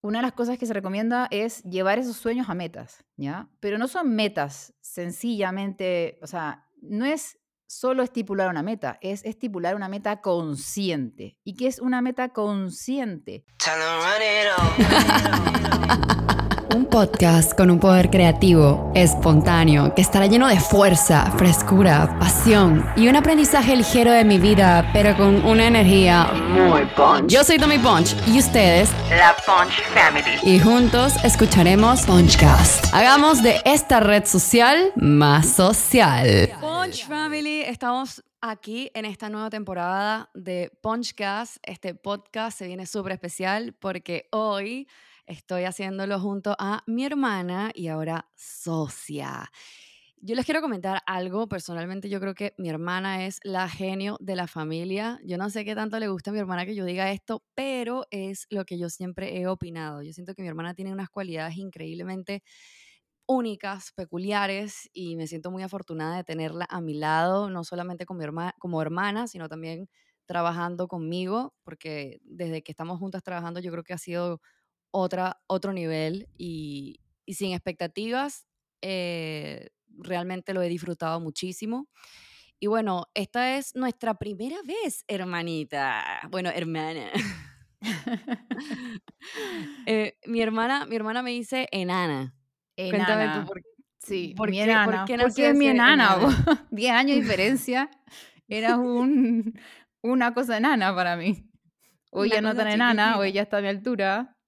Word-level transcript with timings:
una 0.00 0.18
de 0.18 0.22
las 0.22 0.32
cosas 0.32 0.58
que 0.58 0.66
se 0.66 0.74
recomienda 0.74 1.28
es 1.30 1.62
llevar 1.64 1.98
esos 1.98 2.16
sueños 2.16 2.48
a 2.48 2.54
metas, 2.54 3.04
¿ya? 3.16 3.48
Pero 3.60 3.78
no 3.78 3.88
son 3.88 4.14
metas 4.14 4.74
sencillamente, 4.80 6.18
o 6.22 6.26
sea, 6.26 6.66
no 6.80 7.04
es 7.04 7.38
solo 7.66 8.02
estipular 8.02 8.48
una 8.48 8.62
meta, 8.62 8.98
es 9.02 9.24
estipular 9.24 9.74
una 9.74 9.88
meta 9.88 10.20
consciente. 10.20 11.38
¿Y 11.44 11.54
qué 11.54 11.66
es 11.66 11.80
una 11.80 12.00
meta 12.00 12.30
consciente? 12.30 13.44
Un 16.74 16.84
podcast 16.84 17.56
con 17.56 17.70
un 17.70 17.80
poder 17.80 18.10
creativo, 18.10 18.92
espontáneo, 18.94 19.94
que 19.94 20.02
estará 20.02 20.26
lleno 20.26 20.48
de 20.48 20.60
fuerza, 20.60 21.32
frescura, 21.38 22.18
pasión 22.20 22.84
y 22.94 23.08
un 23.08 23.16
aprendizaje 23.16 23.74
ligero 23.74 24.12
de 24.12 24.22
mi 24.22 24.38
vida, 24.38 24.90
pero 24.92 25.16
con 25.16 25.46
una 25.46 25.66
energía 25.66 26.30
muy 26.50 26.84
punch. 26.94 27.26
Yo 27.26 27.42
soy 27.42 27.56
Tommy 27.56 27.78
Punch 27.78 28.14
y 28.26 28.38
ustedes, 28.38 28.90
la 29.08 29.34
Punch 29.48 29.80
Family. 29.94 30.38
Y 30.42 30.60
juntos 30.60 31.14
escucharemos 31.24 32.04
Punchcast. 32.04 32.92
Hagamos 32.92 33.42
de 33.42 33.62
esta 33.64 33.98
red 33.98 34.26
social 34.26 34.92
más 34.96 35.54
social. 35.54 36.50
Punch 36.60 37.06
Family, 37.06 37.62
estamos 37.62 38.22
aquí 38.42 38.90
en 38.92 39.06
esta 39.06 39.30
nueva 39.30 39.48
temporada 39.48 40.28
de 40.34 40.70
Punchcast. 40.82 41.56
Este 41.62 41.94
podcast 41.94 42.58
se 42.58 42.66
viene 42.66 42.84
súper 42.84 43.12
especial 43.12 43.74
porque 43.80 44.28
hoy 44.32 44.86
Estoy 45.28 45.64
haciéndolo 45.64 46.18
junto 46.18 46.56
a 46.58 46.82
mi 46.86 47.04
hermana 47.04 47.70
y 47.74 47.88
ahora 47.88 48.26
socia. 48.34 49.52
Yo 50.20 50.34
les 50.34 50.44
quiero 50.44 50.60
comentar 50.60 51.00
algo. 51.06 51.48
Personalmente, 51.48 52.08
yo 52.08 52.18
creo 52.20 52.34
que 52.34 52.52
mi 52.58 52.68
hermana 52.68 53.24
es 53.26 53.38
la 53.44 53.68
genio 53.68 54.16
de 54.20 54.34
la 54.34 54.48
familia. 54.48 55.20
Yo 55.24 55.38
no 55.38 55.48
sé 55.48 55.64
qué 55.64 55.74
tanto 55.76 55.98
le 56.00 56.08
gusta 56.08 56.30
a 56.30 56.32
mi 56.32 56.40
hermana 56.40 56.66
que 56.66 56.74
yo 56.74 56.84
diga 56.84 57.12
esto, 57.12 57.44
pero 57.54 58.04
es 58.10 58.46
lo 58.50 58.64
que 58.64 58.78
yo 58.78 58.88
siempre 58.90 59.38
he 59.38 59.46
opinado. 59.46 60.02
Yo 60.02 60.12
siento 60.12 60.34
que 60.34 60.42
mi 60.42 60.48
hermana 60.48 60.74
tiene 60.74 60.92
unas 60.92 61.08
cualidades 61.08 61.56
increíblemente 61.56 62.42
únicas, 63.26 63.92
peculiares, 63.94 64.90
y 64.92 65.16
me 65.16 65.26
siento 65.28 65.50
muy 65.50 65.62
afortunada 65.62 66.16
de 66.18 66.24
tenerla 66.24 66.66
a 66.70 66.80
mi 66.80 66.94
lado, 66.94 67.50
no 67.50 67.64
solamente 67.64 68.06
como, 68.06 68.82
hermana, 68.82 69.28
sino 69.28 69.48
también 69.48 69.88
trabajando 70.26 70.88
conmigo, 70.88 71.54
porque 71.64 72.20
desde 72.24 72.62
que 72.62 72.72
estamos 72.72 72.98
juntas 72.98 73.22
trabajando, 73.22 73.60
yo 73.60 73.70
creo 73.72 73.84
que 73.84 73.94
ha 73.94 73.98
sido 73.98 74.40
otra, 74.92 75.40
otro 75.48 75.72
nivel 75.74 76.28
y, 76.38 77.00
sin 77.28 77.52
expectativas, 77.52 78.46
eh, 78.82 79.68
realmente 79.88 80.54
lo 80.54 80.62
he 80.62 80.68
disfrutado 80.68 81.20
muchísimo. 81.20 81.88
Y 82.60 82.66
bueno, 82.66 83.06
esta 83.14 83.56
es 83.56 83.74
nuestra 83.76 84.14
primera 84.14 84.56
vez, 84.64 85.04
hermanita. 85.06 86.20
Bueno, 86.30 86.50
hermana. 86.50 87.10
Eh, 89.86 90.18
mi 90.26 90.40
hermana, 90.40 90.84
mi 90.86 90.96
hermana 90.96 91.22
me 91.22 91.30
dice 91.30 91.68
enana. 91.70 92.34
Cuéntame 92.76 93.28
tú 93.34 93.46
por, 93.46 93.62
sí, 93.98 94.34
¿por 94.36 94.50
mi 94.50 94.60
enana. 94.60 95.04
¿Por 95.06 95.34
qué, 95.34 95.48
es 95.48 95.54
mi 95.54 95.68
enana? 95.68 96.16
Diez 96.70 96.92
años 96.92 97.16
de 97.16 97.22
diferencia. 97.22 97.90
Era 98.48 98.76
un, 98.76 99.58
una 100.02 100.34
cosa 100.34 100.56
enana 100.56 100.94
para 100.94 101.16
mí. 101.16 101.48
Hoy 102.10 102.30
ya 102.30 102.40
no 102.40 102.54
tan 102.54 102.68
enana, 102.68 103.18
hoy 103.18 103.32
ya 103.32 103.42
está 103.42 103.58
a 103.58 103.60
mi 103.60 103.68
altura 103.68 104.38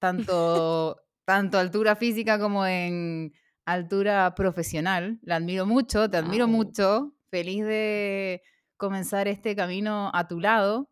tanto, 0.00 0.96
tanto 1.24 1.58
altura 1.58 1.94
física 1.94 2.40
como 2.40 2.66
en 2.66 3.32
altura 3.64 4.34
profesional. 4.34 5.18
La 5.22 5.36
admiro 5.36 5.66
mucho, 5.66 6.08
te 6.10 6.16
admiro 6.16 6.48
mucho. 6.48 7.14
Feliz 7.30 7.64
de 7.64 8.42
comenzar 8.76 9.28
este 9.28 9.54
camino 9.54 10.10
a 10.14 10.26
tu 10.26 10.40
lado. 10.40 10.90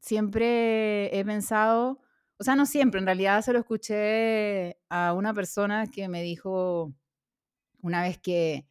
Siempre 0.00 1.16
he 1.16 1.24
pensado, 1.24 2.00
o 2.38 2.44
sea, 2.44 2.56
no 2.56 2.66
siempre, 2.66 2.98
en 2.98 3.06
realidad 3.06 3.42
se 3.42 3.52
lo 3.52 3.60
escuché 3.60 4.78
a 4.88 5.12
una 5.12 5.32
persona 5.32 5.86
que 5.86 6.08
me 6.08 6.22
dijo 6.22 6.92
una 7.82 8.02
vez 8.02 8.18
que 8.18 8.66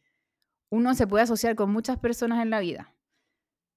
uno 0.68 0.94
se 0.94 1.06
puede 1.06 1.24
asociar 1.24 1.54
con 1.54 1.70
muchas 1.70 1.98
personas 1.98 2.42
en 2.42 2.50
la 2.50 2.60
vida, 2.60 2.94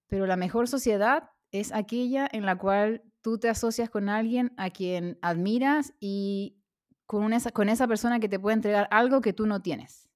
pero 0.08 0.26
la 0.26 0.36
mejor 0.36 0.68
sociedad 0.68 1.30
es 1.52 1.72
aquella 1.74 2.28
en 2.32 2.46
la 2.46 2.58
cual 2.58 3.04
tú 3.22 3.38
te 3.38 3.50
asocias 3.50 3.90
con 3.90 4.10
alguien 4.10 4.54
a 4.58 4.70
quien 4.70 5.18
admiras 5.22 5.94
y 6.00 6.58
con, 7.06 7.34
esa, 7.34 7.52
con 7.52 7.70
esa 7.70 7.88
persona 7.88 8.20
que 8.20 8.30
te 8.30 8.40
puede 8.40 8.56
entregar 8.56 8.88
algo 8.92 9.22
que 9.22 9.34
tú 9.34 9.46
no 9.46 9.62
tienes. 9.62 10.10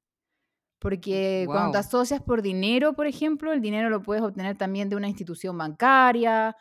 Porque 0.80 1.44
cuando 1.46 1.74
te 1.74 1.78
asocias 1.80 2.22
por 2.22 2.42
dinero, 2.42 2.94
por 2.94 3.06
ejemplo, 3.06 3.52
el 3.52 3.62
dinero 3.62 3.90
lo 3.90 4.02
puedes 4.02 4.24
obtener 4.24 4.58
también 4.58 4.88
de 4.90 4.96
una 4.96 5.10
institución 5.10 5.58
bancaria 5.58 6.56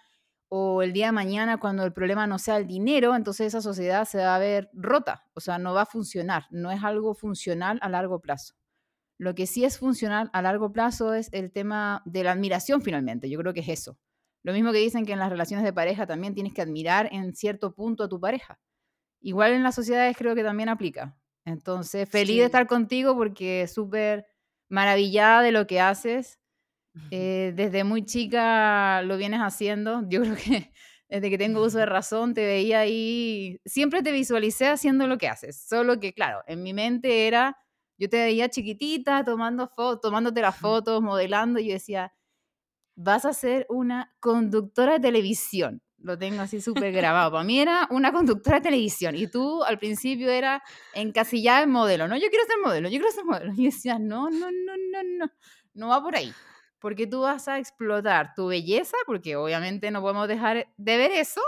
o 0.49 0.83
el 0.83 0.93
día 0.93 1.07
de 1.07 1.13
mañana 1.13 1.59
cuando 1.59 1.85
el 1.85 1.93
problema 1.93 2.27
no 2.27 2.39
sea 2.39 2.57
el 2.57 2.67
dinero, 2.67 3.15
entonces 3.15 3.49
esa 3.49 3.61
sociedad 3.61 4.07
se 4.07 4.19
va 4.19 4.35
a 4.35 4.39
ver 4.39 4.71
rota, 4.73 5.25
o 5.35 5.41
sea, 5.41 5.59
no 5.59 5.75
va 5.75 5.83
a 5.83 5.87
funcionar, 5.87 6.47
no 6.51 6.71
es 6.71 6.83
algo 6.83 7.15
funcional 7.15 7.79
a 7.83 7.89
largo 7.89 8.21
plazo. 8.21 8.55
Lo 9.19 9.35
que 9.35 9.47
sí 9.47 9.65
es 9.65 9.79
funcional 9.79 10.31
a 10.33 10.43
largo 10.43 10.73
plazo 10.73 11.15
es 11.15 11.29
el 11.33 11.53
tema 11.53 12.03
de 12.07 12.25
la 12.25 12.33
admiración 12.33 12.83
finalmente, 12.83 13.29
yo 13.29 13.39
creo 13.39 13.53
que 13.53 13.61
es 13.61 13.69
eso. 13.69 13.99
Lo 14.43 14.53
mismo 14.53 14.73
que 14.73 14.79
dicen 14.79 15.05
que 15.05 15.13
en 15.13 15.19
las 15.19 15.31
relaciones 15.31 15.65
de 15.65 15.73
pareja 15.73 16.07
también 16.07 16.35
tienes 16.35 16.55
que 16.55 16.63
admirar 16.63 17.09
en 17.13 17.35
cierto 17.35 17.75
punto 17.75 18.05
a 18.05 18.09
tu 18.09 18.19
pareja. 18.19 18.59
Igual 19.21 19.53
en 19.53 19.63
las 19.63 19.75
sociedades 19.75 20.17
creo 20.17 20.35
que 20.35 20.45
también 20.45 20.69
aplica. 20.69 21.17
Entonces, 21.45 22.09
feliz 22.09 22.39
de 22.39 22.45
estar 22.45 22.67
contigo 22.67 23.17
porque 23.17 23.67
súper 23.67 24.27
maravillada 24.69 25.43
de 25.43 25.53
lo 25.53 25.67
que 25.67 25.81
haces. 25.81 26.39
Eh, 27.11 27.53
desde 27.55 27.85
muy 27.85 28.05
chica 28.05 29.03
lo 29.03 29.17
vienes 29.17 29.41
haciendo. 29.41 30.03
Yo 30.09 30.21
creo 30.23 30.37
que 30.37 30.73
desde 31.09 31.31
que 31.31 31.39
tengo 31.39 31.63
uso 31.63 31.79
de 31.79 31.87
razón 31.87 32.35
te 32.35 32.45
veía 32.45 32.81
ahí, 32.81 33.61
siempre 33.65 34.03
te 34.03 34.13
visualicé 34.13 34.69
haciendo 34.69 35.07
lo 35.07 35.19
que 35.19 35.29
haces. 35.29 35.61
Solo 35.69 36.01
que, 36.01 36.13
claro, 36.13 36.43
en 36.47 36.63
mi 36.63 36.75
mente 36.75 37.27
era, 37.27 37.57
yo 37.99 38.09
te 38.09 38.19
veía 38.19 38.49
chiquitita 38.51 39.25
tomando 39.25 39.73
tomándote 40.03 40.43
las 40.43 40.57
fotos, 40.57 41.03
modelando, 41.03 41.61
y 41.61 41.69
yo 41.69 41.73
decía, 41.75 42.13
vas 42.97 43.25
a 43.25 43.33
ser 43.33 43.67
una 43.71 44.15
conductora 44.21 44.95
de 44.95 45.01
televisión. 45.01 45.83
Lo 46.01 46.17
tengo 46.17 46.43
así 46.43 46.61
súper 46.61 46.93
grabado. 46.93 47.33
Para 47.33 47.45
mí 47.45 47.61
era 47.61 47.89
una 47.91 48.13
conductora 48.13 48.59
de 48.59 48.63
televisión 48.63 49.17
y 49.17 49.27
tú 49.27 49.65
al 49.65 49.79
principio 49.79 50.31
era 50.31 50.63
encasillada 50.95 51.63
en 51.63 51.71
modelo. 51.71 52.07
No, 52.07 52.17
yo 52.17 52.29
quiero 52.31 52.45
ser 52.47 52.57
modelo, 52.65 52.89
yo 52.89 52.99
quiero 52.99 53.13
ser 53.13 53.25
modelo. 53.25 53.53
Y 53.57 53.65
decías, 53.67 54.01
no, 54.01 54.31
no, 54.31 54.51
no, 54.51 54.73
no, 54.93 55.03
no, 55.03 55.33
no 55.75 55.89
va 55.89 56.03
por 56.03 56.15
ahí. 56.17 56.33
Porque 56.79 57.09
tú 57.09 57.23
vas 57.23 57.49
a 57.49 57.59
explotar 57.59 58.35
tu 58.37 58.47
belleza, 58.47 58.97
porque 59.07 59.35
obviamente 59.35 59.91
no 59.91 60.01
podemos 60.01 60.29
dejar 60.29 60.69
de 60.77 60.97
ver 60.97 61.11
eso, 61.11 61.41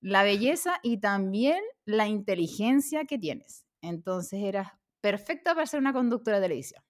la 0.00 0.22
belleza 0.22 0.80
y 0.82 0.98
también 0.98 1.62
la 1.84 2.08
inteligencia 2.08 3.04
que 3.04 3.18
tienes. 3.18 3.66
Entonces 3.82 4.40
eras 4.42 4.68
perfecta 5.02 5.54
para 5.54 5.66
ser 5.66 5.80
una 5.80 5.92
conductora 5.92 6.38
de 6.38 6.44
televisión. 6.44 6.82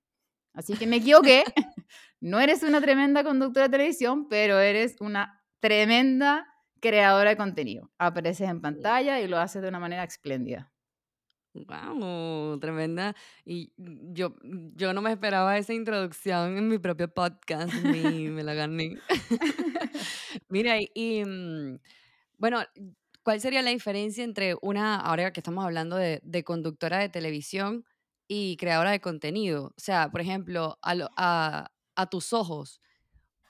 Así 0.53 0.75
que 0.75 0.87
me 0.87 0.97
equivoqué. 0.97 1.45
No 2.21 2.41
eres 2.41 2.63
una 2.63 2.81
tremenda 2.81 3.23
conductora 3.23 3.69
de 3.69 3.73
televisión, 3.73 4.29
pero 4.31 4.59
eres 4.59 4.97
una 5.01 5.45
tremenda 5.61 6.54
creadora 6.85 7.31
de 7.31 7.37
contenido. 7.39 7.91
Apareces 7.97 8.47
en 8.47 8.61
pantalla 8.61 9.19
y 9.19 9.27
lo 9.27 9.39
haces 9.39 9.63
de 9.63 9.69
una 9.69 9.81
manera 9.81 10.05
espléndida. 10.05 10.71
Wow, 11.55 12.59
tremenda. 12.59 13.15
Y 13.47 13.73
yo, 13.79 14.35
yo 14.75 14.93
no 14.93 15.01
me 15.01 15.11
esperaba 15.11 15.57
esa 15.57 15.73
introducción 15.73 16.59
en 16.59 16.69
mi 16.69 16.79
propio 16.79 17.09
podcast, 17.09 17.73
ni 17.73 18.29
me 18.29 18.43
la 18.43 18.53
gané. 18.53 18.99
Mira, 20.51 20.77
y 20.95 21.25
mm, 21.25 21.79
bueno, 22.37 22.61
¿cuál 23.23 23.41
sería 23.41 23.63
la 23.63 23.71
diferencia 23.71 24.23
entre 24.23 24.55
una, 24.61 24.97
ahora 24.97 25.33
que 25.33 25.41
estamos 25.41 25.65
hablando 25.65 25.97
de, 25.97 26.21
de 26.23 26.45
conductora 26.45 26.99
de 26.99 27.09
televisión 27.09 27.87
y 28.29 28.59
creadora 28.59 28.91
de 28.91 29.01
contenido? 29.01 29.69
O 29.69 29.81
sea, 29.81 30.11
por 30.11 30.21
ejemplo, 30.21 30.79
a, 30.83 31.71
a, 31.97 32.07
tus 32.11 32.35
ojos, 32.35 32.83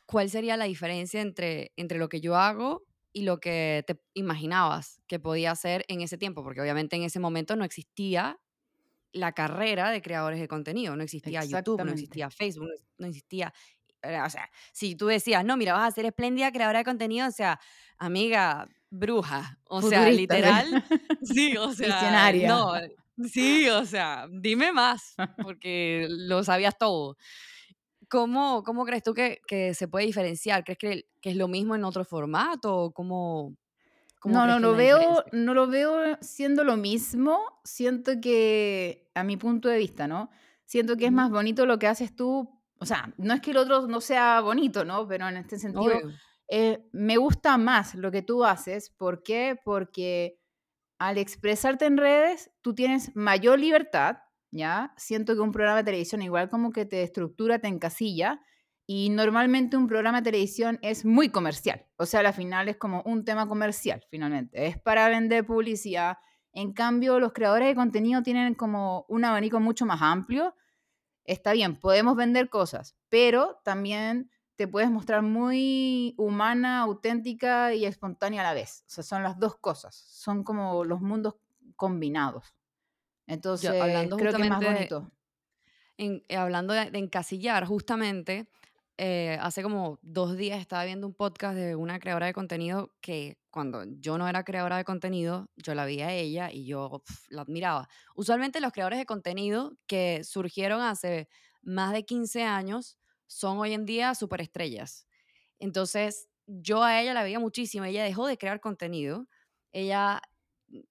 ¿cuál 0.07 0.31
sería 0.31 0.57
la 0.57 0.67
diferencia 0.67 1.21
entre, 1.21 1.73
entre 1.77 1.99
lo 1.99 2.09
que 2.09 2.21
yo 2.21 2.37
hago 2.37 2.85
y 3.15 3.23
lo 3.23 3.41
que 3.41 3.85
te 3.87 3.99
imaginabas 4.13 5.01
que 5.07 5.19
podía 5.19 5.53
hacer 5.53 5.87
en 5.89 6.03
ese 6.03 6.19
tiempo? 6.19 6.43
Porque 6.43 6.61
obviamente 6.61 6.97
en 6.97 7.05
ese 7.05 7.21
momento 7.21 7.57
no 7.57 7.65
existía 7.65 8.39
la 9.13 9.33
carrera 9.33 9.91
de 9.91 10.03
creadores 10.03 10.41
de 10.41 10.49
contenido, 10.49 10.97
no 10.97 11.05
existía 11.05 11.45
YouTube, 11.45 11.83
no 11.83 11.93
existía 11.93 12.29
Facebook, 12.29 12.69
no 12.99 13.07
existía... 13.07 13.55
Eh, 14.03 14.21
o 14.21 14.29
sea, 14.29 14.51
si 14.73 14.97
tú 14.97 15.07
decías, 15.07 15.45
no, 15.45 15.57
mira, 15.57 15.73
vas 15.73 15.89
a 15.89 15.95
ser 15.95 16.05
espléndida 16.05 16.53
creadora 16.53 16.81
de 16.81 16.85
contenido, 16.85 17.29
o 17.29 17.31
sea, 17.31 17.59
amiga, 17.97 18.69
bruja, 18.91 19.59
o 19.65 19.81
sea, 19.81 20.11
literal, 20.11 20.67
sí, 21.23 21.57
o 21.57 21.73
sea, 21.73 22.33
no, 22.33 22.75
Sí, 23.31 23.69
o 23.69 23.87
sea, 23.87 24.27
dime 24.31 24.73
más, 24.73 25.15
porque 25.43 26.07
lo 26.11 26.43
sabías 26.43 26.77
todo. 26.77 27.17
¿Cómo, 28.09 28.63
cómo 28.65 28.85
crees 28.85 29.03
tú 29.03 29.15
que, 29.15 29.41
que 29.47 29.75
se 29.75 29.89
puede 29.89 30.07
diferenciar? 30.07 30.65
¿Crees 30.65 30.79
que, 30.79 31.07
que, 31.21 31.31
es 31.31 31.37
lo 31.37 31.49
mismo 31.49 31.75
en 31.75 31.85
otro 31.85 32.05
formato? 32.05 32.93
¿Cómo, 32.95 33.57
cómo 34.21 34.35
no, 34.35 34.47
no 34.47 34.59
lo, 34.59 34.75
veo, 34.75 35.25
no 35.33 35.55
lo 35.55 35.67
veo 35.67 36.17
siendo 36.21 36.65
lo 36.65 36.77
mismo. 36.77 37.41
Siento 37.65 38.13
que, 38.21 39.11
a 39.15 39.25
mi 39.25 39.37
punto 39.37 39.69
de 39.69 39.79
vista, 39.79 40.07
¿no? 40.09 40.31
Siento 40.65 40.97
que 40.97 41.07
es 41.07 41.13
más 41.13 41.31
bonito 41.31 41.67
lo 41.67 41.79
que 41.79 41.87
haces 41.87 42.15
tú. 42.17 42.51
O 42.79 42.87
sea, 42.87 43.13
no 43.19 43.35
es 43.35 43.41
que 43.41 43.53
el 43.53 43.59
otro 43.59 43.87
no 43.87 44.01
sea 44.01 44.41
bonito, 44.41 44.85
¿no? 44.85 45.07
Pero 45.07 45.29
en 45.29 45.37
este 45.37 45.59
sentido, 45.59 45.95
eh, 46.49 46.89
me 46.93 47.17
gusta 47.17 47.59
más 47.59 47.95
lo 47.95 48.11
que 48.11 48.23
tú 48.23 48.45
haces. 48.45 48.91
¿Por 48.91 49.23
qué? 49.23 49.59
Porque 49.65 50.39
al 50.99 51.19
expresarte 51.19 51.87
en 51.87 51.97
redes, 51.97 52.51
tú 52.63 52.75
tienes 52.75 53.15
mayor 53.15 53.59
libertad, 53.59 54.19
Siento 54.97 55.35
que 55.35 55.41
un 55.41 55.53
programa 55.53 55.79
de 55.79 55.85
televisión 55.85 56.23
igual 56.23 56.49
como 56.49 56.71
que 56.71 56.85
te 56.85 57.03
estructura, 57.03 57.59
te 57.59 57.69
encasilla, 57.69 58.41
y 58.87 59.09
normalmente 59.11 59.77
un 59.77 59.87
programa 59.87 60.21
de 60.21 60.31
televisión 60.31 60.79
es 60.83 61.05
muy 61.05 61.31
comercial, 61.31 61.87
o 61.97 62.05
sea, 62.05 62.21
al 62.21 62.35
final 62.35 62.69
es 62.69 62.77
como 62.77 63.03
un 63.07 63.25
tema 63.25 63.49
comercial, 63.49 64.05
finalmente, 64.11 64.67
es 64.67 64.79
para 64.79 65.09
vender 65.09 65.47
publicidad. 65.47 66.19
En 66.53 66.73
cambio, 66.73 67.19
los 67.19 67.33
creadores 67.33 67.69
de 67.69 67.75
contenido 67.75 68.23
tienen 68.23 68.55
como 68.55 69.07
un 69.09 69.25
abanico 69.25 69.59
mucho 69.59 69.87
más 69.87 70.03
amplio. 70.03 70.55
Está 71.25 71.53
bien, 71.53 71.81
podemos 71.81 72.15
vender 72.15 72.51
cosas, 72.51 72.95
pero 73.09 73.59
también 73.65 74.31
te 74.57 74.69
puedes 74.69 74.91
mostrar 74.91 75.23
muy 75.23 76.15
humana, 76.17 76.81
auténtica 76.81 77.75
y 77.75 77.87
espontánea 77.87 78.43
a 78.43 78.45
la 78.45 78.55
vez. 78.55 78.85
O 78.87 78.91
sea, 78.91 79.03
son 79.03 79.23
las 79.23 79.39
dos 79.39 79.57
cosas. 79.57 79.97
Son 79.97 80.45
como 80.45 80.85
los 80.85 81.01
mundos 81.01 81.35
combinados. 81.75 82.55
Entonces, 83.27 83.71
creo 83.71 84.35
que 84.35 84.43
es 84.43 84.49
más 84.49 84.63
bonito. 84.63 85.11
En, 85.97 86.23
eh, 86.29 86.37
hablando 86.37 86.75
de, 86.75 86.91
encasillar, 86.99 87.65
justamente, 87.65 88.49
eh, 88.97 89.39
hace 89.41 89.63
como 89.63 89.99
dos 90.03 90.37
días 90.37 90.61
estaba 90.61 90.85
viendo 90.85 91.07
un 91.07 91.15
podcast 91.15 91.57
de 91.57 91.77
una 91.77 91.99
creadora 91.99 92.27
de 92.27 92.33
contenido 92.33 92.93
que 93.01 93.39
cuando 93.51 93.85
yo 93.85 94.19
no 94.19 94.29
era 94.29 94.45
creadora 94.45 94.77
de 94.77 94.85
contenido, 94.85 95.49
yo 95.57 95.75
la 95.75 95.87
vi 95.87 96.01
a 96.01 96.13
ella 96.13 96.51
y 96.51 96.67
yo 96.67 97.03
la 97.29 97.43
admiraba. 97.43 97.89
Usualmente 98.15 98.61
los 98.61 98.73
creadores 98.73 98.99
de 98.99 99.07
contenido 99.07 99.77
que 99.87 100.23
surgieron 100.25 100.81
hace 100.81 101.29
más 101.63 101.93
de 101.93 102.05
15 102.05 102.43
años 102.43 102.99
son 103.27 103.59
hoy 103.59 103.73
en 103.73 103.87
día 103.87 104.15
superestrellas. 104.15 105.07
Entonces, 105.59 106.29
yo 106.47 106.83
a 106.83 107.01
ella 107.01 107.15
la 107.15 107.23
veía 107.23 107.39
muchísimo, 107.39 107.85
ella 107.85 108.05
dejó 108.05 108.27
de 108.27 108.37
crear 108.37 108.61
contenido, 108.61 109.29
ella 109.73 110.21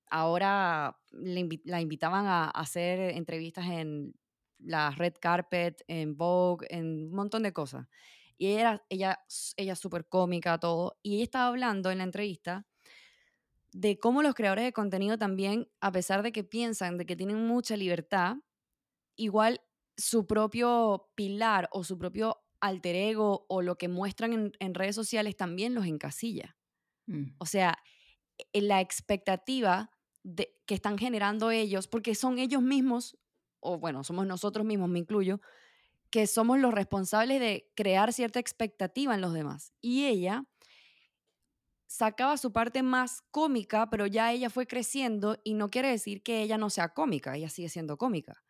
ahora 0.10 0.98
la 1.12 1.82
invitaban 1.82 2.26
a 2.26 2.50
hacer 2.50 3.00
entrevistas 3.16 3.66
en 3.68 4.14
la 4.60 4.92
red 4.92 5.14
carpet, 5.20 5.84
en 5.88 6.16
Vogue, 6.16 6.68
en 6.70 7.08
un 7.10 7.16
montón 7.16 7.44
de 7.44 7.54
cosas. 7.54 7.88
Y 8.38 8.48
ella, 8.48 8.84
ella, 8.90 9.20
ella 9.58 9.76
súper 9.76 10.08
cómica, 10.08 10.58
todo. 10.58 10.98
Y 11.04 11.16
ella 11.16 11.24
estaba 11.24 11.48
hablando 11.48 11.92
en 11.92 12.00
la 12.00 12.04
entrevista 12.04 12.66
de 13.72 13.98
cómo 13.98 14.22
los 14.22 14.36
creadores 14.36 14.66
de 14.66 14.74
contenido 14.74 15.18
también, 15.18 15.70
a 15.82 15.92
pesar 15.92 16.24
de 16.24 16.32
que 16.32 16.44
piensan 16.44 16.98
de 16.98 17.06
que 17.06 17.16
tienen 17.16 17.46
mucha 17.48 17.76
libertad, 17.76 18.38
igual 19.16 19.62
su 19.98 20.26
propio 20.26 21.10
pilar 21.16 21.70
o 21.72 21.84
su 21.84 21.98
propio 21.98 22.38
alter 22.60 22.96
ego 22.96 23.46
o 23.50 23.62
lo 23.62 23.78
que 23.78 23.88
muestran 23.88 24.54
en, 24.60 24.74
redes 24.74 24.96
sociales 24.96 25.36
también 25.36 25.74
los 25.74 25.86
encasilla. 25.86 26.56
Mm. 27.08 27.36
O 27.38 27.46
sea, 27.46 27.78
la 28.54 28.82
expectativa 28.82 29.92
de, 30.24 30.56
que 30.66 30.76
están 30.76 30.98
generando 30.98 31.52
ellos, 31.52 31.88
porque 31.88 32.16
son 32.16 32.40
ellos 32.40 32.62
mismos, 32.62 33.18
o 33.60 33.78
bueno, 33.78 34.04
somos 34.04 34.26
nosotros 34.26 34.66
mismos, 34.66 34.90
me 34.90 35.00
incluyo, 35.00 35.42
que 36.10 36.28
somos 36.28 36.60
los 36.60 36.74
responsables 36.74 37.40
de 37.40 37.72
crear 37.76 38.14
cierta 38.14 38.40
expectativa 38.40 39.16
en 39.16 39.22
los 39.22 39.34
demás. 39.34 39.74
Y 39.82 40.06
ella 40.06 40.46
sacaba 41.88 42.38
su 42.38 42.52
parte 42.52 42.84
más 42.84 43.22
cómica, 43.32 43.90
pero 43.90 44.08
ya 44.08 44.32
ella 44.32 44.50
fue 44.50 44.68
creciendo 44.68 45.38
y 45.44 45.54
no 45.54 45.70
quiere 45.70 45.90
decir 45.90 46.24
que 46.24 46.42
ella 46.42 46.58
no 46.58 46.70
sea 46.70 46.90
cómica, 46.90 47.36
ella 47.36 47.50
sigue 47.50 47.70
siendo 47.70 47.98
cómica 47.98 48.44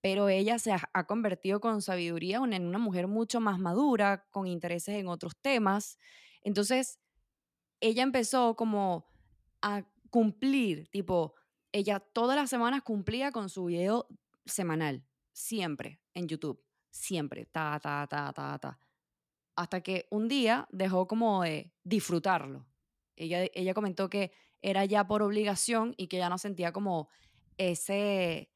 pero 0.00 0.28
ella 0.28 0.58
se 0.58 0.72
ha, 0.72 1.06
convertido 1.06 1.60
con 1.60 1.82
sabiduría 1.82 2.38
en 2.38 2.66
una 2.66 2.78
mujer 2.78 3.06
mucho 3.06 3.40
más 3.40 3.58
madura, 3.58 4.26
con 4.30 4.46
intereses 4.46 4.94
en 4.96 5.08
otros 5.08 5.36
temas. 5.36 5.98
Entonces, 6.42 6.98
ella 7.80 8.02
empezó 8.02 8.56
como 8.56 9.09
a 9.62 9.84
cumplir, 10.10 10.88
tipo, 10.88 11.34
ella 11.72 12.00
todas 12.00 12.36
las 12.36 12.50
semanas 12.50 12.82
cumplía 12.82 13.32
con 13.32 13.48
su 13.48 13.66
video 13.66 14.08
semanal, 14.44 15.04
siempre, 15.32 16.00
en 16.14 16.28
YouTube, 16.28 16.62
siempre, 16.90 17.46
ta, 17.46 17.78
ta, 17.80 18.06
ta, 18.08 18.32
ta, 18.32 18.58
ta. 18.58 18.78
Hasta 19.56 19.82
que 19.82 20.06
un 20.10 20.28
día 20.28 20.66
dejó 20.70 21.06
como 21.06 21.42
de 21.42 21.72
disfrutarlo. 21.84 22.66
Ella, 23.16 23.46
ella 23.54 23.74
comentó 23.74 24.08
que 24.08 24.32
era 24.62 24.84
ya 24.84 25.06
por 25.06 25.22
obligación 25.22 25.94
y 25.96 26.08
que 26.08 26.18
ya 26.18 26.28
no 26.28 26.38
sentía 26.38 26.72
como 26.72 27.08
ese 27.58 28.50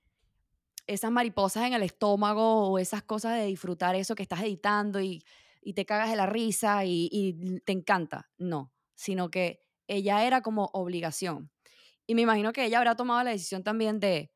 esas 0.87 1.11
mariposas 1.11 1.67
en 1.67 1.75
el 1.75 1.83
estómago 1.83 2.69
o 2.69 2.79
esas 2.79 3.03
cosas 3.03 3.39
de 3.39 3.47
disfrutar 3.47 3.95
eso 3.95 4.15
que 4.15 4.23
estás 4.23 4.43
editando 4.43 5.01
y, 5.01 5.23
te 5.75 5.87
cagas 5.87 6.11
de 6.11 6.17
la 6.17 6.27
risa 6.27 6.85
y, 6.85 7.61
te 7.65 7.73
encanta. 7.73 8.31
No, 8.37 8.71
sino 8.95 9.31
que 9.31 9.64
ella 9.89 10.25
era 10.25 10.41
como 10.43 10.71
obligación. 10.73 11.51
Y 12.07 12.15
me 12.15 12.23
imagino 12.23 12.53
que 12.53 12.65
ella 12.65 12.79
habrá 12.79 12.97
tomado 12.97 13.23
la 13.25 13.31
decisión 13.31 13.63
también 13.63 14.01
de 14.01 14.31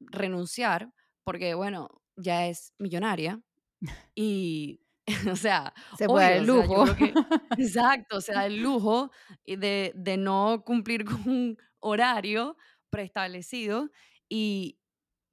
renunciar, 0.00 0.92
porque 1.24 1.54
bueno, 1.54 1.88
ya 2.16 2.46
es 2.46 2.72
millonaria 2.78 3.40
y, 4.14 4.80
o 5.32 5.36
sea, 5.36 5.74
se 5.96 6.06
puede 6.06 6.38
el 6.38 6.46
lujo. 6.46 6.84
exacto, 7.58 8.18
o 8.18 8.20
sea, 8.20 8.46
el 8.46 8.62
lujo 8.62 9.10
de, 9.46 9.92
de 9.94 10.16
no 10.16 10.62
cumplir 10.64 11.04
con 11.04 11.28
un 11.28 11.58
horario 11.80 12.56
preestablecido 12.90 13.90
y, 14.28 14.78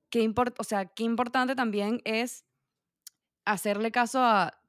qué, 0.10 0.32
o 0.58 0.64
sea, 0.64 0.86
qué 0.86 1.04
importante 1.04 1.56
también 1.56 2.02
es 2.06 2.46
hacerle 3.46 3.92
caso 3.92 4.20
a, 4.22 4.60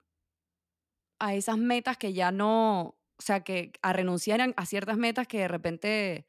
a 1.18 1.34
esas 1.34 1.58
metas 1.58 1.96
que 1.96 2.12
ya 2.12 2.30
no, 2.30 2.95
o 3.18 3.22
sea, 3.22 3.40
que 3.40 3.72
a 3.82 3.92
renunciar 3.92 4.40
a 4.56 4.66
ciertas 4.66 4.96
metas 4.98 5.26
que 5.26 5.38
de 5.38 5.48
repente 5.48 6.26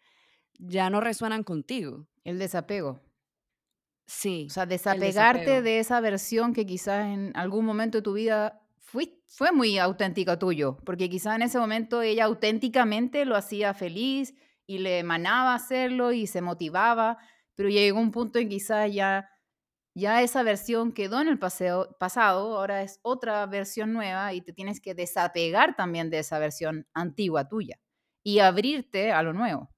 ya 0.60 0.90
no 0.90 1.02
resuenan 1.02 1.44
contigo. 1.44 2.08
El 2.24 2.40
desapego. 2.40 3.02
Sí. 4.06 4.48
O 4.50 4.54
sea, 4.54 4.66
desapegarte 4.66 5.62
de 5.62 5.80
esa 5.80 6.00
versión 6.00 6.54
que 6.54 6.66
quizás 6.66 7.06
en 7.08 7.36
algún 7.36 7.66
momento 7.66 7.98
de 7.98 8.02
tu 8.02 8.14
vida 8.14 8.62
fue, 8.80 9.20
fue 9.28 9.52
muy 9.52 9.78
auténtica 9.78 10.40
tuyo, 10.40 10.78
porque 10.86 11.10
quizás 11.10 11.36
en 11.36 11.42
ese 11.42 11.60
momento 11.60 12.02
ella 12.02 12.26
auténticamente 12.26 13.26
lo 13.26 13.36
hacía 13.36 13.74
feliz 13.74 14.34
y 14.66 14.78
le 14.80 15.00
emanaba 15.00 15.54
hacerlo 15.54 16.14
y 16.14 16.26
se 16.26 16.42
motivaba, 16.42 17.18
pero 17.56 17.70
llegó 17.70 18.00
un 18.00 18.12
punto 18.12 18.40
en 18.40 18.48
quizás 18.48 18.94
ya, 18.94 19.30
ya 19.98 20.22
esa 20.22 20.44
versión 20.44 20.92
quedó 20.92 21.22
en 21.22 21.28
el 21.28 21.40
paseo, 21.40 21.96
pasado, 22.00 22.58
ahora 22.58 22.84
es 22.84 23.00
otra 23.02 23.46
versión 23.48 23.94
nueva 23.94 24.32
y 24.34 24.42
te 24.42 24.54
tienes 24.54 24.80
que 24.80 24.94
desapegar 24.94 25.76
también 25.76 26.12
de 26.12 26.20
esa 26.20 26.38
versión 26.38 26.88
antigua 26.94 27.48
tuya 27.48 27.80
y 28.24 28.40
abrirte 28.40 29.12
a 29.12 29.24
lo 29.24 29.34
nuevo. 29.34 29.72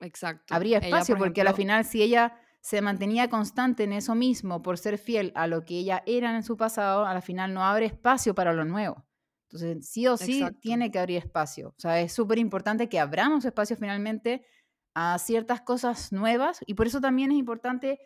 Exacto. 0.00 0.54
Habría 0.54 0.78
espacio 0.78 1.18
porque 1.18 1.42
al 1.42 1.54
final 1.54 1.84
si 1.84 2.02
ella 2.02 2.38
se 2.60 2.80
mantenía 2.80 3.28
constante 3.28 3.84
en 3.84 3.92
eso 3.92 4.14
mismo 4.14 4.62
por 4.62 4.78
ser 4.78 4.96
fiel 4.96 5.32
a 5.34 5.46
lo 5.46 5.66
que 5.66 5.80
ella 5.80 6.02
era 6.06 6.34
en 6.34 6.42
su 6.42 6.56
pasado, 6.56 7.04
al 7.04 7.20
final 7.20 7.52
no 7.52 7.62
abre 7.62 7.84
espacio 7.84 8.34
para 8.34 8.54
lo 8.54 8.64
nuevo. 8.64 9.04
Entonces, 9.50 9.86
sí 9.86 10.06
o 10.06 10.16
sí 10.16 10.42
tiene 10.62 10.90
que 10.90 10.98
abrir 10.98 11.18
espacio. 11.18 11.68
O 11.76 11.80
sea, 11.80 12.00
es 12.00 12.12
súper 12.12 12.38
importante 12.38 12.88
que 12.88 12.98
abramos 12.98 13.44
espacio 13.44 13.76
finalmente 13.76 14.46
a 14.94 15.18
ciertas 15.18 15.60
cosas 15.60 16.10
nuevas 16.10 16.60
y 16.66 16.72
por 16.72 16.86
eso 16.86 17.02
también 17.02 17.32
es 17.32 17.38
importante 17.38 18.00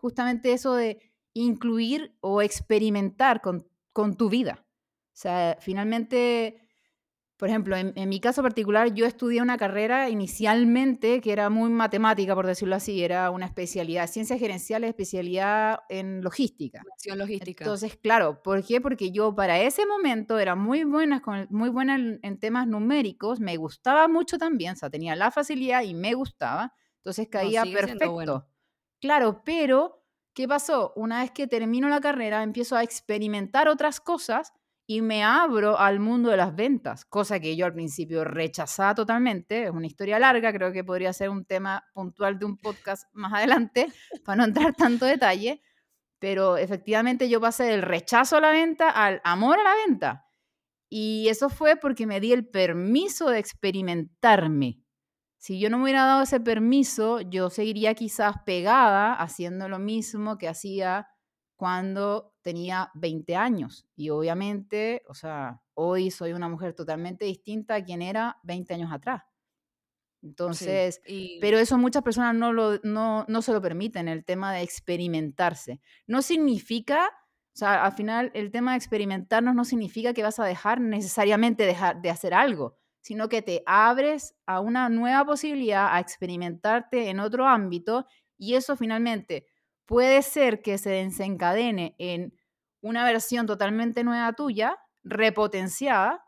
justamente 0.00 0.52
eso 0.52 0.74
de 0.74 1.00
incluir 1.34 2.16
o 2.20 2.42
experimentar 2.42 3.40
con, 3.40 3.68
con 3.92 4.16
tu 4.16 4.28
vida. 4.28 4.64
O 5.12 5.20
sea, 5.20 5.56
finalmente 5.60 6.68
por 7.38 7.48
ejemplo, 7.48 7.76
en, 7.76 8.08
mi 8.08 8.18
caso 8.18 8.42
particular, 8.42 8.92
yo 8.94 9.06
estudié 9.06 9.40
una 9.40 9.56
carrera 9.56 10.10
inicialmente 10.10 11.20
que 11.20 11.32
era 11.32 11.48
muy 11.50 11.70
matemática, 11.70 12.34
por 12.34 12.48
decirlo 12.48 12.74
así, 12.74 13.04
era 13.04 13.30
una 13.30 13.46
especialidad, 13.46 14.08
ciencias 14.08 14.40
gerenciales, 14.40 14.88
especialidad 14.88 15.78
en 15.88 16.20
logística. 16.20 16.82
logística. 17.14 17.62
Entonces, 17.62 17.96
claro, 17.96 18.42
¿por 18.42 18.64
qué? 18.64 18.80
Porque 18.80 19.12
yo 19.12 19.36
para 19.36 19.60
ese 19.60 19.86
momento 19.86 20.40
era 20.40 20.56
muy 20.56 20.82
buena, 20.82 21.22
muy 21.48 21.68
buena 21.68 21.94
en, 21.94 22.38
temas 22.40 22.66
numéricos, 22.66 23.38
me 23.38 23.56
gustaba 23.56 24.08
mucho 24.08 24.36
también, 24.36 24.72
o 24.72 24.76
sea, 24.76 24.90
tenía 24.90 25.14
la 25.14 25.30
facilidad 25.30 25.82
y 25.84 25.94
me 25.94 26.14
gustaba, 26.14 26.74
entonces 26.96 27.28
caía 27.28 27.62
perfecto. 27.62 28.48
Claro, 29.00 29.42
pero 29.44 30.04
¿qué 30.34 30.48
pasó? 30.48 30.92
Una 30.96 31.22
vez 31.22 31.30
que 31.30 31.46
termino 31.46 31.88
la 31.88 32.00
carrera, 32.00 32.42
empiezo 32.42 32.76
a 32.76 32.82
experimentar 32.82 33.68
otras 33.68 34.00
cosas 34.00 34.52
y 34.90 35.02
me 35.02 35.22
abro 35.22 35.78
al 35.78 36.00
mundo 36.00 36.30
de 36.30 36.38
las 36.38 36.56
ventas, 36.56 37.04
cosa 37.04 37.38
que 37.38 37.54
yo 37.56 37.66
al 37.66 37.74
principio 37.74 38.24
rechazaba 38.24 38.94
totalmente. 38.94 39.64
Es 39.64 39.70
una 39.70 39.86
historia 39.86 40.18
larga, 40.18 40.52
creo 40.52 40.72
que 40.72 40.82
podría 40.82 41.12
ser 41.12 41.28
un 41.28 41.44
tema 41.44 41.84
puntual 41.92 42.38
de 42.38 42.46
un 42.46 42.56
podcast 42.56 43.06
más 43.12 43.34
adelante, 43.34 43.86
para 44.24 44.36
no 44.36 44.44
entrar 44.44 44.74
tanto 44.74 45.04
detalle, 45.04 45.62
pero 46.18 46.56
efectivamente 46.56 47.28
yo 47.28 47.40
pasé 47.40 47.64
del 47.64 47.82
rechazo 47.82 48.38
a 48.38 48.40
la 48.40 48.50
venta 48.50 48.90
al 48.90 49.20
amor 49.24 49.60
a 49.60 49.64
la 49.64 49.74
venta. 49.86 50.26
Y 50.90 51.28
eso 51.28 51.50
fue 51.50 51.76
porque 51.76 52.06
me 52.06 52.18
di 52.18 52.32
el 52.32 52.48
permiso 52.48 53.28
de 53.28 53.38
experimentarme. 53.38 54.82
Si 55.38 55.60
yo 55.60 55.70
no 55.70 55.78
me 55.78 55.84
hubiera 55.84 56.04
dado 56.04 56.22
ese 56.22 56.40
permiso, 56.40 57.20
yo 57.20 57.48
seguiría 57.48 57.94
quizás 57.94 58.36
pegada 58.44 59.14
haciendo 59.14 59.68
lo 59.68 59.78
mismo 59.78 60.36
que 60.36 60.48
hacía 60.48 61.08
cuando 61.56 62.34
tenía 62.42 62.90
20 62.94 63.36
años. 63.36 63.86
Y 63.96 64.10
obviamente, 64.10 65.02
o 65.08 65.14
sea, 65.14 65.62
hoy 65.74 66.10
soy 66.10 66.32
una 66.32 66.48
mujer 66.48 66.74
totalmente 66.74 67.24
distinta 67.24 67.76
a 67.76 67.84
quien 67.84 68.02
era 68.02 68.38
20 68.42 68.74
años 68.74 68.92
atrás. 68.92 69.22
Entonces, 70.22 71.00
pero 71.40 71.58
eso 71.58 71.78
muchas 71.78 72.02
personas 72.02 72.34
no, 72.34 72.52
lo, 72.52 72.78
no, 72.82 73.24
no 73.28 73.42
se 73.42 73.52
lo 73.52 73.62
permiten, 73.62 74.08
el 74.08 74.24
tema 74.24 74.52
de 74.52 74.62
experimentarse. 74.62 75.80
No 76.06 76.22
significa, 76.22 77.06
o 77.54 77.58
sea, 77.58 77.84
al 77.84 77.92
final 77.92 78.32
el 78.34 78.50
tema 78.50 78.72
de 78.72 78.78
experimentarnos 78.78 79.54
no 79.54 79.64
significa 79.64 80.12
que 80.14 80.24
vas 80.24 80.40
a 80.40 80.44
dejar 80.44 80.80
necesariamente 80.80 81.64
dejar 81.64 82.02
de 82.02 82.10
hacer 82.10 82.34
algo, 82.34 82.76
sino 83.00 83.28
que 83.28 83.42
te 83.42 83.62
abres 83.66 84.34
a 84.46 84.60
una 84.60 84.88
nueva 84.88 85.24
posibilidad, 85.24 85.94
a 85.94 86.00
experimentarte 86.00 87.08
en 87.10 87.20
otro 87.20 87.46
ámbito 87.46 88.06
y 88.36 88.54
eso 88.54 88.76
finalmente 88.76 89.46
puede 89.86 90.22
ser 90.22 90.62
que 90.62 90.78
se 90.78 90.90
desencadene 90.90 91.94
en 91.98 92.34
una 92.82 93.04
versión 93.04 93.46
totalmente 93.46 94.04
nueva 94.04 94.32
tuya, 94.34 94.78
repotenciada, 95.02 96.24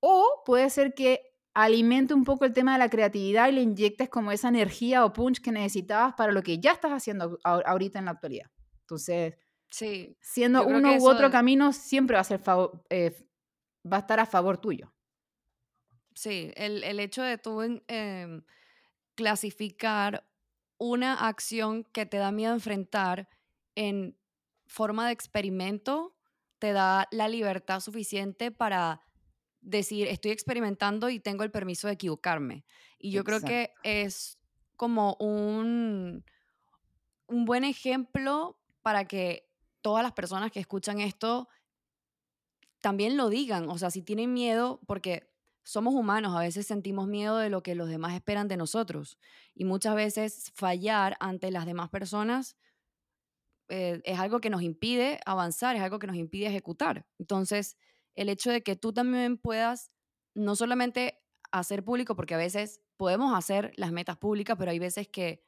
o 0.00 0.42
puede 0.44 0.70
ser 0.70 0.94
que 0.94 1.20
alimente 1.54 2.14
un 2.14 2.24
poco 2.24 2.44
el 2.44 2.52
tema 2.52 2.72
de 2.72 2.78
la 2.78 2.88
creatividad 2.88 3.48
y 3.48 3.52
le 3.52 3.62
inyectes 3.62 4.08
como 4.08 4.32
esa 4.32 4.48
energía 4.48 5.04
o 5.04 5.12
punch 5.12 5.40
que 5.40 5.52
necesitabas 5.52 6.14
para 6.14 6.32
lo 6.32 6.42
que 6.42 6.58
ya 6.58 6.72
estás 6.72 6.92
haciendo 6.92 7.38
ahorita 7.44 7.98
en 7.98 8.06
la 8.06 8.12
actualidad. 8.12 8.50
Entonces, 8.80 9.34
sí, 9.70 10.16
siendo 10.20 10.66
uno 10.66 10.96
u 10.96 11.08
otro 11.08 11.30
camino, 11.30 11.72
siempre 11.72 12.14
va 12.14 12.20
a, 12.20 12.24
ser 12.24 12.40
eh, 12.90 13.14
va 13.90 13.98
a 13.98 14.00
estar 14.00 14.18
a 14.18 14.26
favor 14.26 14.58
tuyo. 14.58 14.91
Sí, 16.14 16.52
el, 16.56 17.00
hecho 17.00 17.22
de 17.22 17.38
tú 17.38 17.62
em, 17.62 18.42
clasificar 19.14 20.26
una 20.78 21.28
acción 21.28 21.84
que 21.84 22.06
te 22.06 22.16
da 22.16 22.32
miedo 22.32 22.52
enfrentar 22.52 23.28
en 23.74 24.18
forma 24.66 25.06
de 25.06 25.12
experimento 25.12 26.16
te 26.58 26.72
da 26.72 27.08
la 27.10 27.28
libertad 27.28 27.80
suficiente 27.80 28.50
para 28.50 29.00
decir, 29.60 30.06
estoy 30.08 30.30
experimentando 30.30 31.08
y 31.08 31.18
tengo 31.18 31.44
el 31.44 31.50
permiso 31.50 31.88
de 31.88 31.94
equivocarme. 31.94 32.64
Y 32.98 33.10
yo 33.10 33.24
creo 33.24 33.40
que 33.40 33.72
es 33.82 34.38
como 34.76 35.14
un, 35.18 36.24
un 37.26 37.44
buen 37.44 37.64
ejemplo 37.64 38.58
para 38.82 39.06
que 39.06 39.48
todas 39.80 40.02
las 40.02 40.12
personas 40.12 40.52
que 40.52 40.60
escuchan 40.60 41.00
esto 41.00 41.48
también 42.80 43.16
lo 43.16 43.28
digan. 43.28 43.68
O 43.68 43.78
sea, 43.78 43.90
si 43.90 44.02
tienen 44.02 44.32
miedo, 44.32 44.80
porque 44.86 45.31
somos 45.64 45.94
humanos, 45.94 46.34
a 46.36 46.40
veces 46.40 46.66
sentimos 46.66 47.06
miedo 47.06 47.38
de 47.38 47.50
lo 47.50 47.62
que 47.62 47.74
los 47.74 47.88
demás 47.88 48.14
esperan 48.14 48.48
de 48.48 48.56
nosotros. 48.56 49.18
Y 49.54 49.64
muchas 49.64 49.94
veces 49.94 50.50
fallar 50.54 51.16
ante 51.20 51.50
las 51.50 51.66
demás 51.66 51.88
personas 51.90 52.56
eh, 53.68 54.00
es 54.04 54.18
algo 54.18 54.40
que 54.40 54.50
nos 54.50 54.62
impide 54.62 55.20
avanzar, 55.24 55.76
es 55.76 55.82
algo 55.82 55.98
que 55.98 56.06
nos 56.06 56.16
impide 56.16 56.46
ejecutar. 56.46 57.06
Entonces, 57.18 57.76
el 58.14 58.28
hecho 58.28 58.50
de 58.50 58.62
que 58.62 58.76
tú 58.76 58.92
también 58.92 59.38
puedas 59.38 59.90
no 60.34 60.56
solamente 60.56 61.22
hacer 61.50 61.84
público, 61.84 62.16
porque 62.16 62.34
a 62.34 62.38
veces 62.38 62.80
podemos 62.96 63.36
hacer 63.36 63.72
las 63.76 63.92
metas 63.92 64.16
públicas, 64.16 64.56
pero 64.58 64.70
hay 64.70 64.78
veces 64.78 65.08
que 65.08 65.44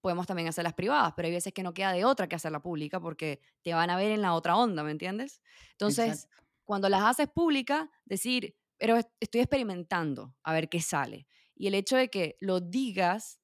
podemos 0.00 0.26
también 0.26 0.48
hacerlas 0.48 0.74
privadas, 0.74 1.14
pero 1.16 1.26
hay 1.26 1.32
veces 1.32 1.52
que 1.52 1.62
no 1.62 1.74
queda 1.74 1.92
de 1.92 2.04
otra 2.04 2.28
que 2.28 2.36
hacerla 2.36 2.62
pública 2.62 3.00
porque 3.00 3.40
te 3.62 3.74
van 3.74 3.90
a 3.90 3.96
ver 3.96 4.12
en 4.12 4.22
la 4.22 4.34
otra 4.34 4.56
onda, 4.56 4.82
¿me 4.84 4.90
entiendes? 4.92 5.40
Entonces, 5.72 6.28
cuando 6.64 6.88
las 6.88 7.02
haces 7.02 7.28
públicas, 7.28 7.88
decir, 8.04 8.56
pero 8.78 8.96
estoy 9.20 9.40
experimentando 9.40 10.34
a 10.42 10.52
ver 10.52 10.68
qué 10.68 10.80
sale. 10.80 11.26
Y 11.54 11.66
el 11.66 11.74
hecho 11.74 11.96
de 11.96 12.08
que 12.08 12.36
lo 12.40 12.60
digas, 12.60 13.40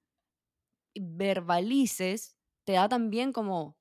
verbalices, 0.94 2.36
te 2.64 2.72
da 2.72 2.88
también 2.88 3.32
como 3.32 3.78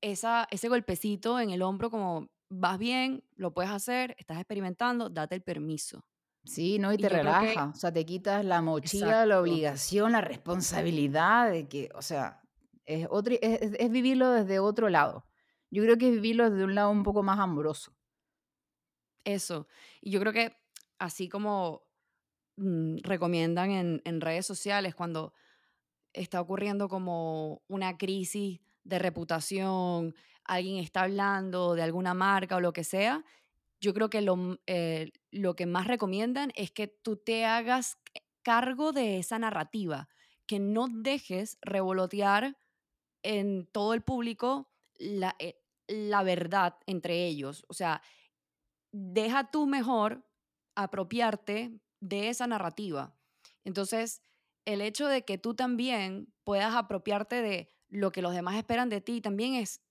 esa, 0.00 0.46
ese 0.50 0.68
golpecito 0.68 1.40
en 1.40 1.50
el 1.50 1.62
hombro 1.62 1.90
como 1.90 2.30
vas 2.48 2.78
bien, 2.78 3.24
lo 3.34 3.54
puedes 3.54 3.70
hacer, 3.70 4.14
estás 4.18 4.38
experimentando, 4.38 5.08
date 5.08 5.34
el 5.34 5.42
permiso. 5.42 6.04
Sí, 6.44 6.78
¿no? 6.78 6.92
Y 6.92 6.98
te 6.98 7.08
relaja, 7.08 7.70
o 7.72 7.76
sea, 7.76 7.92
te 7.92 8.04
quitas 8.04 8.44
la 8.44 8.60
mochila, 8.60 9.24
la 9.26 9.40
obligación, 9.40 10.12
la 10.12 10.20
responsabilidad 10.20 11.50
de 11.50 11.68
que, 11.68 11.88
o 11.94 12.02
sea, 12.02 12.42
es, 12.84 13.06
otro, 13.10 13.34
es, 13.40 13.90
vivirlo 13.90 14.30
desde 14.30 14.58
otro 14.58 14.88
lado. 14.88 15.24
Yo 15.70 15.82
creo 15.84 15.96
que 15.96 16.08
es 16.08 16.14
vivirlo 16.14 16.50
desde 16.50 16.64
un 16.64 16.74
lado 16.74 16.90
un 16.90 17.04
poco 17.04 17.22
más 17.22 17.38
amoroso. 17.38 17.96
Eso. 19.24 19.68
Y 20.00 20.10
yo 20.10 20.18
creo 20.18 20.32
que 20.32 20.56
así 21.02 21.28
como 21.28 21.82
mm, 22.56 22.98
recomiendan 23.02 24.00
en, 24.04 24.20
redes 24.20 24.46
sociales 24.46 24.94
cuando 24.94 25.34
está 26.12 26.40
ocurriendo 26.40 26.88
como 26.88 27.62
una 27.66 27.98
crisis 27.98 28.60
de 28.84 28.98
reputación, 29.00 30.14
alguien 30.44 30.76
está 30.76 31.02
hablando 31.02 31.74
de 31.74 31.82
alguna 31.82 32.14
marca 32.14 32.56
o 32.56 32.60
lo 32.60 32.72
que 32.72 32.84
sea, 32.84 33.24
yo 33.80 33.92
creo 33.94 34.10
que 34.10 34.20
lo, 34.20 34.60
eh, 34.66 35.10
que 35.56 35.66
más 35.66 35.88
recomiendan 35.88 36.52
es 36.54 36.70
que 36.70 36.86
tú 36.86 37.16
te 37.16 37.46
hagas 37.46 37.98
cargo 38.42 38.92
de 38.92 39.18
esa 39.18 39.40
narrativa, 39.40 40.08
que 40.46 40.60
no 40.60 40.86
dejes 40.88 41.58
revolotear 41.62 42.56
en 43.24 43.66
todo 43.66 43.94
el 43.94 44.02
público 44.02 44.70
la, 44.98 45.34
eh, 45.40 45.60
la 45.88 46.22
verdad 46.22 46.76
entre 46.86 47.26
ellos. 47.26 47.64
O 47.68 47.74
sea, 47.74 48.02
deja 48.92 49.50
tú 49.50 49.66
mejor 49.66 50.24
apropiarte 50.74 51.78
de 52.00 52.28
esa 52.28 52.46
narrativa. 52.46 53.14
Entonces, 53.64 54.22
el 54.64 54.80
hecho 54.80 55.06
de 55.08 55.24
que 55.24 55.38
tú 55.38 55.54
también 55.54 56.32
puedas 56.44 56.74
apropiarte 56.74 57.42
de 57.42 57.68
lo 57.88 58.10
que 58.10 58.22
los 58.22 58.34
demás 58.34 58.56
esperan 58.56 58.88
de 58.88 59.00
ti 59.00 59.20
también 59.20 59.54
es 59.54 59.82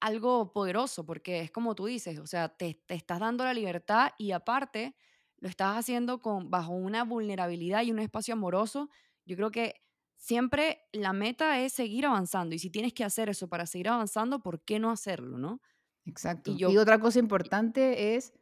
algo 0.00 0.52
poderoso, 0.52 1.06
porque 1.06 1.40
es 1.40 1.50
como 1.50 1.74
tú 1.74 1.86
dices, 1.86 2.18
o 2.18 2.26
sea, 2.26 2.48
te, 2.48 2.82
estás 2.88 3.20
dando 3.20 3.44
la 3.44 3.54
libertad 3.54 4.10
y 4.18 4.32
aparte 4.32 4.96
lo 5.38 5.48
estás 5.48 5.76
haciendo 5.76 6.20
con, 6.20 6.50
bajo 6.50 6.72
una 6.72 7.04
vulnerabilidad 7.04 7.82
y 7.82 7.92
un 7.92 7.98
espacio 7.98 8.34
amoroso. 8.34 8.90
Yo 9.24 9.36
creo 9.36 9.50
que 9.50 9.82
siempre 10.16 10.82
la 10.92 11.12
meta 11.12 11.60
es 11.60 11.72
seguir 11.72 12.06
avanzando 12.06 12.54
y 12.54 12.58
si 12.58 12.70
tienes 12.70 12.92
que 12.92 13.04
hacer 13.04 13.28
eso 13.28 13.48
para 13.48 13.66
seguir 13.66 13.88
avanzando, 13.88 14.40
¿por 14.40 14.60
qué 14.64 14.78
no 14.78 14.90
hacerlo, 14.90 15.38
no? 15.38 15.60
Exacto. 16.04 16.52
Y, 16.56 16.64
otra 16.64 16.98
cosa 16.98 17.18
importante 17.18 18.16
es 18.16 18.32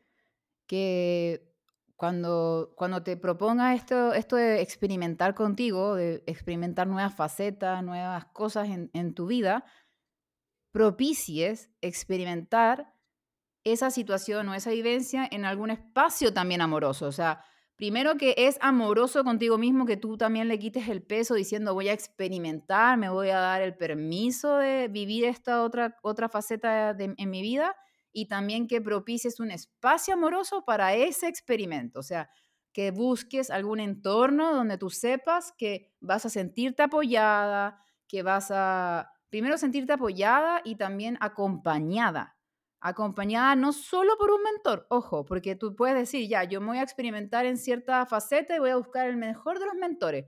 que 0.67 1.50
cuando, 2.00 2.73
cuando 2.76 3.02
te 3.02 3.19
propongas 3.19 3.76
esto, 3.76 4.14
esto 4.14 4.37
de 4.37 4.62
experimentar 4.62 5.35
contigo, 5.35 5.97
de 5.97 6.25
experimentar 6.26 6.87
nuevas 6.87 7.14
facetas, 7.14 7.85
nuevas 7.85 8.25
cosas 8.33 8.71
en, 8.71 8.90
en 8.95 9.12
tu 9.12 9.26
vida, 9.26 9.66
propicies 10.73 11.69
experimentar 11.83 12.95
esa 13.64 13.90
situación 13.90 14.49
o 14.49 14.54
esa 14.54 14.71
vivencia 14.71 15.28
en 15.30 15.45
algún 15.45 15.69
espacio 15.69 16.33
también 16.33 16.62
amoroso. 16.62 17.07
O 17.07 17.12
sea, 17.12 17.45
primero 17.76 18.16
que 18.16 18.35
es 18.38 18.57
amoroso 18.62 19.23
contigo 19.23 19.59
mismo, 19.59 19.85
que 19.85 19.99
tú 19.99 20.16
también 20.16 20.49
le 20.49 20.59
quites 20.59 20.88
el 20.88 21.02
peso 21.02 21.35
diciendo 21.35 21.75
voy 21.75 21.90
a 21.90 21.92
experimentar, 21.92 22.97
me 22.97 23.11
voy 23.11 23.28
a 23.28 23.40
dar 23.40 23.61
el 23.61 23.76
permiso 23.76 24.57
de 24.57 24.88
vivir 24.88 25.26
esta 25.26 25.62
otra, 25.62 25.99
otra 26.02 26.30
faceta 26.30 26.97
en 26.99 27.28
mi 27.28 27.42
vida 27.42 27.76
y 28.12 28.26
también 28.26 28.67
que 28.67 28.81
propicies 28.81 29.40
un 29.40 29.50
espacio 29.50 30.14
amoroso 30.14 30.64
para 30.64 30.95
ese 30.95 31.29
experimento. 31.29 32.00
O 32.00 32.02
sea, 32.02 32.31
que 32.73 32.90
busques 32.90 33.50
algún 33.50 33.81
entorno 33.81 34.55
donde 34.55 34.79
tú 34.79 34.90
sepas 34.90 35.52
que 35.57 35.93
vas 36.00 36.26
a 36.26 36.31
sentirte 36.31 36.83
apoyada, 36.83 37.83
que 38.07 38.23
vas 38.23 38.50
a 38.50 39.11
primero 39.29 39.59
sentirte 39.59 39.93
apoyada 39.93 40.61
y 40.64 40.76
también 40.76 41.17
acompañada. 41.21 42.37
Acompañada 42.81 43.55
no 43.57 43.73
solo 43.73 44.17
por 44.19 44.31
un 44.31 44.43
mentor, 44.43 44.87
ojo, 44.88 45.25
porque 45.25 45.55
tú 45.55 45.76
puedes 45.76 45.97
decir, 45.97 46.29
ya, 46.29 46.45
yo 46.45 46.61
voy 46.61 46.79
a 46.79 46.83
experimentar 46.83 47.45
en 47.45 47.59
cierta 47.59 48.07
faceta 48.07 48.57
y 48.57 48.59
voy 48.59 48.71
a 48.71 48.76
buscar 48.76 49.09
el 49.09 49.17
mejor 49.17 49.59
de 49.59 49.67
los 49.67 49.75
mentores. 49.75 50.26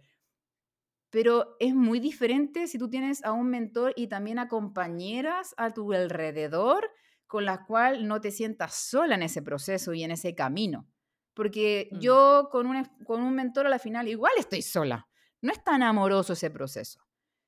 Pero 1.10 1.56
es 1.60 1.74
muy 1.74 1.98
diferente 2.00 2.66
si 2.66 2.78
tú 2.78 2.88
tienes 2.88 3.24
a 3.24 3.32
un 3.32 3.48
mentor 3.48 3.92
y 3.96 4.06
también 4.08 4.38
a 4.38 4.48
compañeras 4.48 5.54
a 5.56 5.72
tu 5.72 5.92
alrededor 5.92 6.90
con 7.32 7.46
las 7.46 7.60
cuales 7.60 8.02
no 8.02 8.20
te 8.20 8.30
sientas 8.30 8.74
sola 8.74 9.14
en 9.14 9.22
ese 9.22 9.40
proceso 9.40 9.94
y 9.94 10.04
en 10.04 10.10
ese 10.10 10.34
camino. 10.34 10.86
Porque 11.32 11.88
mm. 11.90 11.98
yo 11.98 12.48
con 12.52 12.66
un, 12.66 12.84
con 13.06 13.22
un 13.22 13.34
mentor 13.34 13.66
a 13.66 13.70
la 13.70 13.78
final 13.78 14.06
igual 14.06 14.34
estoy 14.36 14.60
sola. 14.60 15.08
No 15.40 15.50
es 15.50 15.64
tan 15.64 15.82
amoroso 15.82 16.34
ese 16.34 16.50
proceso. 16.50 17.00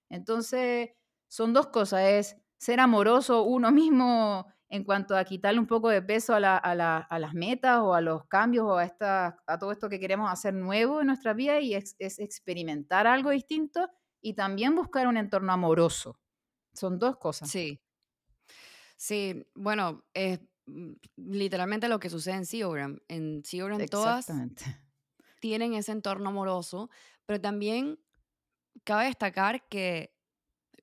Entonces, 0.09 0.93
son 1.29 1.53
dos 1.53 1.67
cosas, 1.67 2.01
es 2.01 2.37
ser 2.57 2.81
amoroso 2.81 3.43
uno 3.43 3.71
mismo 3.73 4.47
en 4.71 4.85
cuanto 4.85 5.19
a 5.19 5.25
quitarle 5.27 5.61
un 5.61 5.67
poco 5.67 5.91
de 5.91 6.01
peso 6.01 6.35
a, 6.35 6.41
las 6.41 7.35
metas 7.35 7.81
o 7.81 7.93
a 7.93 8.01
los 8.01 8.25
cambios 8.25 8.65
o 8.65 8.79
a, 8.79 8.85
esta, 8.85 9.37
a 9.47 9.59
todo 9.59 9.71
esto 9.71 9.91
que 9.91 10.01
queremos 10.01 10.33
hacer 10.33 10.55
nuevo 10.55 11.03
en 11.03 11.09
nuestra 11.09 11.35
vida 11.35 11.61
y 11.61 11.75
es, 11.75 11.95
experimentar 11.99 13.07
algo 13.07 13.29
distinto 13.29 13.87
y 14.23 14.33
también 14.33 14.75
buscar 14.75 15.07
un 15.09 15.19
entorno 15.19 15.53
amoroso. 15.53 16.19
Son 16.73 16.99
dos 16.99 17.19
cosas. 17.19 17.51
Sí. 17.51 17.84
Sí, 18.97 19.47
bueno, 19.55 20.05
es 20.15 20.41
mm, 20.67 20.93
literalmente 21.17 21.89
lo 21.89 21.99
que 22.01 22.11
sucede 22.11 22.37
en 22.37 22.47
Seogram. 22.47 23.01
En 23.09 23.45
Seogram 23.45 23.85
todas 23.87 24.27
tienen 25.41 25.75
ese 25.75 25.93
entorno 25.93 26.31
amoroso, 26.31 26.91
pero 27.27 27.41
también 27.41 27.99
cabe 28.85 29.07
destacar 29.07 29.69
que 29.69 30.17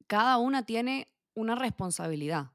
cada 0.07 0.37
una 0.37 0.65
tiene 0.65 1.07
una 1.33 1.55
responsabilidad 1.55 2.51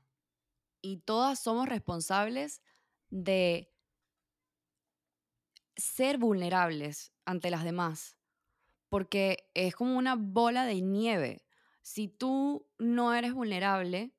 y 0.83 0.99
todas 0.99 1.41
somos 1.41 1.69
responsables 1.69 2.63
de 3.11 3.73
ser 5.77 6.19
vulnerables 6.19 7.13
ante 7.25 7.51
las 7.51 7.65
demás. 7.65 8.17
porque 8.89 9.51
es 9.55 9.75
como 9.75 9.99
una 9.99 10.15
bola 10.15 10.65
de 10.65 10.81
nieve. 10.81 11.45
Si 11.83 12.07
tú 12.09 12.69
no 12.79 13.15
eres 13.15 13.35
vulnerable, 13.35 14.16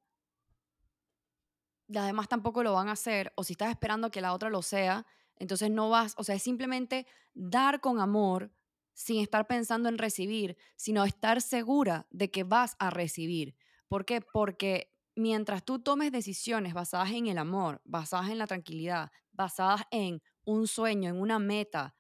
las 1.88 2.06
demás 2.06 2.28
tampoco 2.28 2.64
lo 2.64 2.74
van 2.74 2.90
a 2.90 2.94
hacer, 2.94 3.34
o 3.36 3.44
si 3.44 3.54
estás 3.54 3.70
esperando 3.70 4.12
que 4.12 4.22
la 4.22 4.34
otra 4.34 4.50
lo 4.50 4.62
sea, 4.62 5.06
entonces 5.38 5.72
no 5.72 5.90
vas, 5.90 6.14
o 6.18 6.24
sea, 6.24 6.36
es 6.36 6.44
simplemente 6.44 7.06
dar 7.34 7.80
con 7.82 8.00
amor 8.00 8.52
sin 8.94 9.22
estar 9.22 9.46
pensando 9.48 9.90
en 9.90 9.98
recibir, 9.98 10.58
sino 10.76 11.04
estar 11.06 11.42
segura 11.42 12.08
de 12.10 12.32
que 12.32 12.44
vas 12.44 12.76
a 12.80 12.90
recibir. 12.90 13.56
¿Por 13.88 14.06
qué? 14.06 14.22
Porque 14.22 14.92
mientras 15.16 15.64
tú 15.64 15.80
tomes 15.80 16.12
decisiones 16.12 16.74
basadas 16.74 17.12
en 17.12 17.28
el 17.28 17.38
amor, 17.38 17.82
basadas 17.86 18.30
en 18.30 18.40
la 18.40 18.48
tranquilidad, 18.48 19.12
basadas 19.32 19.84
en 19.92 20.22
un 20.46 20.68
sueño, 20.68 21.10
en 21.10 21.20
una 21.22 21.40
meta 21.40 21.96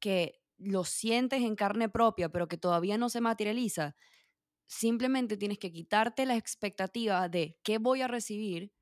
que 0.00 0.40
lo 0.58 0.84
sientes 0.84 1.42
en 1.42 1.56
carne 1.56 1.88
propia, 1.88 2.28
pero 2.30 2.48
que 2.48 2.58
todavía 2.58 2.98
no 2.98 3.08
se 3.08 3.20
materializa, 3.20 3.96
simplemente 4.66 5.36
tienes 5.36 5.58
que 5.58 5.72
quitarte 5.72 6.26
la 6.26 6.36
expectativa 6.36 7.28
de 7.28 7.58
qué 7.62 7.78
voy 7.78 8.02
a 8.02 8.08
recibir 8.08 8.72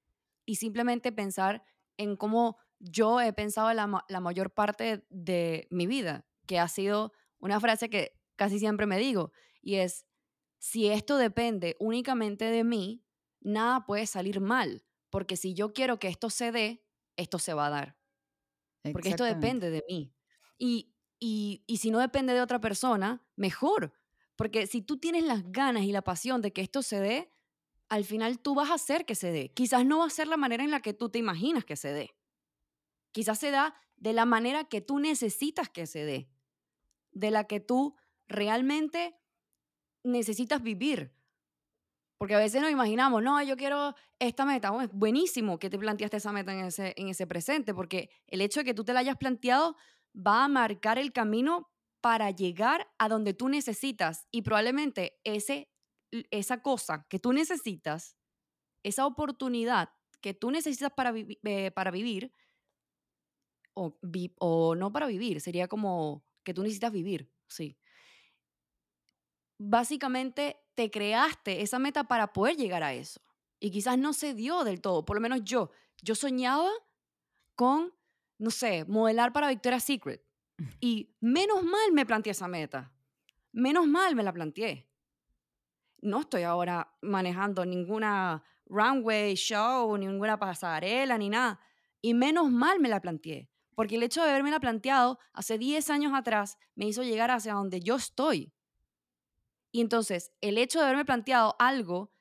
y 0.44 0.56
simplemente 0.56 1.12
pensar 1.12 1.64
en 1.96 2.16
cómo 2.16 2.58
yo 2.78 3.20
he 3.20 3.32
pensado 3.32 3.72
la, 3.72 4.04
la 4.08 4.20
mayor 4.20 4.52
parte 4.52 5.04
de 5.08 5.68
mi 5.70 5.86
vida, 5.86 6.26
que 6.46 6.58
ha 6.58 6.68
sido 6.68 7.12
una 7.38 7.60
frase 7.60 7.88
que 7.88 8.18
casi 8.36 8.58
siempre 8.58 8.86
me 8.86 8.98
digo, 8.98 9.32
y 9.60 9.76
es, 9.76 10.06
si 10.58 10.88
esto 10.88 11.16
depende 11.16 11.76
únicamente 11.78 12.44
de 12.46 12.64
mí, 12.64 13.04
nada 13.40 13.86
puede 13.86 14.06
salir 14.06 14.40
mal, 14.40 14.84
porque 15.10 15.36
si 15.36 15.54
yo 15.54 15.72
quiero 15.72 15.98
que 15.98 16.08
esto 16.08 16.30
se 16.30 16.52
dé, 16.52 16.84
esto 17.16 17.38
se 17.38 17.54
va 17.54 17.66
a 17.66 17.70
dar, 17.70 17.96
porque 18.92 19.10
esto 19.10 19.24
depende 19.24 19.70
de 19.70 19.84
mí. 19.88 20.14
Y, 20.58 20.94
y, 21.18 21.64
y 21.66 21.76
si 21.78 21.90
no 21.90 21.98
depende 21.98 22.32
de 22.32 22.40
otra 22.40 22.60
persona, 22.60 23.24
mejor, 23.36 23.92
porque 24.36 24.66
si 24.66 24.82
tú 24.82 24.98
tienes 24.98 25.24
las 25.24 25.50
ganas 25.50 25.84
y 25.84 25.92
la 25.92 26.02
pasión 26.02 26.42
de 26.42 26.52
que 26.52 26.62
esto 26.62 26.82
se 26.82 27.00
dé, 27.00 27.31
al 27.92 28.06
final 28.06 28.38
tú 28.38 28.54
vas 28.54 28.70
a 28.70 28.74
hacer 28.74 29.04
que 29.04 29.14
se 29.14 29.30
dé. 29.30 29.50
Quizás 29.52 29.84
no 29.84 29.98
va 29.98 30.06
a 30.06 30.10
ser 30.10 30.26
la 30.26 30.38
manera 30.38 30.64
en 30.64 30.70
la 30.70 30.80
que 30.80 30.94
tú 30.94 31.10
te 31.10 31.18
imaginas 31.18 31.66
que 31.66 31.76
se 31.76 31.92
dé. 31.92 32.16
Quizás 33.10 33.38
se 33.38 33.50
da 33.50 33.74
de 33.96 34.14
la 34.14 34.24
manera 34.24 34.64
que 34.64 34.80
tú 34.80 34.98
necesitas 34.98 35.68
que 35.68 35.86
se 35.86 36.06
dé, 36.06 36.30
de 37.10 37.30
la 37.30 37.44
que 37.44 37.60
tú 37.60 37.94
realmente 38.26 39.14
necesitas 40.04 40.62
vivir. 40.62 41.14
Porque 42.16 42.34
a 42.34 42.38
veces 42.38 42.62
nos 42.62 42.70
imaginamos, 42.70 43.22
no, 43.22 43.42
yo 43.42 43.58
quiero 43.58 43.94
esta 44.18 44.46
meta. 44.46 44.72
es 44.82 44.90
buenísimo 44.90 45.58
que 45.58 45.68
te 45.68 45.78
planteaste 45.78 46.16
esa 46.16 46.32
meta 46.32 46.54
en 46.54 46.64
ese, 46.64 46.94
en 46.96 47.08
ese 47.08 47.26
presente, 47.26 47.74
porque 47.74 48.08
el 48.26 48.40
hecho 48.40 48.60
de 48.60 48.64
que 48.64 48.74
tú 48.74 48.84
te 48.84 48.94
la 48.94 49.00
hayas 49.00 49.18
planteado 49.18 49.76
va 50.16 50.44
a 50.44 50.48
marcar 50.48 50.96
el 50.96 51.12
camino 51.12 51.70
para 52.00 52.30
llegar 52.30 52.90
a 52.96 53.10
donde 53.10 53.34
tú 53.34 53.50
necesitas. 53.50 54.26
Y 54.30 54.40
probablemente 54.40 55.20
ese 55.24 55.71
esa 56.30 56.62
cosa 56.62 57.06
que 57.08 57.18
tú 57.18 57.32
necesitas, 57.32 58.16
esa 58.82 59.06
oportunidad 59.06 59.90
que 60.20 60.34
tú 60.34 60.50
necesitas 60.50 60.92
para, 60.92 61.12
eh, 61.16 61.70
para 61.72 61.90
vivir, 61.90 62.32
o, 63.74 63.98
o 64.38 64.74
no 64.74 64.92
para 64.92 65.06
vivir, 65.06 65.40
sería 65.40 65.66
como 65.66 66.24
que 66.44 66.54
tú 66.54 66.62
necesitas 66.62 66.92
vivir, 66.92 67.32
sí. 67.48 67.78
Básicamente 69.58 70.58
te 70.74 70.90
creaste 70.90 71.62
esa 71.62 71.78
meta 71.78 72.04
para 72.04 72.32
poder 72.32 72.56
llegar 72.56 72.82
a 72.82 72.94
eso. 72.94 73.20
Y 73.60 73.70
quizás 73.70 73.96
no 73.96 74.12
se 74.12 74.34
dio 74.34 74.64
del 74.64 74.80
todo, 74.80 75.04
por 75.04 75.16
lo 75.16 75.20
menos 75.20 75.42
yo. 75.44 75.70
Yo 76.02 76.14
soñaba 76.14 76.68
con, 77.54 77.94
no 78.38 78.50
sé, 78.50 78.84
modelar 78.86 79.32
para 79.32 79.48
Victoria's 79.48 79.84
Secret. 79.84 80.24
Y 80.80 81.14
menos 81.20 81.62
mal 81.62 81.92
me 81.92 82.04
planteé 82.04 82.32
esa 82.32 82.48
meta. 82.48 82.92
Menos 83.52 83.86
mal 83.86 84.14
me 84.14 84.22
la 84.22 84.32
planteé 84.32 84.91
no 86.02 86.20
estoy 86.20 86.42
ahora 86.42 86.94
manejando 87.00 87.64
ninguna 87.64 88.42
runway 88.66 89.34
show, 89.34 89.96
ninguna 89.96 90.38
pasarela, 90.38 91.16
ni 91.16 91.28
nada. 91.28 91.60
Y 92.00 92.14
menos 92.14 92.50
mal 92.50 92.80
me 92.80 92.88
la 92.88 93.00
planteé, 93.00 93.48
porque 93.74 93.96
el 93.96 94.02
hecho 94.02 94.22
de 94.22 94.30
haberme 94.30 94.50
la 94.50 94.60
planteado 94.60 95.18
hace 95.32 95.58
10 95.58 95.88
años 95.90 96.12
atrás 96.14 96.58
me 96.74 96.86
hizo 96.86 97.02
llegar 97.02 97.30
hacia 97.30 97.54
donde 97.54 97.80
yo 97.80 97.96
estoy. 97.96 98.52
Y 99.70 99.80
entonces, 99.80 100.32
el 100.40 100.58
hecho 100.58 100.80
de 100.80 100.86
haberme 100.86 101.04
planteado 101.04 101.56
algo 101.58 102.12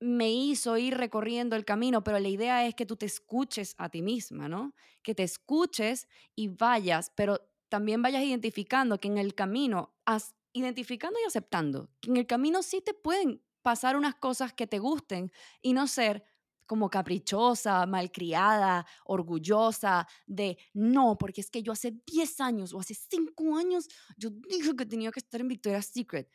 me 0.00 0.30
hizo 0.32 0.76
ir 0.76 0.96
recorriendo 0.96 1.56
el 1.56 1.64
camino, 1.64 2.04
pero 2.04 2.18
la 2.18 2.28
idea 2.28 2.66
es 2.66 2.74
que 2.74 2.86
tú 2.86 2.96
te 2.96 3.06
escuches 3.06 3.74
a 3.78 3.88
ti 3.88 4.02
misma, 4.02 4.48
¿no? 4.48 4.74
Que 5.02 5.14
te 5.14 5.22
escuches 5.22 6.08
y 6.34 6.48
vayas, 6.48 7.10
pero 7.14 7.40
también 7.68 8.02
vayas 8.02 8.22
identificando 8.22 9.00
que 9.00 9.08
en 9.08 9.18
el 9.18 9.34
camino 9.34 9.94
has 10.04 10.34
identificando 10.54 11.18
y 11.20 11.26
aceptando 11.26 11.90
que 12.00 12.10
en 12.10 12.16
el 12.16 12.26
camino 12.26 12.62
sí 12.62 12.80
te 12.80 12.94
pueden 12.94 13.42
pasar 13.62 13.96
unas 13.96 14.14
cosas 14.14 14.54
que 14.54 14.66
te 14.66 14.78
gusten 14.78 15.30
y 15.60 15.72
no 15.72 15.86
ser 15.86 16.24
como 16.66 16.88
caprichosa, 16.88 17.84
malcriada, 17.86 18.86
orgullosa 19.04 20.06
de 20.26 20.56
no, 20.72 21.18
porque 21.18 21.42
es 21.42 21.50
que 21.50 21.62
yo 21.62 21.72
hace 21.72 22.00
10 22.06 22.40
años 22.40 22.72
o 22.72 22.80
hace 22.80 22.94
5 22.94 23.58
años 23.58 23.86
yo 24.16 24.30
dije 24.30 24.74
que 24.74 24.86
tenía 24.86 25.10
que 25.10 25.20
estar 25.20 25.40
en 25.40 25.48
Victoria's 25.48 25.86
Secret. 25.86 26.30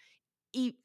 Y, 0.52 0.80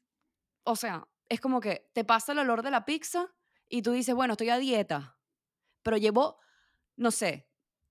o 0.63 0.75
sea, 0.75 1.07
es 1.29 1.39
como 1.41 1.59
que 1.59 1.91
te 1.93 2.03
pasa 2.03 2.31
el 2.31 2.39
olor 2.39 2.63
de 2.63 2.71
la 2.71 2.85
pizza 2.85 3.35
y 3.69 3.81
tú 3.81 3.91
dices, 3.91 4.15
bueno, 4.15 4.33
estoy 4.33 4.49
a 4.49 4.57
dieta, 4.57 5.19
pero 5.83 5.97
llevo, 5.97 6.39
no 6.95 7.11
sé, 7.11 7.47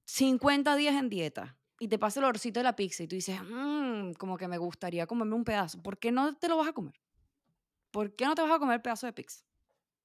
50 0.07 0.75
días 0.77 0.97
en 0.97 1.09
dieta 1.09 1.59
y 1.85 1.89
te 1.89 1.99
pasa 1.99 2.19
el 2.19 2.25
olorcito 2.25 2.61
de 2.61 2.65
la 2.65 2.75
pizza 2.75 3.03
y 3.03 3.07
tú 3.07 3.15
dices, 3.15 3.39
mmm, 3.43 4.13
como 4.13 4.39
que 4.39 4.49
me 4.49 4.57
gustaría 4.57 5.07
comerme 5.07 5.35
un 5.35 5.45
pedazo, 5.45 5.83
¿por 5.83 5.99
qué 5.99 6.11
no 6.11 6.35
te 6.35 6.49
lo 6.49 6.57
vas 6.57 6.69
a 6.69 6.73
comer? 6.73 6.99
¿Por 7.91 8.17
qué 8.17 8.25
no 8.25 8.35
te 8.35 8.41
vas 8.41 8.53
a 8.53 8.59
comer 8.59 8.77
el 8.77 8.81
pedazo 8.81 9.05
de 9.05 9.13
pizza? 9.13 9.45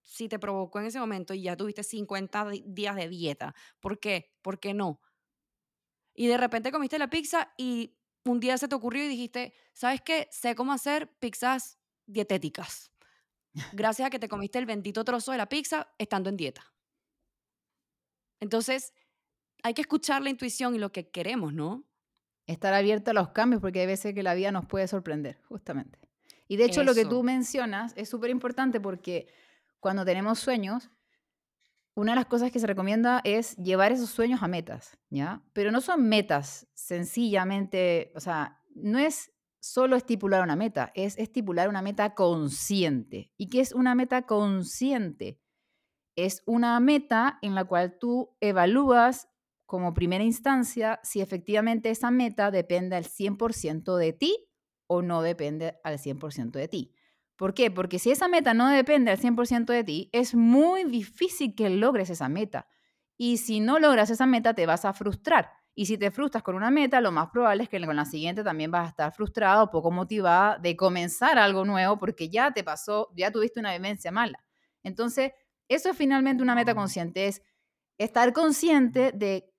Si 0.01 0.27
te 0.27 0.39
provocó 0.39 0.81
en 0.81 0.87
ese 0.87 0.99
momento 0.99 1.33
y 1.33 1.43
ya 1.43 1.55
tuviste 1.55 1.83
50 1.83 2.49
días 2.65 2.97
de 2.97 3.07
dieta, 3.07 3.55
¿por 3.79 3.97
qué? 3.97 4.35
¿Por 4.41 4.59
qué 4.59 4.73
no? 4.73 4.99
Y 6.13 6.27
de 6.27 6.37
repente 6.37 6.69
comiste 6.69 6.99
la 6.99 7.09
pizza 7.09 7.53
y 7.55 7.97
un 8.25 8.41
día 8.41 8.57
se 8.57 8.67
te 8.67 8.75
ocurrió 8.75 9.05
y 9.05 9.07
dijiste, 9.07 9.53
¿sabes 9.71 10.01
qué? 10.01 10.27
Sé 10.31 10.55
cómo 10.55 10.73
hacer 10.73 11.09
pizzas 11.19 11.79
dietéticas. 12.07 12.91
Gracias 13.71 14.07
a 14.07 14.09
que 14.09 14.19
te 14.19 14.27
comiste 14.27 14.59
el 14.59 14.65
bendito 14.65 15.05
trozo 15.05 15.31
de 15.31 15.37
la 15.37 15.47
pizza 15.47 15.93
estando 15.97 16.29
en 16.29 16.35
dieta. 16.35 16.73
Entonces, 18.41 18.93
hay 19.63 19.73
que 19.73 19.81
escuchar 19.81 20.21
la 20.21 20.29
intuición 20.29 20.75
y 20.75 20.79
lo 20.79 20.91
que 20.91 21.09
queremos, 21.09 21.53
¿no? 21.53 21.83
Estar 22.47 22.73
abierto 22.73 23.11
a 23.11 23.13
los 23.13 23.29
cambios 23.29 23.61
porque 23.61 23.81
hay 23.81 23.87
veces 23.87 24.13
que 24.13 24.23
la 24.23 24.33
vida 24.33 24.51
nos 24.51 24.65
puede 24.65 24.87
sorprender, 24.87 25.41
justamente. 25.47 25.99
Y 26.47 26.57
de 26.57 26.65
hecho 26.65 26.83
lo 26.83 26.95
que 26.95 27.05
tú 27.05 27.21
mencionas 27.21 27.93
es 27.95 28.09
súper 28.09 28.31
importante 28.31 28.79
porque 28.79 29.27
cuando 29.79 30.03
tenemos 30.03 30.39
sueños, 30.39 30.89
una 31.93 32.13
de 32.13 32.15
las 32.15 32.25
cosas 32.25 32.51
que 32.51 32.59
se 32.59 32.67
recomienda 32.67 33.21
es 33.23 33.55
llevar 33.57 33.91
esos 33.91 34.09
sueños 34.09 34.41
a 34.41 34.47
metas, 34.47 34.97
¿ya? 35.09 35.43
Pero 35.53 35.71
no 35.71 35.79
son 35.81 36.07
metas 36.07 36.67
sencillamente, 36.73 38.11
o 38.15 38.19
sea, 38.19 38.63
no 38.73 38.97
es 38.97 39.31
solo 39.59 39.95
estipular 39.95 40.41
una 40.41 40.55
meta, 40.55 40.91
es 40.95 41.17
estipular 41.17 41.69
una 41.69 41.81
meta 41.81 42.15
consciente. 42.15 43.31
¿Y 43.37 43.49
qué 43.49 43.59
es 43.59 43.73
una 43.73 43.95
meta 43.95 44.23
consciente? 44.23 45.39
Es 46.15 46.41
una 46.45 46.79
meta 46.79 47.37
en 47.41 47.55
la 47.55 47.65
cual 47.65 47.97
tú 47.99 48.35
evalúas 48.39 49.28
como 49.69 49.93
primera 49.93 50.23
instancia 50.23 50.99
si 51.03 51.21
efectivamente 51.21 51.91
esa 51.91 52.09
meta 52.09 52.49
depende 52.49 52.95
al 52.95 53.03
100% 53.03 53.97
de 53.97 54.13
ti 54.13 54.49
o 54.87 55.03
no 55.03 55.21
depende 55.21 55.79
al 55.83 55.99
100% 55.99 56.57
de 56.57 56.67
ti. 56.67 56.95
¿Por 57.35 57.53
qué? 57.53 57.69
Porque 57.69 57.99
si 57.99 58.09
esa 58.09 58.27
meta 58.27 58.55
no 58.55 58.67
depende 58.67 59.11
al 59.11 59.19
100% 59.19 59.65
de 59.71 59.83
ti, 59.83 60.09
es 60.11 60.33
muy 60.33 60.85
difícil 60.85 61.53
que 61.53 61.69
logres 61.69 62.09
esa 62.09 62.29
meta. 62.29 62.65
Y 63.15 63.37
si 63.37 63.59
no 63.59 63.77
logras 63.77 64.09
esa 64.09 64.25
meta, 64.25 64.55
te 64.55 64.65
vas 64.65 64.85
a 64.85 64.93
frustrar. 64.93 65.51
Y 65.75 65.85
si 65.85 65.99
te 65.99 66.09
frustras 66.09 66.41
con 66.41 66.55
una 66.55 66.71
meta, 66.71 66.99
lo 66.99 67.11
más 67.11 67.29
probable 67.29 67.61
es 67.61 67.69
que 67.69 67.79
con 67.79 67.95
la 67.95 68.05
siguiente 68.05 68.43
también 68.43 68.71
vas 68.71 68.87
a 68.87 68.89
estar 68.89 69.13
frustrado, 69.13 69.69
poco 69.69 69.91
motivada 69.91 70.57
de 70.57 70.75
comenzar 70.75 71.37
algo 71.37 71.63
nuevo 71.63 71.99
porque 71.99 72.29
ya 72.29 72.51
te 72.51 72.63
pasó, 72.63 73.11
ya 73.15 73.29
tuviste 73.29 73.59
una 73.59 73.73
vivencia 73.73 74.11
mala. 74.11 74.43
Entonces, 74.81 75.31
eso 75.67 75.91
es 75.91 75.95
finalmente 75.95 76.41
una 76.41 76.55
meta 76.55 76.73
consciente, 76.73 77.27
es 77.27 77.43
estar 77.99 78.33
consciente 78.33 79.11
de 79.11 79.53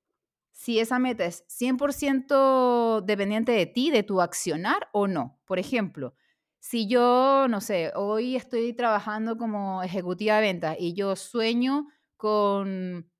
si 0.60 0.78
esa 0.78 0.98
meta 0.98 1.24
es 1.24 1.42
100% 1.48 3.00
dependiente 3.00 3.50
de 3.50 3.64
ti, 3.64 3.90
de 3.90 4.02
tu 4.02 4.20
accionar 4.20 4.90
o 4.92 5.06
no. 5.06 5.40
Por 5.46 5.58
ejemplo, 5.58 6.14
si 6.58 6.86
yo, 6.86 7.46
no 7.48 7.62
sé, 7.62 7.92
hoy 7.94 8.36
estoy 8.36 8.74
trabajando 8.74 9.38
como 9.38 9.82
ejecutiva 9.82 10.34
de 10.36 10.42
ventas 10.42 10.76
y 10.78 10.92
yo 10.92 11.16
sueño 11.16 11.88
con, 12.18 13.10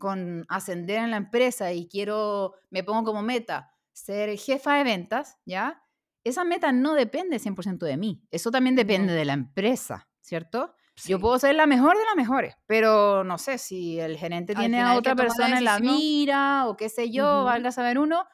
con 0.00 0.46
ascender 0.48 0.98
en 0.98 1.12
la 1.12 1.18
empresa 1.18 1.72
y 1.72 1.86
quiero, 1.86 2.54
me 2.70 2.82
pongo 2.82 3.04
como 3.04 3.22
meta 3.22 3.70
ser 3.92 4.36
jefa 4.36 4.74
de 4.74 4.82
ventas, 4.82 5.38
¿ya? 5.46 5.80
Esa 6.24 6.42
meta 6.42 6.72
no 6.72 6.94
depende 6.94 7.38
100% 7.38 7.86
de 7.86 7.96
mí, 7.96 8.26
eso 8.32 8.50
también 8.50 8.74
depende 8.74 9.12
de 9.12 9.24
la 9.24 9.34
empresa, 9.34 10.08
¿cierto? 10.20 10.74
Yo 11.04 11.18
puedo 11.18 11.38
ser 11.38 11.54
la 11.54 11.66
mejor 11.66 11.96
de 11.96 12.04
las 12.04 12.16
mejores, 12.16 12.54
pero 12.66 13.24
no 13.24 13.36
sé 13.38 13.58
si 13.58 13.98
el 13.98 14.16
gerente 14.16 14.54
tiene 14.54 14.80
a 14.80 14.94
otra 14.94 15.16
persona 15.16 15.58
en 15.58 15.64
la 15.64 15.80
mira 15.80 16.68
o 16.68 16.76
qué 16.76 16.88
sé 16.88 17.10
yo, 17.10 17.44
valga 17.44 17.72
saber 17.72 17.98
uno, 17.98 18.26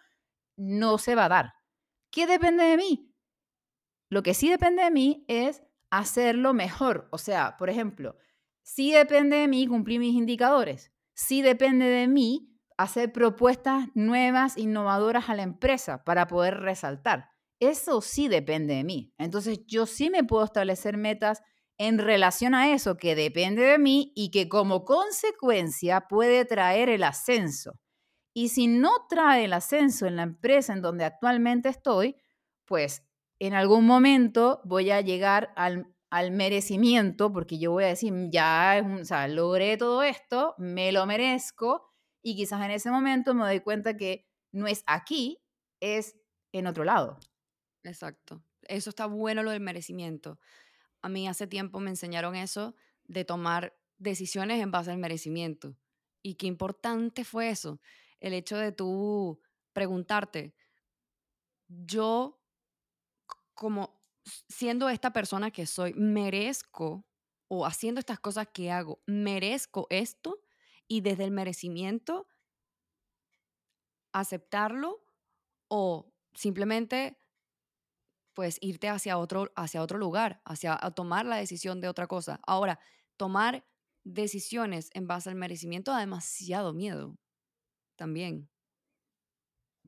no 0.57 0.99
se 0.99 1.15
va 1.15 1.25
a 1.25 1.29
dar. 1.31 1.55
¿Qué 2.11 2.27
depende 2.27 2.65
de 2.65 2.77
mí? 2.77 3.11
lo 4.11 4.23
que 4.23 4.35
sí 4.35 4.51
depende 4.51 4.83
de 4.83 4.91
mí 4.91 5.25
es 5.29 5.63
hacerlo 5.91 6.53
mejor. 6.53 7.09
O 7.13 7.19
sea, 7.19 7.57
por 7.57 7.71
ejemplo, 7.71 8.17
sí 8.63 8.93
depende 8.93 9.37
de 9.37 9.49
mí 9.49 9.67
cumplir 9.67 10.01
mis 10.01 10.15
indicadores. 10.15 10.93
Sí 11.15 11.43
depende 11.43 11.87
de 11.87 12.09
mí 12.09 12.53
hacer 12.77 13.13
propuestas 13.13 13.89
nuevas, 13.95 14.59
innovadoras 14.59 15.29
a 15.29 15.35
la 15.35 15.43
empresa 15.43 16.03
para 16.05 16.27
poder 16.27 16.59
resaltar. 16.59 17.31
Eso 17.61 18.01
sí 18.01 18.29
depende 18.29 18.75
de 18.75 18.85
mí. 18.85 19.15
Entonces 19.17 19.61
yo 19.67 19.87
sí 19.87 20.11
me 20.11 20.25
puedo 20.25 20.45
establecer 20.45 20.97
metas 20.97 21.43
en 21.81 21.97
relación 21.97 22.55
a 22.55 22.75
eso 22.75 22.99
que 22.99 23.15
depende 23.15 23.63
de 23.63 23.79
mí 23.79 24.13
y 24.15 24.31
que 24.31 24.51
como 24.51 24.85
consecuencia 24.85 26.03
puede 26.03 26.45
traer 26.45 26.91
el 26.91 27.03
ascenso. 27.03 27.81
Y 28.35 28.51
si 28.51 28.67
no 28.67 29.07
trae 29.09 29.47
el 29.47 29.55
ascenso 29.55 30.07
en 30.07 30.17
la 30.17 30.25
empresa 30.25 30.75
en 30.75 30.83
donde 30.83 31.07
actualmente 31.07 31.71
estoy, 31.71 32.17
pues 32.67 33.03
en 33.39 33.55
algún 33.55 33.87
momento 33.87 34.61
voy 34.63 34.91
a 34.91 35.01
llegar 35.01 35.55
al, 35.57 35.87
merecimiento, 36.33 37.33
porque 37.33 37.59
yo 37.59 37.73
voy 37.73 37.85
a 37.85 37.89
decir, 37.89 38.13
ya, 38.31 38.85
o 39.01 39.05
sea, 39.07 39.27
logré 39.27 39.79
todo 39.79 40.03
esto, 40.03 40.55
me 40.59 40.93
lo 40.93 41.07
merezco, 41.07 41.89
y 42.23 42.37
quizás 42.37 42.63
en 42.63 42.73
ese 42.73 42.91
momento 42.91 43.33
me 43.33 43.45
doy 43.45 43.61
cuenta 43.61 43.97
que 43.97 44.27
no 44.53 44.67
es 44.67 44.85
aquí, 44.87 45.39
es 45.81 46.15
en 46.53 46.67
otro 46.67 46.85
lado. 46.85 47.19
Exacto. 47.85 48.45
Eso 48.69 48.91
está 48.91 49.07
bueno 49.07 49.43
lo 49.43 49.53
del 49.53 49.61
merecimiento. 49.61 50.39
A 51.03 51.09
mí 51.09 51.29
hace 51.29 51.47
tiempo 51.47 51.81
me 51.81 51.91
enseñaron 51.91 52.37
eso 52.37 52.75
de 53.05 53.25
tomar 53.25 53.77
decisiones 53.99 54.61
en 54.61 54.71
base 54.71 54.91
al 54.91 54.99
merecimiento. 54.99 55.77
Y 56.23 56.35
qué 56.35 56.47
importante 56.47 57.25
fue 57.25 57.51
eso. 57.51 57.81
El 58.21 58.35
hecho 58.35 58.57
de 58.57 58.73
tú 58.73 59.41
preguntarte, 59.73 60.55
yo 61.69 62.41
como 63.55 64.01
siendo 64.49 64.89
esta 64.89 65.13
persona 65.13 65.51
que 65.51 65.67
soy, 65.67 65.95
merezco 65.95 67.07
o 67.49 67.67
haciendo 67.67 67.99
estas 67.99 68.21
cosas 68.21 68.49
que 68.53 68.71
hago, 68.71 69.03
merezco 69.07 69.87
esto 69.91 70.41
y 70.89 71.01
desde 71.01 71.25
el 71.25 71.31
merecimiento 71.31 72.27
aceptarlo 74.13 75.05
o 75.69 76.13
simplemente 76.35 77.20
pues 78.41 78.57
irte 78.63 78.89
hacia 78.89 79.19
otro, 79.19 79.53
hacia 79.55 79.83
otro 79.83 79.99
lugar, 79.99 80.41
hacia 80.47 80.75
a 80.81 80.93
tomar 80.93 81.27
la 81.27 81.37
decisión 81.37 81.83
de 81.83 81.89
otra 81.89 82.07
cosa. 82.07 82.41
Ahora, 82.47 82.79
tomar 83.19 83.67
decisiones 84.03 84.89
en 84.95 85.07
base 85.07 85.29
al 85.29 85.35
merecimiento 85.35 85.91
da 85.91 86.01
demasiado 86.01 86.73
miedo 86.73 87.19
también. 87.97 88.49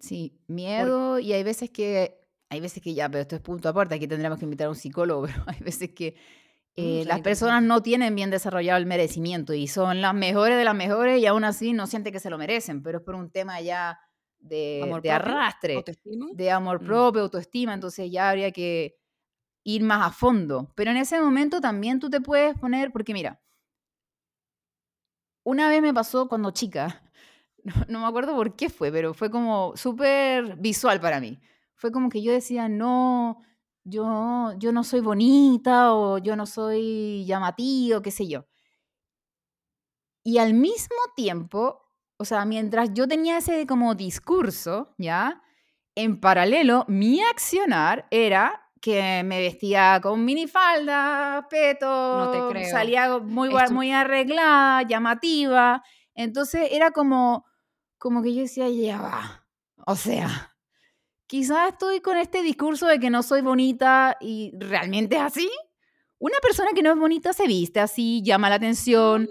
Sí, 0.01 0.39
miedo 0.49 1.19
y 1.19 1.33
hay 1.33 1.43
veces 1.43 1.71
que, 1.71 2.21
hay 2.51 2.61
veces 2.61 2.83
que 2.83 2.93
ya, 2.93 3.09
pero 3.09 3.23
esto 3.23 3.37
es 3.37 3.41
punto 3.41 3.71
aparte, 3.71 3.95
aquí 3.95 4.07
tendríamos 4.07 4.39
que 4.39 4.45
invitar 4.45 4.67
a 4.67 4.71
un 4.71 4.77
psicólogo, 4.77 5.23
pero 5.27 5.45
hay 5.47 5.61
veces 5.61 5.95
que 5.95 6.15
eh, 6.77 7.05
las 7.07 7.23
personas 7.23 7.63
no 7.63 7.83
tienen 7.83 8.15
bien 8.15 8.29
desarrollado 8.29 8.77
el 8.77 8.85
merecimiento 8.85 9.55
y 9.55 9.67
son 9.67 10.03
las 10.03 10.13
mejores 10.13 10.59
de 10.59 10.65
las 10.65 10.75
mejores 10.75 11.23
y 11.23 11.25
aún 11.25 11.45
así 11.45 11.73
no 11.73 11.87
sienten 11.87 12.13
que 12.13 12.21
se 12.21 12.29
lo 12.29 12.37
merecen, 12.37 12.83
pero 12.83 12.99
es 12.99 13.05
por 13.05 13.15
un 13.15 13.31
tema 13.31 13.63
ya 13.63 13.99
de, 14.43 15.11
arrastre, 15.11 15.83
de 16.35 16.51
amor 16.51 16.83
mm. 16.83 16.87
propio, 16.87 17.23
autoestima, 17.23 17.75
entonces 17.75 18.11
ya 18.11 18.31
habría 18.31 18.51
que 18.51 18.97
ir 19.65 19.83
más 19.83 20.07
a 20.07 20.11
fondo. 20.11 20.71
Pero 20.75 20.91
en 20.91 20.97
ese 20.97 21.21
momento 21.21 21.61
también 21.61 22.01
tú 22.01 22.11
te 22.11 22.21
puedes 22.21 22.59
poner, 22.59 22.93
porque 22.93 23.15
mira, 23.15 23.41
una 25.45 25.69
vez 25.69 25.81
me 25.81 25.95
pasó 25.95 26.29
cuando 26.29 26.51
chica, 26.51 27.03
no 27.89 28.01
me 28.01 28.07
acuerdo 28.07 28.35
por 28.35 28.57
qué 28.57 28.69
fue, 28.69 28.91
pero 28.91 29.15
fue 29.15 29.31
como 29.31 29.77
súper 29.77 30.57
visual 30.57 31.01
para 31.01 31.21
mí. 31.21 31.41
Fue 31.75 31.91
como 31.91 32.09
que 32.09 32.23
yo 32.23 32.33
decía, 32.33 32.69
no, 32.69 33.41
yo, 33.85 34.53
yo 34.59 34.73
no 34.73 34.85
soy 34.85 35.01
bonita 35.01 35.95
o 35.95 36.19
yo 36.19 36.37
no 36.37 36.47
soy 36.47 37.25
llamativo, 37.27 38.03
qué 38.03 38.11
sé 38.11 38.29
yo. 38.29 38.47
Y 40.25 40.39
al 40.39 40.55
mismo 40.55 40.97
tiempo, 41.17 41.83
o 42.17 42.25
sea, 42.25 42.45
mientras 42.45 42.91
yo 42.95 43.09
tenía 43.09 43.39
ese 43.39 43.67
como 43.67 43.95
discurso, 43.95 44.95
¿ya? 44.99 45.43
En 45.95 46.21
paralelo, 46.21 46.85
mi 46.89 47.21
accionar 47.23 48.07
era 48.11 48.63
que 48.81 49.23
me 49.25 49.39
vestía 49.39 50.01
con 50.03 50.25
minifalda, 50.25 51.47
peto, 51.49 52.53
salía 52.71 53.19
muy, 53.19 53.51
muy 53.71 53.93
arreglada, 53.93 54.83
llamativa. 54.83 55.83
Entonces 56.15 56.69
era 56.73 56.91
como, 56.91 57.47
como 57.97 58.23
que 58.23 58.35
yo 58.35 58.43
decía, 58.43 58.69
ya 58.69 59.01
va. 59.01 59.47
O 59.87 59.95
sea, 59.95 60.55
quizás 61.27 61.73
estoy 61.73 62.01
con 62.01 62.17
este 62.17 62.43
discurso 62.43 62.87
de 62.87 62.99
que 62.99 63.09
no 63.09 63.23
soy 63.23 63.41
bonita 63.41 64.17
y 64.21 64.53
realmente 64.59 65.17
es 65.17 65.23
así. 65.23 65.51
Una 66.19 66.39
persona 66.43 66.71
que 66.75 66.83
no 66.83 66.91
es 66.91 66.99
bonita 66.99 67.33
se 67.33 67.47
viste 67.47 67.81
así, 67.81 68.21
llama 68.23 68.49
la 68.49 68.57
atención. 68.57 69.29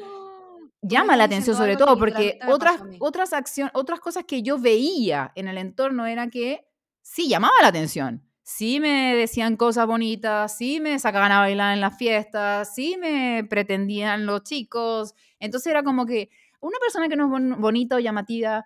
Llama 0.81 1.15
la 1.15 1.25
atención 1.25 1.55
sobre 1.55 1.77
todo 1.77 1.97
porque 1.97 2.39
otras, 2.47 2.81
otras, 2.99 3.33
acciones, 3.33 3.71
otras 3.75 3.99
cosas 3.99 4.25
que 4.25 4.41
yo 4.41 4.57
veía 4.57 5.31
en 5.35 5.47
el 5.47 5.57
entorno 5.57 6.05
era 6.05 6.29
que 6.29 6.65
sí 7.01 7.27
llamaba 7.27 7.53
la 7.61 7.67
atención. 7.67 8.23
Sí 8.43 8.79
me 8.79 9.15
decían 9.15 9.55
cosas 9.55 9.87
bonitas, 9.87 10.57
sí 10.57 10.79
me 10.79 10.99
sacaban 10.99 11.31
a 11.31 11.39
bailar 11.39 11.73
en 11.73 11.81
las 11.81 11.97
fiestas, 11.97 12.73
sí 12.73 12.97
me 12.99 13.45
pretendían 13.49 14.25
los 14.25 14.43
chicos. 14.43 15.13
Entonces 15.39 15.71
era 15.71 15.83
como 15.83 16.05
que 16.05 16.29
una 16.59 16.77
persona 16.79 17.07
que 17.07 17.15
no 17.15 17.25
es 17.25 17.59
bonita 17.59 17.95
o 17.95 17.99
llamativa 17.99 18.65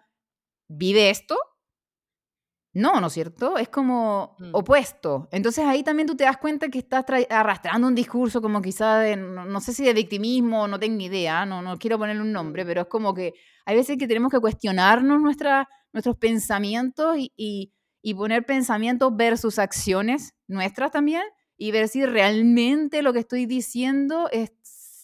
vive 0.68 1.10
esto 1.10 1.38
no, 2.76 3.00
¿no 3.00 3.08
es 3.08 3.14
cierto? 3.14 3.58
Es 3.58 3.70
como 3.70 4.36
mm. 4.38 4.50
opuesto. 4.52 5.30
Entonces 5.32 5.64
ahí 5.66 5.82
también 5.82 6.08
tú 6.08 6.16
te 6.16 6.26
das 6.26 6.36
cuenta 6.36 6.68
que 6.68 6.80
estás 6.80 7.06
arrastrando 7.30 7.88
un 7.88 7.96
discurso 7.96 8.42
como 8.42 8.62
quizá 8.62 9.00
de, 9.00 9.16
no, 9.16 9.62
sé 9.62 9.72
si 9.72 9.86
de 9.86 9.94
victimismo, 9.94 10.68
no 10.68 10.78
tengo 10.78 10.98
ni 10.98 11.06
idea, 11.06 11.46
no, 11.46 11.62
no 11.62 11.78
quiero 11.78 11.98
ponerle 11.98 12.22
un 12.22 12.34
nombre, 12.34 12.66
pero 12.66 12.82
es 12.82 12.88
como 12.88 13.14
que 13.14 13.34
hay 13.66 13.78
veces 13.78 13.98
que 13.98 14.10
tenemos 14.10 14.30
que 14.30 14.42
cuestionarnos 14.42 15.22
nuestra, 15.22 15.70
nuestros 15.94 16.18
pensamientos 16.18 17.18
y, 17.18 17.32
y, 17.38 18.14
poner 18.14 18.46
pensamientos 18.46 19.16
versus 19.16 19.58
acciones 19.58 20.36
nuestras 20.48 20.92
también 20.92 21.24
y 21.58 21.72
ver 21.72 21.88
si 21.88 22.06
realmente 22.06 23.02
lo 23.02 23.14
que 23.14 23.20
estoy 23.20 23.46
diciendo 23.46 24.28
es... 24.34 24.52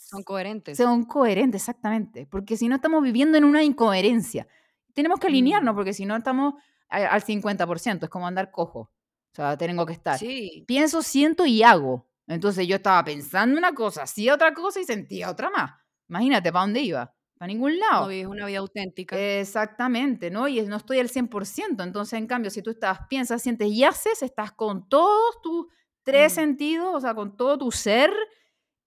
Son 0.09 0.23
coherentes. 0.23 0.77
Son 0.77 1.05
coherentes, 1.05 1.61
exactamente. 1.61 2.27
Porque 2.29 2.57
si 2.57 2.67
no 2.67 2.75
estamos 2.75 3.01
viviendo 3.01 3.37
en 3.37 3.45
una 3.45 3.63
incoherencia. 3.63 4.45
Tenemos 4.93 5.21
que 5.21 5.27
alinearnos 5.27 5.73
mm. 5.73 5.77
porque 5.77 5.93
si 5.93 6.05
no 6.05 6.17
estamos 6.17 6.55
al 6.91 7.23
50%, 7.23 8.03
es 8.03 8.09
como 8.09 8.27
andar 8.27 8.51
cojo. 8.51 8.79
O 9.31 9.35
sea, 9.35 9.57
tengo 9.57 9.85
que 9.85 9.93
estar. 9.93 10.19
Sí. 10.19 10.65
Pienso, 10.67 11.01
siento 11.01 11.45
y 11.45 11.63
hago. 11.63 12.07
Entonces 12.27 12.67
yo 12.67 12.75
estaba 12.75 13.03
pensando 13.03 13.57
una 13.57 13.73
cosa, 13.73 14.03
hacía 14.03 14.33
otra 14.35 14.53
cosa 14.53 14.79
y 14.79 14.83
sentía 14.83 15.29
otra 15.29 15.49
más. 15.49 15.71
Imagínate, 16.09 16.51
¿para 16.51 16.65
dónde 16.65 16.81
iba? 16.81 17.13
Para 17.37 17.47
ningún 17.47 17.79
lado. 17.79 18.11
No 18.11 18.29
una 18.29 18.45
vida 18.45 18.59
auténtica. 18.59 19.17
Exactamente, 19.17 20.29
¿no? 20.29 20.47
Y 20.47 20.61
no 20.61 20.77
estoy 20.77 20.99
al 20.99 21.09
100%. 21.09 21.83
Entonces, 21.83 22.13
en 22.19 22.27
cambio, 22.27 22.51
si 22.51 22.61
tú 22.61 22.69
estás, 22.69 22.99
piensas, 23.09 23.41
sientes 23.41 23.67
y 23.69 23.83
haces, 23.83 24.21
estás 24.21 24.51
con 24.51 24.87
todos 24.87 25.41
tus 25.41 25.65
tres 26.03 26.33
mm. 26.33 26.35
sentidos, 26.35 26.95
o 26.95 26.99
sea, 26.99 27.15
con 27.15 27.35
todo 27.35 27.57
tu 27.57 27.71
ser 27.71 28.11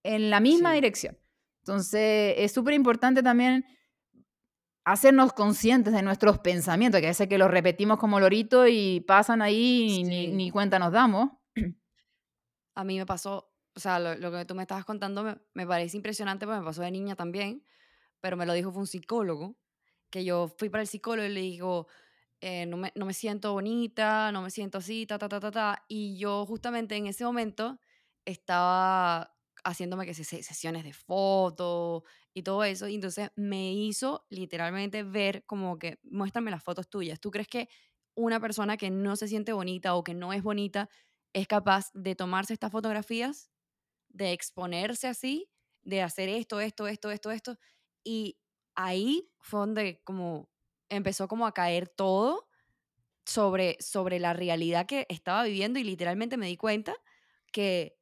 en 0.02 0.30
la 0.30 0.40
misma 0.40 0.72
dirección. 0.72 1.18
Entonces, 1.62 2.34
es 2.36 2.52
súper 2.52 2.74
importante 2.74 3.22
también 3.22 3.64
hacernos 4.84 5.32
conscientes 5.32 5.92
de 5.92 6.02
nuestros 6.02 6.38
pensamientos, 6.38 7.00
que 7.00 7.06
a 7.06 7.10
veces 7.10 7.28
que 7.28 7.38
los 7.38 7.50
repetimos 7.50 7.98
como 7.98 8.20
lorito 8.20 8.66
y 8.66 9.00
pasan 9.00 9.42
ahí 9.42 10.00
y 10.00 10.04
ni, 10.04 10.50
cuenta 10.50 10.78
nos 10.78 10.92
damos. 10.92 11.30
A 12.74 12.84
mí 12.84 12.98
me 12.98 13.06
pasó, 13.06 13.52
o 13.74 13.80
sea, 13.80 13.98
lo, 13.98 14.30
que 14.30 14.44
tú 14.44 14.54
me 14.54 14.62
estabas 14.62 14.84
contando 14.84 15.38
me, 15.54 15.66
parece 15.66 15.96
impresionante 15.96 16.44
porque 16.44 16.60
me 16.60 16.66
pasó 16.66 16.82
de 16.82 16.90
niña 16.90 17.16
también, 17.16 17.64
pero 18.20 18.36
me 18.36 18.46
lo 18.46 18.52
dijo 18.52 18.72
fue 18.72 18.80
un 18.80 18.86
psicólogo, 18.86 19.56
que 20.10 20.24
yo 20.24 20.48
fui 20.48 20.68
para 20.68 20.82
el 20.82 20.88
psicólogo 20.88 21.26
y 21.26 21.32
le 21.32 21.40
digo, 21.40 21.86
eh, 22.40 22.66
no, 22.66 22.76
me, 22.76 22.92
no, 22.94 23.06
me, 23.06 23.14
siento 23.14 23.52
bonita, 23.52 24.30
no 24.32 24.42
me 24.42 24.50
siento 24.50 24.78
así, 24.78 25.06
ta, 25.06 25.18
ta, 25.18 25.28
ta, 25.28 25.40
ta, 25.40 25.50
ta. 25.50 25.84
Y 25.88 26.18
yo 26.18 26.44
justamente 26.46 26.94
en 26.96 27.06
ese 27.06 27.24
momento 27.24 27.78
estaba 28.24 29.33
haciéndome 29.64 30.06
que 30.06 30.14
sesiones 30.14 30.84
de 30.84 30.92
fotos, 30.92 32.02
y 32.34 32.42
todo 32.42 32.64
eso. 32.64 32.88
Y 32.88 32.96
entonces 32.96 33.30
me 33.36 33.72
hizo 33.72 34.26
literalmente 34.30 35.02
ver 35.02 35.44
como 35.46 35.78
que, 35.78 35.98
muéstrame 36.02 36.50
las 36.50 36.62
fotos 36.62 36.88
tuyas. 36.88 37.20
¿Tú 37.20 37.30
crees 37.30 37.48
que 37.48 37.68
una 38.14 38.40
persona 38.40 38.76
que 38.76 38.90
no 38.90 39.16
se 39.16 39.28
siente 39.28 39.52
bonita 39.52 39.94
o 39.94 40.04
que 40.04 40.14
no 40.14 40.32
es 40.32 40.42
bonita 40.42 40.88
es 41.32 41.46
capaz 41.48 41.90
de 41.94 42.14
tomarse 42.14 42.52
estas 42.52 42.70
fotografías, 42.72 43.50
de 44.08 44.32
exponerse 44.32 45.08
así, 45.08 45.50
de 45.82 46.02
hacer 46.02 46.28
esto, 46.28 46.60
esto, 46.60 46.88
esto, 46.88 47.10
esto, 47.10 47.30
esto? 47.32 47.58
Y 48.04 48.38
ahí 48.76 49.30
fue 49.40 49.60
donde 49.60 50.02
como 50.04 50.50
empezó 50.90 51.28
como 51.28 51.46
a 51.46 51.52
caer 51.54 51.88
todo 51.88 52.48
sobre, 53.26 53.76
sobre 53.80 54.20
la 54.20 54.32
realidad 54.34 54.86
que 54.86 55.06
estaba 55.08 55.44
viviendo 55.44 55.78
y 55.78 55.84
literalmente 55.84 56.36
me 56.36 56.46
di 56.48 56.56
cuenta 56.56 56.94
que 57.52 57.96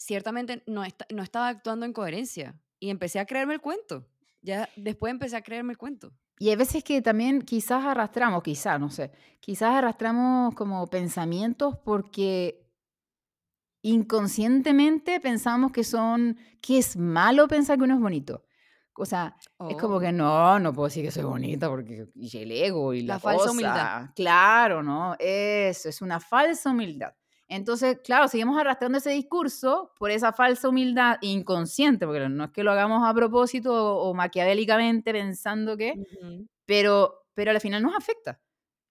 ciertamente 0.00 0.62
no, 0.66 0.82
no 1.10 1.22
estaba 1.22 1.48
actuando 1.48 1.84
en 1.84 1.92
coherencia 1.92 2.58
y 2.78 2.88
empecé 2.88 3.18
a 3.18 3.26
creerme 3.26 3.54
el 3.54 3.60
cuento. 3.60 4.06
Ya 4.40 4.68
después 4.74 5.10
empecé 5.10 5.36
a 5.36 5.42
creerme 5.42 5.74
el 5.74 5.78
cuento. 5.78 6.12
Y 6.38 6.48
hay 6.48 6.56
veces 6.56 6.82
que 6.82 7.02
también 7.02 7.42
quizás 7.42 7.84
arrastramos, 7.84 8.42
quizás, 8.42 8.80
no 8.80 8.90
sé, 8.90 9.12
quizás 9.40 9.74
arrastramos 9.74 10.54
como 10.54 10.86
pensamientos 10.86 11.76
porque 11.84 12.66
inconscientemente 13.82 15.20
pensamos 15.20 15.70
que 15.70 15.84
son, 15.84 16.38
que 16.62 16.78
es 16.78 16.96
malo 16.96 17.46
pensar 17.46 17.76
que 17.76 17.84
uno 17.84 17.94
es 17.94 18.00
bonito. 18.00 18.46
O 18.94 19.04
sea, 19.04 19.36
es 19.68 19.76
como 19.76 19.96
oh. 19.96 20.00
que 20.00 20.12
no, 20.12 20.58
no 20.58 20.72
puedo 20.72 20.88
decir 20.88 21.04
que 21.04 21.10
soy 21.10 21.24
bonita 21.24 21.68
porque 21.68 22.08
y 22.14 22.36
el 22.38 22.52
ego 22.52 22.94
y 22.94 23.02
la, 23.02 23.18
falsa 23.18 23.50
humildad. 23.50 24.10
Claro, 24.14 24.82
¿no? 24.82 25.14
Eso, 25.18 25.90
es 25.90 26.00
una 26.00 26.20
falsa 26.20 26.70
humildad. 26.70 27.12
Entonces, 27.50 27.98
claro, 28.04 28.28
seguimos 28.28 28.56
arrastrando 28.56 28.98
ese 28.98 29.10
discurso 29.10 29.92
por 29.98 30.12
esa 30.12 30.32
falsa 30.32 30.68
humildad 30.68 31.18
inconsciente, 31.20 32.06
porque 32.06 32.28
no 32.28 32.44
es 32.44 32.50
que 32.52 32.62
lo 32.62 32.70
hagamos 32.70 33.02
a 33.04 33.12
propósito 33.12 33.96
o, 33.96 34.14
maquiavélicamente 34.14 35.10
pensando 35.10 35.76
que, 35.76 35.94
pero, 36.64 37.26
pero 37.34 37.50
al 37.50 37.60
final 37.60 37.82
nos 37.82 37.96
afecta. 37.96 38.40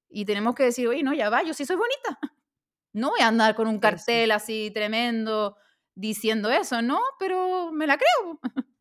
Y 0.10 0.26
tenemos 0.26 0.56
que 0.56 0.63
decir, 0.63 0.89
oye, 0.89 1.02
no, 1.04 1.13
ya 1.13 1.30
va, 1.30 1.41
yo 1.41 1.54
sí 1.54 1.65
soy 1.65 1.78
bonita. 1.78 2.19
No 2.91 3.12
voy 3.12 3.19
a 3.22 3.28
andar 3.28 3.54
con 3.54 3.67
un 3.67 3.78
cartel 3.78 4.32
así 4.32 4.72
tremendo 4.74 5.56
diciendo 5.93 6.50
eso, 6.50 6.82
¿no? 6.82 7.00
Pero 7.19 7.72
me 7.72 7.86
la 7.86 7.98
creo. 7.98 8.39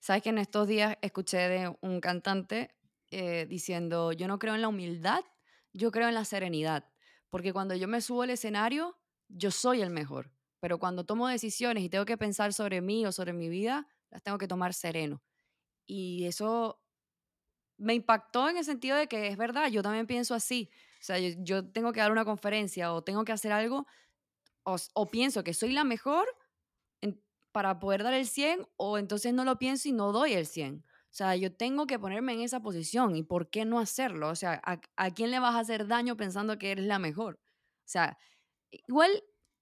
Sabes 0.00 0.24
que 0.24 0.30
en 0.30 0.38
estos 0.38 0.66
días 0.66 0.98
escuché 1.00 1.38
de 1.38 1.76
un 1.82 2.00
cantante 2.00 2.74
eh, 3.12 3.46
diciendo, 3.48 4.10
yo 4.10 4.26
no 4.26 4.40
creo 4.40 4.56
en 4.56 4.62
la 4.62 4.66
humildad, 4.66 5.22
yo 5.72 5.92
creo 5.92 6.08
en 6.08 6.14
la 6.14 6.24
serenidad, 6.24 6.84
porque 7.30 7.52
cuando 7.52 7.74
yo 7.74 7.88
me 7.88 8.00
subo 8.00 8.22
al 8.22 8.30
escenario, 8.30 8.98
yo 9.28 9.50
soy 9.50 9.80
el 9.80 9.90
mejor, 9.90 10.30
pero 10.60 10.78
cuando 10.78 11.04
tomo 11.04 11.28
decisiones 11.28 11.84
y 11.84 11.88
tengo 11.88 12.04
que 12.04 12.18
pensar 12.18 12.52
sobre 12.52 12.80
mí 12.80 13.06
o 13.06 13.12
sobre 13.12 13.32
mi 13.32 13.48
vida, 13.48 13.88
las 14.10 14.22
tengo 14.22 14.38
que 14.38 14.48
tomar 14.48 14.74
sereno. 14.74 15.22
Y 15.86 16.26
eso 16.26 16.80
me 17.78 17.94
impactó 17.94 18.48
en 18.48 18.58
el 18.58 18.64
sentido 18.64 18.96
de 18.96 19.06
que 19.06 19.28
es 19.28 19.36
verdad, 19.36 19.68
yo 19.68 19.82
también 19.82 20.06
pienso 20.06 20.34
así. 20.34 20.68
O 21.00 21.02
sea, 21.02 21.18
yo, 21.18 21.66
tengo 21.70 21.92
que 21.92 22.00
dar 22.00 22.12
una 22.12 22.26
conferencia 22.26 22.92
o 22.92 23.02
tengo 23.02 23.24
que 23.24 23.32
hacer 23.32 23.52
algo 23.52 23.86
o, 24.62 25.06
pienso 25.06 25.42
que 25.42 25.54
soy 25.54 25.72
la 25.72 25.84
mejor 25.84 26.28
para 27.50 27.80
poder 27.80 28.04
dar 28.04 28.14
el 28.14 28.26
100 28.26 28.68
o 28.76 28.98
entonces 28.98 29.34
no 29.34 29.44
lo 29.44 29.58
pienso 29.58 29.88
y 29.88 29.92
no 29.92 30.12
doy 30.12 30.34
el 30.34 30.46
100. 30.46 30.84
O 31.10 31.12
sea, 31.12 31.34
yo 31.34 31.52
tengo 31.52 31.86
que 31.88 31.98
ponerme 31.98 32.34
en 32.34 32.40
esa 32.40 32.60
posición 32.60 33.16
y 33.16 33.24
¿por 33.24 33.50
qué 33.50 33.64
no 33.64 33.80
hacerlo? 33.80 34.28
O 34.28 34.36
sea, 34.36 34.60
¿a, 34.64 34.80
¿a, 34.96 35.10
quién 35.10 35.32
le 35.32 35.40
vas 35.40 35.56
a 35.56 35.60
hacer 35.60 35.88
daño 35.88 36.16
pensando 36.16 36.56
que 36.56 36.70
eres 36.70 36.86
la 36.86 37.00
mejor? 37.00 37.34
O 37.34 37.88
sea, 37.88 38.16
igual 38.70 39.10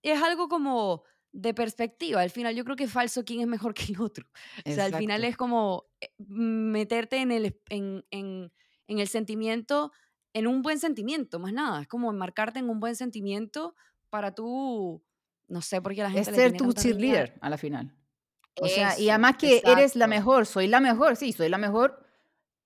es 0.03 0.23
algo 0.23 0.49
como 0.49 1.05
de 1.33 1.55
perspectiva. 1.55 2.21
Al 2.21 2.31
final 2.31 2.55
yo 2.55 2.65
creo 2.65 2.77
que 2.77 2.85
es 2.85 2.93
falso 2.93 3.25
quién 3.25 3.41
es 3.41 3.47
mejor 3.47 3.75
que 3.75 3.93
el 3.93 4.01
otro. 4.01 4.27
O 4.67 4.71
sea, 4.71 4.85
al 4.85 4.95
final 4.95 5.25
es 5.25 5.37
como 5.37 5.85
eh, 6.01 6.11
meterte 6.19 7.19
en 7.19 7.33
el, 7.33 7.61
en, 7.71 8.05
en, 8.11 8.53
en, 8.87 8.99
el 8.99 9.09
sentimiento, 9.09 9.93
en 10.35 10.47
un 10.47 10.63
buen 10.63 10.79
sentimiento, 10.79 11.39
más 11.39 11.53
nada. 11.53 11.83
Es 11.83 11.89
como 11.89 12.11
enmarcarte 12.11 12.59
en 12.59 12.69
un 12.69 12.81
buen 12.81 12.97
sentimiento 12.97 13.75
para 14.11 14.35
tú, 14.35 15.03
no 15.49 15.63
sé 15.63 15.81
por 15.81 15.95
qué 15.95 16.03
la 16.03 16.11
gente... 16.11 16.31
Es 16.31 16.37
ser 16.37 16.57
tu 16.57 16.73
cheerleader 16.73 17.39
a 17.41 17.51
la 17.51 17.59
final. 17.59 17.95
O 18.61 18.69
sea, 18.69 18.99
y 18.99 19.09
además 19.11 19.37
que 19.39 19.63
eres 19.65 19.97
la 19.97 20.07
mejor, 20.07 20.47
soy 20.47 20.67
la 20.67 20.81
mejor, 20.81 21.17
sí, 21.17 21.33
soy 21.33 21.49
la 21.49 21.59
mejor 21.59 22.05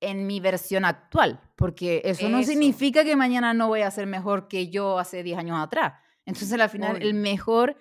en 0.01 0.27
mi 0.27 0.41
versión 0.41 0.85
actual, 0.85 1.41
porque 1.57 2.03
eso, 2.05 2.29
no 2.29 2.43
significa 2.43 3.05
que 3.05 3.15
mañana 3.15 3.55
no 3.55 3.69
voy 3.69 3.83
a 3.83 3.91
ser 3.91 4.07
mejor 4.07 4.49
que 4.49 4.69
yo 4.69 4.99
hace 4.99 5.23
10 5.23 5.39
años 5.39 5.59
atrás. 5.61 5.95
Entonces, 6.27 6.59
al 6.61 6.69
final, 6.69 7.03
el 7.03 7.15
mejor 7.15 7.77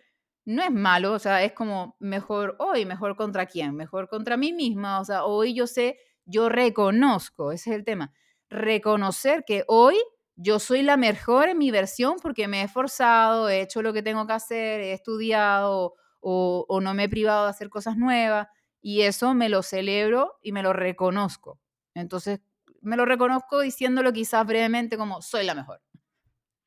no 0.45 0.63
es 0.63 0.71
malo, 0.71 1.13
o 1.13 1.19
sea, 1.19 1.43
es 1.43 1.53
como 1.53 1.95
mejor 1.99 2.55
hoy, 2.59 2.85
mejor 2.85 3.15
contra 3.15 3.45
quién, 3.45 3.75
mejor 3.75 4.07
contra 4.07 4.37
mí 4.37 4.53
misma, 4.53 4.99
o 4.99 5.05
sea, 5.05 5.25
hoy 5.25 5.53
yo 5.53 5.67
sé, 5.67 5.97
yo 6.25 6.49
reconozco, 6.49 7.51
ese 7.51 7.71
es 7.71 7.75
el 7.75 7.83
tema, 7.83 8.13
reconocer 8.49 9.43
que 9.45 9.63
hoy 9.67 9.95
yo 10.35 10.59
soy 10.59 10.81
la 10.81 10.97
mejor 10.97 11.49
en 11.49 11.57
mi 11.57 11.71
versión 11.71 12.15
porque 12.21 12.47
me 12.47 12.61
he 12.61 12.63
esforzado, 12.65 13.49
he 13.49 13.61
hecho 13.61 13.81
lo 13.81 13.93
que 13.93 14.01
tengo 14.01 14.25
que 14.25 14.33
hacer, 14.33 14.81
he 14.81 14.93
estudiado 14.93 15.93
o, 16.21 16.65
o 16.69 16.81
no 16.81 16.93
me 16.93 17.03
he 17.03 17.09
privado 17.09 17.43
de 17.43 17.49
hacer 17.49 17.69
cosas 17.69 17.97
nuevas 17.97 18.47
y 18.81 19.01
eso 19.01 19.33
me 19.33 19.49
lo 19.49 19.61
celebro 19.61 20.37
y 20.41 20.53
me 20.53 20.63
lo 20.63 20.73
reconozco. 20.73 21.59
Entonces, 21.93 22.39
me 22.81 22.97
lo 22.97 23.05
reconozco 23.05 23.59
diciéndolo 23.59 24.11
quizás 24.11 24.45
brevemente 24.45 24.97
como 24.97 25.21
soy 25.21 25.45
la 25.45 25.55
mejor. 25.55 25.81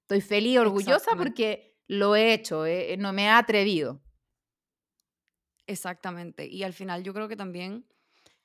Estoy 0.02 0.20
feliz 0.20 0.58
orgullosa 0.58 1.12
porque 1.16 1.76
lo 1.88 2.14
he 2.14 2.32
hecho, 2.32 2.66
eh, 2.66 2.96
no 2.98 3.12
me 3.12 3.24
he 3.24 3.28
atrevido. 3.30 4.00
Exactamente. 5.66 6.46
Y 6.46 6.62
al 6.62 6.72
final 6.72 7.02
yo 7.02 7.14
creo 7.14 7.28
que 7.28 7.36
también 7.36 7.86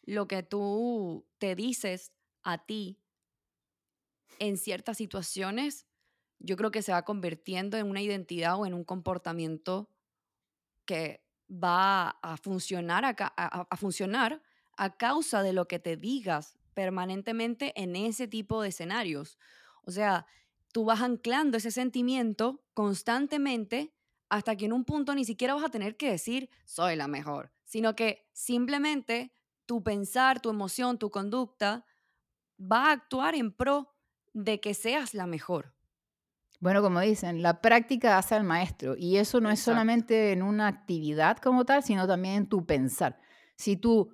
lo 0.04 0.28
que 0.28 0.42
tú 0.42 1.28
te 1.38 1.56
dices 1.56 2.14
a 2.44 2.66
ti 2.66 3.00
en 4.40 4.58
ciertas 4.58 4.98
situaciones, 4.98 5.86
yo 6.40 6.56
creo 6.56 6.72
que 6.72 6.82
se 6.82 6.94
va 6.94 7.04
convirtiendo 7.04 7.78
en 7.78 7.88
una 7.88 8.02
identidad 8.02 8.58
o 8.58 8.66
en 8.66 8.74
un 8.74 8.86
comportamiento 8.86 9.90
que 10.90 11.24
va 11.48 12.10
a 12.10 12.36
funcionar 12.38 13.06
a, 13.06 13.14
a 13.16 13.78
funcionar 13.78 14.42
a 14.76 14.98
causa 14.98 15.44
de 15.44 15.54
lo 15.54 15.68
que 15.68 15.78
te 15.78 15.98
digas 15.98 16.58
permanentemente 16.74 17.80
en 17.80 17.96
ese 17.96 18.28
tipo 18.28 18.64
de 18.64 18.70
escenarios. 18.70 19.38
O 19.84 19.92
sea, 19.92 20.26
tú 20.74 20.86
vas 20.86 21.02
anclando 21.02 21.58
ese 21.58 21.70
sentimiento 21.70 22.64
constantemente 22.74 23.94
hasta 24.30 24.56
que 24.56 24.66
en 24.66 24.74
un 24.74 24.84
punto 24.84 25.14
ni 25.14 25.26
siquiera 25.26 25.54
vas 25.54 25.66
a 25.66 25.70
tener 25.70 25.96
que 25.96 26.10
decir 26.10 26.50
soy 26.66 26.96
la 26.96 27.08
mejor, 27.08 27.52
sino 27.66 27.96
que 27.96 28.28
simplemente 28.34 29.32
tu 29.68 29.84
pensar, 29.84 30.40
tu 30.40 30.50
emoción, 30.50 30.98
tu 30.98 31.12
conducta 31.12 31.86
va 32.60 32.88
a 32.88 32.94
actuar 32.94 33.36
en 33.36 33.52
pro 33.52 33.94
de 34.34 34.60
que 34.60 34.74
seas 34.74 35.14
la 35.14 35.28
mejor. 35.28 35.76
Bueno, 36.60 36.82
como 36.82 37.00
dicen, 37.00 37.42
la 37.42 37.62
práctica 37.62 38.18
hace 38.18 38.36
al 38.36 38.44
maestro 38.44 38.96
y 38.98 39.18
eso 39.18 39.40
no 39.40 39.50
es 39.50 39.62
solamente 39.62 40.34
en 40.34 40.44
una 40.44 40.68
actividad 40.68 41.38
como 41.38 41.66
tal, 41.66 41.84
sino 41.84 42.06
también 42.06 42.36
en 42.36 42.50
tu 42.50 42.66
pensar. 42.66 43.18
Si 43.56 43.78
tú 43.78 44.12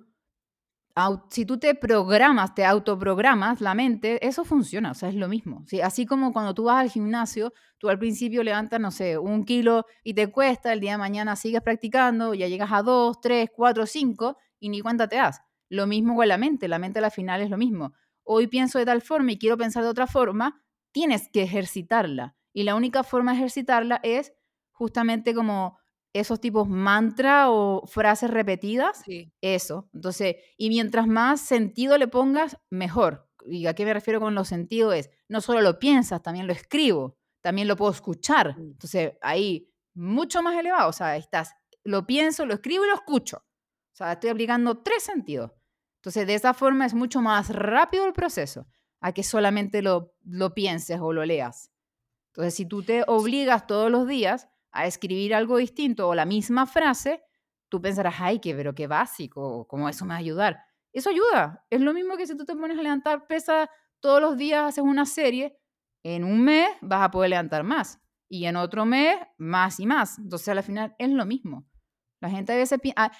si 1.30 1.44
tú 1.44 1.58
te 1.58 1.74
programas, 1.74 2.54
te 2.54 2.64
autoprogramas 2.64 3.60
la 3.60 3.74
mente, 3.74 4.26
eso 4.26 4.44
funciona, 4.44 4.92
o 4.92 4.94
sea, 4.94 5.10
es 5.10 5.14
lo 5.14 5.28
mismo. 5.28 5.62
¿sí? 5.66 5.80
Así 5.80 6.06
como 6.06 6.32
cuando 6.32 6.54
tú 6.54 6.64
vas 6.64 6.80
al 6.80 6.90
gimnasio, 6.90 7.52
tú 7.78 7.90
al 7.90 7.98
principio 7.98 8.42
levantas, 8.42 8.80
no 8.80 8.90
sé, 8.90 9.18
un 9.18 9.44
kilo 9.44 9.84
y 10.02 10.14
te 10.14 10.28
cuesta, 10.28 10.72
el 10.72 10.80
día 10.80 10.92
de 10.92 10.98
mañana 10.98 11.36
sigues 11.36 11.60
practicando, 11.60 12.32
ya 12.32 12.48
llegas 12.48 12.72
a 12.72 12.82
dos, 12.82 13.20
tres, 13.20 13.50
cuatro, 13.54 13.84
cinco 13.84 14.38
y 14.58 14.70
ni 14.70 14.80
cuenta 14.80 15.06
te 15.06 15.16
das. 15.16 15.42
Lo 15.68 15.86
mismo 15.86 16.16
con 16.16 16.28
la 16.28 16.38
mente, 16.38 16.66
la 16.66 16.78
mente 16.78 16.98
al 17.00 17.10
final 17.10 17.42
es 17.42 17.50
lo 17.50 17.58
mismo. 17.58 17.92
Hoy 18.22 18.46
pienso 18.46 18.78
de 18.78 18.86
tal 18.86 19.02
forma 19.02 19.32
y 19.32 19.38
quiero 19.38 19.58
pensar 19.58 19.82
de 19.82 19.90
otra 19.90 20.06
forma, 20.06 20.62
tienes 20.96 21.28
que 21.28 21.42
ejercitarla. 21.42 22.34
Y 22.54 22.62
la 22.62 22.74
única 22.74 23.02
forma 23.02 23.32
de 23.32 23.36
ejercitarla 23.36 24.00
es 24.02 24.32
justamente 24.72 25.34
como 25.34 25.78
esos 26.14 26.40
tipos 26.40 26.70
mantra 26.70 27.50
o 27.50 27.86
frases 27.86 28.30
repetidas, 28.30 29.02
eso. 29.42 29.90
Entonces, 29.92 30.36
y 30.56 30.70
mientras 30.70 31.06
más 31.06 31.42
sentido 31.42 31.98
le 31.98 32.08
pongas, 32.08 32.56
mejor. 32.70 33.28
¿Y 33.44 33.66
a 33.66 33.74
qué 33.74 33.84
me 33.84 33.92
refiero 33.92 34.20
con 34.20 34.34
los 34.34 34.48
sentidos? 34.48 34.94
Es, 34.94 35.10
no 35.28 35.42
solo 35.42 35.60
lo 35.60 35.78
piensas, 35.78 36.22
también 36.22 36.46
lo 36.46 36.54
escribo, 36.54 37.18
también 37.42 37.68
lo 37.68 37.76
puedo 37.76 37.92
escuchar. 37.92 38.58
Mm. 38.58 38.62
Entonces, 38.62 39.12
ahí, 39.20 39.70
mucho 39.92 40.40
más 40.40 40.58
elevado. 40.58 40.88
O 40.88 40.94
sea, 40.94 41.14
estás, 41.18 41.52
lo 41.84 42.06
pienso, 42.06 42.46
lo 42.46 42.54
escribo 42.54 42.86
y 42.86 42.88
lo 42.88 42.94
escucho. 42.94 43.36
O 43.36 43.96
sea, 43.96 44.12
estoy 44.12 44.30
aplicando 44.30 44.78
tres 44.78 45.02
sentidos. 45.02 45.52
Entonces, 45.96 46.26
de 46.26 46.36
esa 46.36 46.54
forma 46.54 46.86
es 46.86 46.94
mucho 46.94 47.20
más 47.20 47.50
rápido 47.50 48.06
el 48.06 48.14
proceso 48.14 48.66
a 49.06 49.12
que 49.12 49.22
solamente 49.22 49.82
lo, 49.82 50.16
lo 50.24 50.52
pienses 50.52 50.98
o 51.00 51.12
lo 51.12 51.24
leas. 51.24 51.70
Entonces, 52.32 52.54
si 52.54 52.66
tú 52.66 52.82
te 52.82 53.04
obligas 53.06 53.68
todos 53.68 53.88
los 53.88 54.08
días 54.08 54.48
a 54.72 54.84
escribir 54.84 55.32
algo 55.32 55.58
distinto 55.58 56.08
o 56.08 56.14
la 56.16 56.24
misma 56.24 56.66
frase, 56.66 57.22
tú 57.68 57.80
pensarás, 57.80 58.16
ay, 58.18 58.40
qué, 58.40 58.52
pero 58.52 58.74
qué 58.74 58.88
básico, 58.88 59.68
¿cómo 59.68 59.88
eso 59.88 60.04
me 60.04 60.08
va 60.08 60.14
a 60.16 60.18
ayudar? 60.18 60.60
Eso 60.92 61.10
ayuda. 61.10 61.64
Es 61.70 61.80
lo 61.80 61.94
mismo 61.94 62.16
que 62.16 62.26
si 62.26 62.36
tú 62.36 62.44
te 62.44 62.56
pones 62.56 62.76
a 62.76 62.82
levantar 62.82 63.28
pesas 63.28 63.68
todos 64.00 64.20
los 64.20 64.36
días, 64.36 64.64
haces 64.64 64.82
una 64.82 65.06
serie, 65.06 65.56
en 66.02 66.24
un 66.24 66.42
mes 66.42 66.68
vas 66.80 67.04
a 67.04 67.10
poder 67.12 67.30
levantar 67.30 67.62
más 67.62 68.00
y 68.28 68.46
en 68.46 68.56
otro 68.56 68.86
mes 68.86 69.16
más 69.38 69.78
y 69.78 69.86
más. 69.86 70.18
Entonces, 70.18 70.48
al 70.48 70.64
final 70.64 70.96
es 70.98 71.10
lo 71.10 71.24
mismo. 71.26 71.64
La 72.20 72.28
gente 72.28 72.54
a 72.54 72.56
veces, 72.56 72.80
ah, 72.96 73.12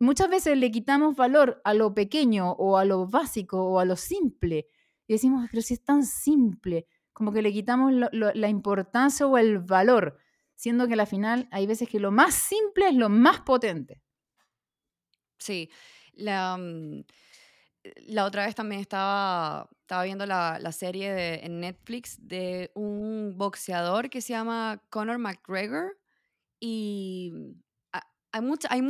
muchas 0.00 0.30
veces 0.30 0.56
le 0.56 0.70
quitamos 0.70 1.14
valor 1.16 1.60
a 1.64 1.74
lo 1.74 1.92
pequeño 1.92 2.52
o 2.52 2.78
a 2.78 2.86
lo 2.86 3.06
básico 3.06 3.62
o 3.62 3.78
a 3.78 3.84
lo 3.84 3.96
simple 3.96 4.68
y 5.06 5.14
decimos, 5.14 5.46
pero 5.50 5.62
si 5.62 5.74
es 5.74 5.84
tan 5.84 6.04
simple, 6.04 6.86
como 7.12 7.32
que 7.32 7.42
le 7.42 7.52
quitamos 7.52 7.92
la 8.12 8.48
importancia 8.48 9.26
o 9.26 9.38
el 9.38 9.58
valor 9.58 10.18
siendo 10.54 10.86
que 10.86 10.94
al 10.94 11.06
final 11.06 11.48
hay 11.50 11.66
veces 11.66 11.88
que 11.88 12.00
lo 12.00 12.10
más 12.10 12.34
simple 12.34 12.88
es 12.88 12.94
lo 12.94 13.08
más 13.08 13.40
potente. 13.40 14.00
Sí, 15.38 15.70
la, 16.12 16.56
mm, 16.56 17.04
la 18.06 18.24
otra 18.24 18.46
vez 18.46 18.54
también 18.54 18.80
estaba, 18.80 19.68
estaba 19.80 20.04
viendo 20.04 20.26
la, 20.26 20.58
la 20.60 20.72
serie 20.72 21.12
de, 21.12 21.34
en 21.42 21.60
Netflix 21.60 22.16
de 22.20 22.70
un 22.74 23.34
boxeador 23.36 24.08
que 24.08 24.20
se 24.20 24.32
llama 24.32 24.82
Conor 24.88 25.18
McGregor 25.18 25.98
y 26.60 27.32
hay 28.32 28.40
mucha, 28.40 28.68
hay, 28.72 28.82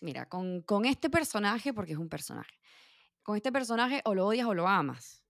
mira, 0.00 0.28
con, 0.28 0.62
con 0.62 0.84
este 0.84 1.10
personaje, 1.10 1.74
porque 1.74 1.92
es 1.92 1.98
un 1.98 2.08
personaje, 2.08 2.60
con 3.22 3.36
este 3.36 3.50
personaje 3.50 4.00
o 4.04 4.14
lo 4.14 4.26
odias 4.26 4.46
o 4.46 4.54
lo 4.54 4.68
amas. 4.68 5.21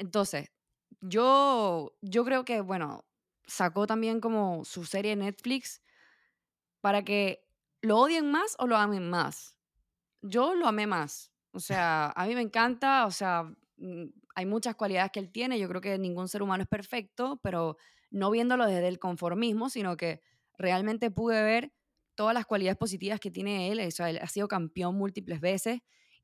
Entonces, 0.00 0.50
yo, 1.02 1.94
yo 2.00 2.24
creo 2.24 2.46
que, 2.46 2.62
bueno, 2.62 3.04
sacó 3.46 3.86
también 3.86 4.20
como 4.20 4.64
su 4.64 4.86
serie 4.86 5.14
Netflix 5.14 5.82
para 6.80 7.02
que 7.04 7.46
lo 7.82 7.98
odien 7.98 8.30
más 8.30 8.56
o 8.58 8.66
lo 8.66 8.76
amen 8.76 9.10
más. 9.10 9.58
Yo 10.22 10.54
lo 10.54 10.66
amé 10.66 10.86
más. 10.86 11.32
O 11.52 11.60
sea, 11.60 12.12
a 12.16 12.26
mí 12.26 12.34
me 12.34 12.40
encanta, 12.40 13.06
o 13.06 13.10
sea, 13.10 13.44
mm, 13.76 14.04
hay 14.36 14.46
muchas 14.46 14.74
cualidades 14.74 15.10
que 15.12 15.20
él 15.20 15.30
tiene. 15.30 15.58
Yo 15.58 15.68
creo 15.68 15.82
que 15.82 15.98
ningún 15.98 16.28
ser 16.28 16.42
humano 16.42 16.62
es 16.62 16.68
perfecto, 16.68 17.38
pero 17.42 17.76
no 18.10 18.30
viéndolo 18.30 18.66
desde 18.66 18.88
el 18.88 18.98
conformismo, 18.98 19.68
sino 19.68 19.98
que 19.98 20.22
realmente 20.56 21.10
pude 21.10 21.42
ver 21.42 21.72
todas 22.14 22.32
las 22.32 22.46
cualidades 22.46 22.78
positivas 22.78 23.20
que 23.20 23.30
tiene 23.30 23.70
él. 23.70 23.80
O 23.86 23.90
sea, 23.90 24.08
él 24.08 24.18
ha 24.22 24.28
sido 24.28 24.48
campeón 24.48 24.96
múltiples 24.96 25.40
veces 25.40 25.80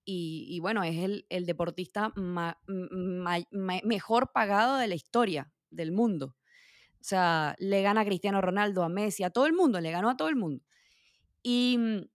y, 0.09 0.61
bueno, 0.61 0.85
es 0.85 1.25
el, 1.29 1.47
deportista 1.47 2.13
mejor 3.83 4.31
pagado 4.33 4.77
de 4.77 4.87
la 4.87 4.95
historia 4.95 5.53
del 5.71 5.91
mundo. 5.91 6.37
O 7.01 7.05
sea, 7.09 7.57
le 7.59 7.83
gana 7.83 8.03
a 8.03 8.05
Cristiano 8.05 8.41
Ronaldo, 8.41 8.85
a 8.85 8.89
Messi, 8.89 9.25
a 9.25 9.31
todo 9.31 9.47
el 9.47 9.53
mundo, 9.53 9.81
le 9.81 9.91
ganó 9.91 10.09
a 10.09 10.17
todo 10.17 10.29
el 10.29 10.37
mundo. 10.37 10.65
Y 11.43 11.77
mm, 11.79 12.09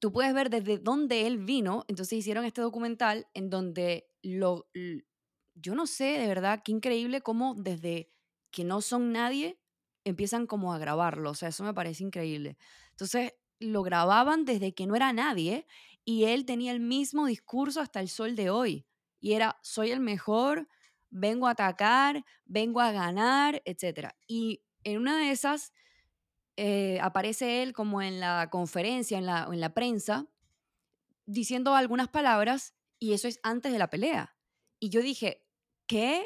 tú 0.00 0.12
puedes 0.12 0.32
ver 0.32 0.48
desde 0.48 0.78
dónde 0.78 1.26
él 1.26 1.38
vino, 1.38 1.84
entonces 1.88 2.18
hicieron 2.18 2.44
este 2.44 2.60
documental 2.60 3.26
en 3.34 3.50
donde 3.50 4.08
lo, 4.22 4.68
yo 5.54 5.74
no 5.74 5.86
sé 5.86 6.18
de 6.18 6.28
verdad 6.28 6.62
qué 6.64 6.72
increíble 6.72 7.20
cómo 7.20 7.54
desde 7.56 8.12
que 8.50 8.64
no 8.64 8.80
son 8.80 9.12
nadie 9.12 9.60
empiezan 10.04 10.46
como 10.46 10.72
a 10.72 10.78
grabarlo, 10.78 11.30
o 11.30 11.34
sea, 11.34 11.48
eso 11.48 11.64
me 11.64 11.74
parece 11.74 12.04
increíble. 12.04 12.56
Entonces 12.90 13.32
lo 13.58 13.82
grababan 13.82 14.44
desde 14.44 14.74
que 14.74 14.86
no 14.86 14.94
era 14.94 15.12
nadie 15.12 15.66
y 16.08 16.26
él 16.26 16.46
tenía 16.46 16.70
el 16.70 16.78
mismo 16.78 17.26
discurso 17.26 17.80
hasta 17.80 18.00
el 18.00 18.08
sol 18.08 18.36
de 18.36 18.48
hoy. 18.48 18.86
Y 19.20 19.32
era, 19.32 19.58
soy 19.60 19.90
el 19.90 19.98
mejor, 19.98 20.68
vengo 21.10 21.48
a 21.48 21.50
atacar, 21.50 22.24
vengo 22.44 22.80
a 22.80 22.92
ganar, 22.92 23.60
etc. 23.64 24.10
Y 24.28 24.62
en 24.84 24.98
una 24.98 25.18
de 25.18 25.32
esas 25.32 25.72
eh, 26.56 27.00
aparece 27.02 27.64
él 27.64 27.72
como 27.72 28.02
en 28.02 28.20
la 28.20 28.48
conferencia, 28.50 29.18
en 29.18 29.26
la, 29.26 29.48
en 29.50 29.60
la 29.60 29.74
prensa, 29.74 30.28
diciendo 31.26 31.74
algunas 31.74 32.08
palabras 32.08 32.76
y 33.00 33.12
eso 33.12 33.26
es 33.26 33.40
antes 33.42 33.72
de 33.72 33.78
la 33.80 33.90
pelea. 33.90 34.36
Y 34.78 34.90
yo 34.90 35.02
dije, 35.02 35.44
¿qué? 35.88 36.24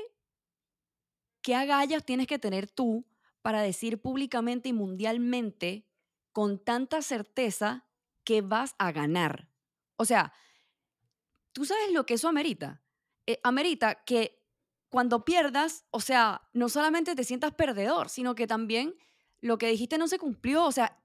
¿Qué 1.41 1.55
agallas 1.55 2.05
tienes 2.05 2.27
que 2.27 2.39
tener 2.39 2.69
tú 2.69 3.07
para 3.41 3.63
decir 3.63 4.03
públicamente 4.03 4.69
y 4.69 4.75
mundialmente 4.75 5.87
con 6.33 6.63
tanta 6.63 7.01
certeza 7.01 7.87
que 8.25 8.43
vas 8.43 8.75
a 8.79 8.93
ganar? 8.93 9.50
O 10.01 10.07
sea, 10.07 10.33
¿tú 11.53 11.67
sabes 11.67 11.93
lo 11.93 12.07
que 12.07 12.15
eso 12.15 12.27
amerita? 12.27 12.83
Eh, 13.27 13.39
amerita 13.43 14.03
que 14.07 14.43
cuando 14.89 15.27
pierdas, 15.27 15.85
o 15.91 16.01
sea, 16.01 16.49
no 16.55 16.71
solamente 16.71 17.15
te 17.15 17.23
sientas 17.23 17.53
perdedor, 17.53 18.09
sino 18.09 18.35
que 18.35 18.47
también 18.47 18.95
lo 19.43 19.59
que 19.59 19.69
dijiste 19.69 19.99
no 19.99 20.09
se 20.09 20.19
cumplió. 20.19 20.65
O 20.65 20.73
sea, 20.73 20.99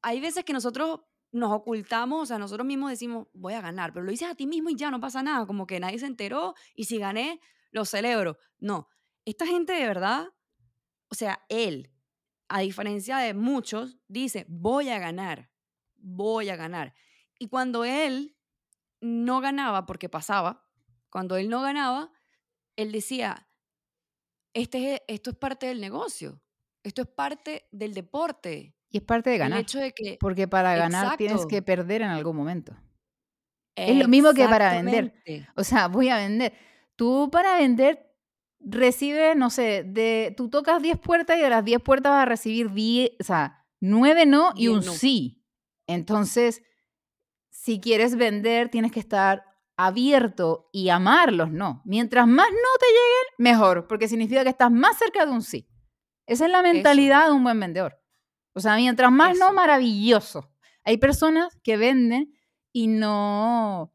hay 0.00 0.18
veces 0.18 0.46
que 0.46 0.54
nosotros 0.54 1.00
nos 1.30 1.52
ocultamos, 1.52 2.22
o 2.22 2.26
sea, 2.26 2.38
nosotros 2.38 2.66
mismos 2.66 2.88
decimos, 2.88 3.28
voy 3.34 3.52
a 3.52 3.60
ganar, 3.60 3.92
pero 3.92 4.06
lo 4.06 4.10
dices 4.10 4.30
a 4.30 4.34
ti 4.34 4.46
mismo 4.46 4.70
y 4.70 4.76
ya 4.76 4.90
no 4.90 4.98
pasa 4.98 5.22
nada, 5.22 5.44
como 5.44 5.66
que 5.66 5.78
nadie 5.78 5.98
se 5.98 6.06
enteró 6.06 6.54
y 6.74 6.84
si 6.84 6.96
gané, 6.96 7.38
lo 7.70 7.84
celebro. 7.84 8.38
No, 8.58 8.88
esta 9.26 9.46
gente 9.46 9.74
de 9.74 9.86
verdad, 9.86 10.28
o 11.08 11.14
sea, 11.14 11.44
él, 11.50 11.92
a 12.48 12.60
diferencia 12.60 13.18
de 13.18 13.34
muchos, 13.34 13.98
dice, 14.08 14.46
voy 14.48 14.88
a 14.88 14.98
ganar, 14.98 15.50
voy 15.96 16.48
a 16.48 16.56
ganar. 16.56 16.94
Y 17.42 17.48
cuando 17.48 17.84
él 17.84 18.36
no 19.00 19.40
ganaba, 19.40 19.84
porque 19.84 20.08
pasaba, 20.08 20.64
cuando 21.10 21.36
él 21.36 21.48
no 21.48 21.60
ganaba, 21.60 22.12
él 22.76 22.92
decía, 22.92 23.48
este, 24.54 25.02
esto 25.08 25.30
es 25.30 25.36
parte 25.36 25.66
del 25.66 25.80
negocio, 25.80 26.40
esto 26.84 27.02
es 27.02 27.08
parte 27.08 27.66
del 27.72 27.94
deporte. 27.94 28.76
Y 28.90 28.98
es 28.98 29.02
parte 29.02 29.30
de 29.30 29.38
ganar. 29.38 29.58
El 29.58 29.62
hecho 29.62 29.80
de 29.80 29.90
que, 29.90 30.18
porque 30.20 30.46
para 30.46 30.76
ganar 30.76 31.16
tienes 31.16 31.44
que 31.46 31.62
perder 31.62 32.02
en 32.02 32.10
algún 32.10 32.36
momento. 32.36 32.76
Es 33.74 33.96
lo 33.96 34.06
mismo 34.06 34.32
que 34.34 34.46
para 34.46 34.80
vender. 34.80 35.12
O 35.56 35.64
sea, 35.64 35.88
voy 35.88 36.10
a 36.10 36.18
vender. 36.18 36.52
Tú 36.94 37.28
para 37.32 37.56
vender 37.56 38.14
recibes, 38.60 39.34
no 39.34 39.50
sé, 39.50 39.82
de, 39.82 40.32
tú 40.36 40.48
tocas 40.48 40.80
10 40.80 40.96
puertas 41.00 41.38
y 41.38 41.40
de 41.40 41.50
las 41.50 41.64
10 41.64 41.82
puertas 41.82 42.12
vas 42.12 42.22
a 42.22 42.26
recibir 42.26 42.70
10, 42.70 43.10
o 43.18 43.24
sea, 43.24 43.66
9 43.80 44.26
no 44.26 44.52
y 44.54 44.68
un 44.68 44.84
sí. 44.84 45.42
Entonces, 45.88 46.62
si 47.62 47.78
quieres 47.78 48.16
vender, 48.16 48.70
tienes 48.70 48.90
que 48.90 48.98
estar 48.98 49.44
abierto 49.76 50.68
y 50.72 50.88
amarlos, 50.88 51.52
no. 51.52 51.80
Mientras 51.84 52.26
más 52.26 52.50
no 52.50 52.78
te 52.80 52.86
lleguen, 52.86 53.34
mejor, 53.38 53.86
porque 53.86 54.08
significa 54.08 54.42
que 54.42 54.50
estás 54.50 54.72
más 54.72 54.98
cerca 54.98 55.24
de 55.24 55.30
un 55.30 55.42
sí. 55.42 55.68
Esa 56.26 56.46
es 56.46 56.50
la 56.50 56.60
mentalidad 56.60 57.26
de 57.26 57.32
un 57.32 57.44
buen 57.44 57.60
vendedor. 57.60 58.02
O 58.52 58.58
sea, 58.58 58.74
mientras 58.74 59.12
más 59.12 59.38
no, 59.38 59.52
maravilloso. 59.52 60.50
Hay 60.82 60.96
personas 60.96 61.56
que 61.62 61.76
venden 61.76 62.34
y 62.72 62.88
no, 62.88 63.94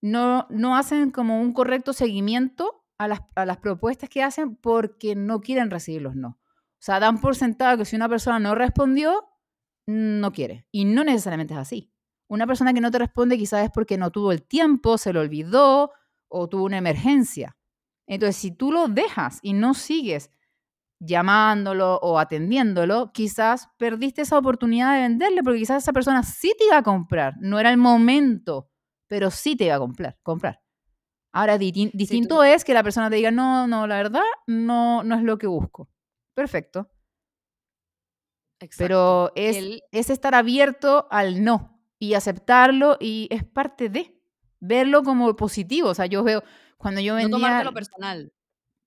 no, 0.00 0.46
no 0.48 0.74
hacen 0.74 1.10
como 1.10 1.42
un 1.42 1.52
correcto 1.52 1.92
seguimiento 1.92 2.86
a 2.96 3.08
las, 3.08 3.20
a 3.34 3.44
las 3.44 3.58
propuestas 3.58 4.08
que 4.08 4.22
hacen 4.22 4.56
porque 4.56 5.14
no 5.14 5.42
quieren 5.42 5.70
recibir 5.70 6.00
los 6.00 6.16
no. 6.16 6.28
O 6.28 6.78
sea, 6.78 6.98
dan 6.98 7.20
por 7.20 7.36
sentado 7.36 7.76
que 7.76 7.84
si 7.84 7.94
una 7.94 8.08
persona 8.08 8.38
no 8.38 8.54
respondió, 8.54 9.28
no 9.84 10.32
quiere. 10.32 10.66
Y 10.70 10.86
no 10.86 11.04
necesariamente 11.04 11.52
es 11.52 11.60
así. 11.60 11.92
Una 12.28 12.46
persona 12.46 12.74
que 12.74 12.80
no 12.80 12.90
te 12.90 12.98
responde 12.98 13.38
quizás 13.38 13.64
es 13.64 13.70
porque 13.70 13.96
no 13.96 14.10
tuvo 14.10 14.32
el 14.32 14.42
tiempo, 14.42 14.98
se 14.98 15.12
lo 15.12 15.20
olvidó 15.20 15.92
o 16.28 16.48
tuvo 16.48 16.64
una 16.64 16.78
emergencia. 16.78 17.56
Entonces, 18.06 18.36
si 18.36 18.50
tú 18.52 18.72
lo 18.72 18.88
dejas 18.88 19.38
y 19.42 19.52
no 19.52 19.74
sigues 19.74 20.30
llamándolo 20.98 21.96
o 21.96 22.18
atendiéndolo, 22.18 23.12
quizás 23.12 23.68
perdiste 23.76 24.22
esa 24.22 24.38
oportunidad 24.38 24.94
de 24.94 25.02
venderle 25.02 25.42
porque 25.42 25.58
quizás 25.58 25.82
esa 25.82 25.92
persona 25.92 26.22
sí 26.22 26.52
te 26.58 26.64
iba 26.66 26.78
a 26.78 26.82
comprar. 26.82 27.34
No 27.40 27.60
era 27.60 27.70
el 27.70 27.76
momento, 27.76 28.70
pero 29.06 29.30
sí 29.30 29.56
te 29.56 29.66
iba 29.66 29.76
a 29.76 29.80
comprar. 29.80 30.18
comprar. 30.22 30.62
Ahora, 31.32 31.58
distinto 31.58 32.42
es 32.42 32.64
que 32.64 32.72
la 32.72 32.82
persona 32.82 33.10
te 33.10 33.16
diga, 33.16 33.30
no, 33.30 33.66
no, 33.66 33.86
la 33.86 33.96
verdad, 33.96 34.22
no, 34.46 35.02
no 35.04 35.16
es 35.16 35.22
lo 35.22 35.36
que 35.36 35.46
busco. 35.46 35.90
Perfecto. 36.34 36.90
Pero 38.78 39.32
es, 39.34 39.82
es 39.92 40.08
estar 40.08 40.34
abierto 40.34 41.06
al 41.10 41.44
no 41.44 41.75
y 41.98 42.14
aceptarlo 42.14 42.96
y 43.00 43.28
es 43.30 43.44
parte 43.44 43.88
de 43.88 44.18
verlo 44.60 45.02
como 45.02 45.34
positivo. 45.36 45.90
O 45.90 45.94
sea, 45.94 46.06
yo 46.06 46.22
veo 46.22 46.42
cuando 46.76 47.00
yo 47.00 47.14
vendía... 47.14 47.58
No 47.58 47.64
lo 47.64 47.74
personal. 47.74 48.32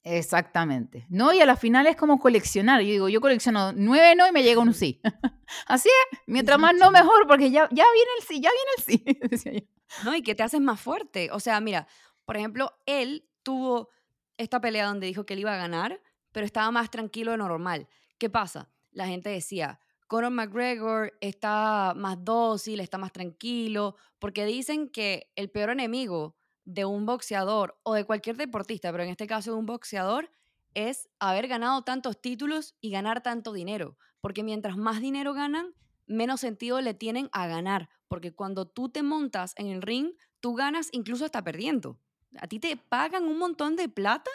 Exactamente. 0.03 1.05
No, 1.09 1.33
y 1.33 1.41
a 1.41 1.45
la 1.45 1.55
final 1.55 1.85
es 1.87 1.95
como 1.95 2.19
coleccionar. 2.19 2.81
Yo 2.81 2.87
digo, 2.87 3.09
yo 3.09 3.21
colecciono 3.21 3.73
nueve 3.73 4.15
no 4.15 4.27
y 4.27 4.31
me 4.31 4.43
llega 4.43 4.61
un 4.61 4.73
sí. 4.73 5.01
Así 5.67 5.89
es, 5.89 6.19
mientras 6.25 6.57
más 6.57 6.73
no, 6.75 6.89
mejor, 6.91 7.27
porque 7.27 7.51
ya, 7.51 7.67
ya 7.71 7.85
viene 7.93 8.09
el 8.19 8.25
sí, 8.25 8.41
ya 8.41 8.49
viene 8.49 9.19
el 9.21 9.37
sí. 9.37 9.69
No, 10.05 10.15
y 10.15 10.21
que 10.21 10.35
te 10.35 10.43
haces 10.43 10.61
más 10.61 10.79
fuerte. 10.79 11.29
O 11.31 11.39
sea, 11.39 11.59
mira, 11.59 11.87
por 12.25 12.37
ejemplo, 12.37 12.71
él 12.85 13.27
tuvo 13.43 13.89
esta 14.37 14.61
pelea 14.61 14.85
donde 14.85 15.07
dijo 15.07 15.25
que 15.25 15.33
él 15.33 15.39
iba 15.39 15.53
a 15.53 15.57
ganar, 15.57 16.01
pero 16.31 16.45
estaba 16.45 16.69
más 16.71 16.89
tranquilo 16.89 17.31
de 17.31 17.37
normal. 17.37 17.87
¿Qué 18.17 18.29
pasa? 18.29 18.69
La 18.91 19.07
gente 19.07 19.29
decía, 19.29 19.79
Conor 20.09 20.31
McGregor 20.31 21.15
está 21.21 21.93
más 21.95 22.17
dócil, 22.25 22.79
está 22.79 22.97
más 22.97 23.11
tranquilo, 23.11 23.95
porque 24.17 24.43
dicen 24.43 24.89
que 24.89 25.31
el 25.35 25.51
peor 25.51 25.69
enemigo 25.69 26.35
de 26.65 26.83
un 26.83 27.05
boxeador 27.05 27.79
o 27.83 27.93
de 27.93 28.05
cualquier 28.05 28.35
deportista, 28.35 28.91
pero 28.91 29.03
en 29.03 29.11
este 29.11 29.27
caso 29.27 29.51
de 29.51 29.57
un 29.57 29.67
boxeador, 29.67 30.31
es 30.73 31.09
haber 31.19 31.47
ganado 31.47 31.83
tantos 31.83 32.19
títulos 32.19 32.73
y 32.81 32.89
ganar 32.89 33.21
tanto 33.21 33.53
dinero. 33.53 33.99
Porque 34.19 34.41
mientras 34.43 34.77
más 34.77 34.99
dinero 34.99 35.35
ganan, 35.35 35.75
menos 36.07 36.41
sentido 36.41 36.81
le 36.81 36.95
tienen 36.95 37.29
a 37.31 37.45
ganar. 37.45 37.87
Porque 38.07 38.33
cuando 38.33 38.67
tú 38.67 38.89
te 38.89 39.03
montas 39.03 39.53
en 39.57 39.67
el 39.67 39.83
ring, 39.83 40.13
tú 40.39 40.55
ganas 40.55 40.89
incluso 40.91 41.23
hasta 41.23 41.43
perdiendo. 41.43 41.99
A 42.39 42.47
ti 42.47 42.59
te 42.59 42.77
pagan 42.77 43.25
un 43.25 43.37
montón 43.37 43.75
de 43.75 43.87
plata 43.87 44.31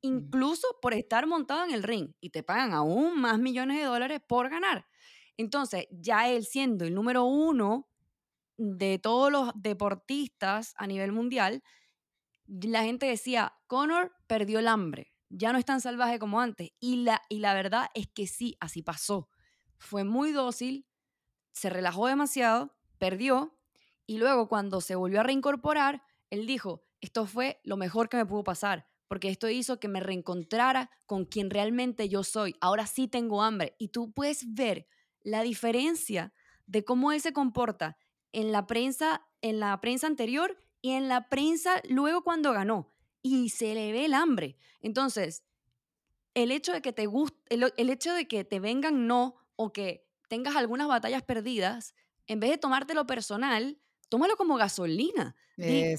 incluso 0.00 0.66
por 0.82 0.94
estar 0.94 1.26
montado 1.26 1.64
en 1.64 1.70
el 1.70 1.82
ring 1.82 2.12
y 2.20 2.30
te 2.30 2.42
pagan 2.42 2.72
aún 2.72 3.20
más 3.20 3.38
millones 3.38 3.78
de 3.78 3.84
dólares 3.84 4.20
por 4.26 4.48
ganar. 4.48 4.86
Entonces, 5.36 5.86
ya 5.90 6.28
él 6.28 6.44
siendo 6.44 6.84
el 6.84 6.94
número 6.94 7.24
uno 7.24 7.88
de 8.56 8.98
todos 8.98 9.30
los 9.30 9.50
deportistas 9.54 10.74
a 10.76 10.86
nivel 10.86 11.12
mundial, 11.12 11.62
la 12.46 12.82
gente 12.84 13.06
decía, 13.06 13.54
Conor 13.66 14.12
perdió 14.26 14.58
el 14.58 14.68
hambre, 14.68 15.12
ya 15.28 15.52
no 15.52 15.58
es 15.58 15.64
tan 15.64 15.80
salvaje 15.80 16.18
como 16.18 16.40
antes. 16.40 16.70
Y 16.80 17.02
la, 17.02 17.22
y 17.28 17.40
la 17.40 17.54
verdad 17.54 17.88
es 17.94 18.06
que 18.08 18.26
sí, 18.26 18.56
así 18.60 18.82
pasó. 18.82 19.28
Fue 19.78 20.04
muy 20.04 20.32
dócil, 20.32 20.86
se 21.52 21.70
relajó 21.70 22.06
demasiado, 22.06 22.74
perdió, 22.98 23.58
y 24.06 24.18
luego 24.18 24.48
cuando 24.48 24.80
se 24.80 24.94
volvió 24.94 25.20
a 25.20 25.24
reincorporar, 25.24 26.02
él 26.30 26.46
dijo, 26.46 26.84
esto 27.00 27.26
fue 27.26 27.60
lo 27.64 27.76
mejor 27.76 28.08
que 28.08 28.16
me 28.16 28.26
pudo 28.26 28.44
pasar, 28.44 28.86
porque 29.08 29.28
esto 29.28 29.48
hizo 29.48 29.80
que 29.80 29.88
me 29.88 30.00
reencontrara 30.00 30.90
con 31.06 31.24
quien 31.24 31.50
realmente 31.50 32.08
yo 32.08 32.22
soy. 32.22 32.56
Ahora 32.60 32.86
sí 32.86 33.08
tengo 33.08 33.42
hambre. 33.42 33.74
Y 33.78 33.88
tú 33.88 34.12
puedes 34.12 34.54
ver 34.54 34.86
la 35.26 35.42
diferencia 35.42 36.32
de 36.66 36.84
cómo 36.84 37.10
él 37.10 37.20
se 37.20 37.32
comporta 37.32 37.98
en 38.32 38.52
la 38.52 38.66
prensa, 38.68 39.26
en 39.42 39.58
la 39.58 39.80
prensa 39.80 40.06
anterior 40.06 40.56
y 40.80 40.92
en 40.92 41.08
la 41.08 41.28
prensa 41.28 41.82
luego 41.88 42.22
cuando 42.22 42.52
ganó. 42.52 42.92
Y 43.22 43.48
se 43.48 43.74
le 43.74 43.90
ve 43.90 44.04
el 44.04 44.14
hambre. 44.14 44.56
Entonces, 44.80 45.42
el 46.34 46.52
hecho 46.52 46.72
de 46.72 46.80
que 46.80 46.92
te 46.92 47.06
guste, 47.06 47.36
el, 47.50 47.90
hecho 47.90 48.14
de 48.14 48.28
que 48.28 48.44
te 48.44 48.60
vengan 48.60 49.08
no 49.08 49.34
o 49.56 49.72
que 49.72 50.06
tengas 50.28 50.54
algunas 50.54 50.86
batallas 50.86 51.24
perdidas, 51.24 51.96
en 52.28 52.38
vez 52.38 52.50
de 52.50 52.58
tomártelo 52.58 53.04
personal, 53.04 53.80
tómalo 54.08 54.36
como 54.36 54.54
gasolina. 54.54 55.34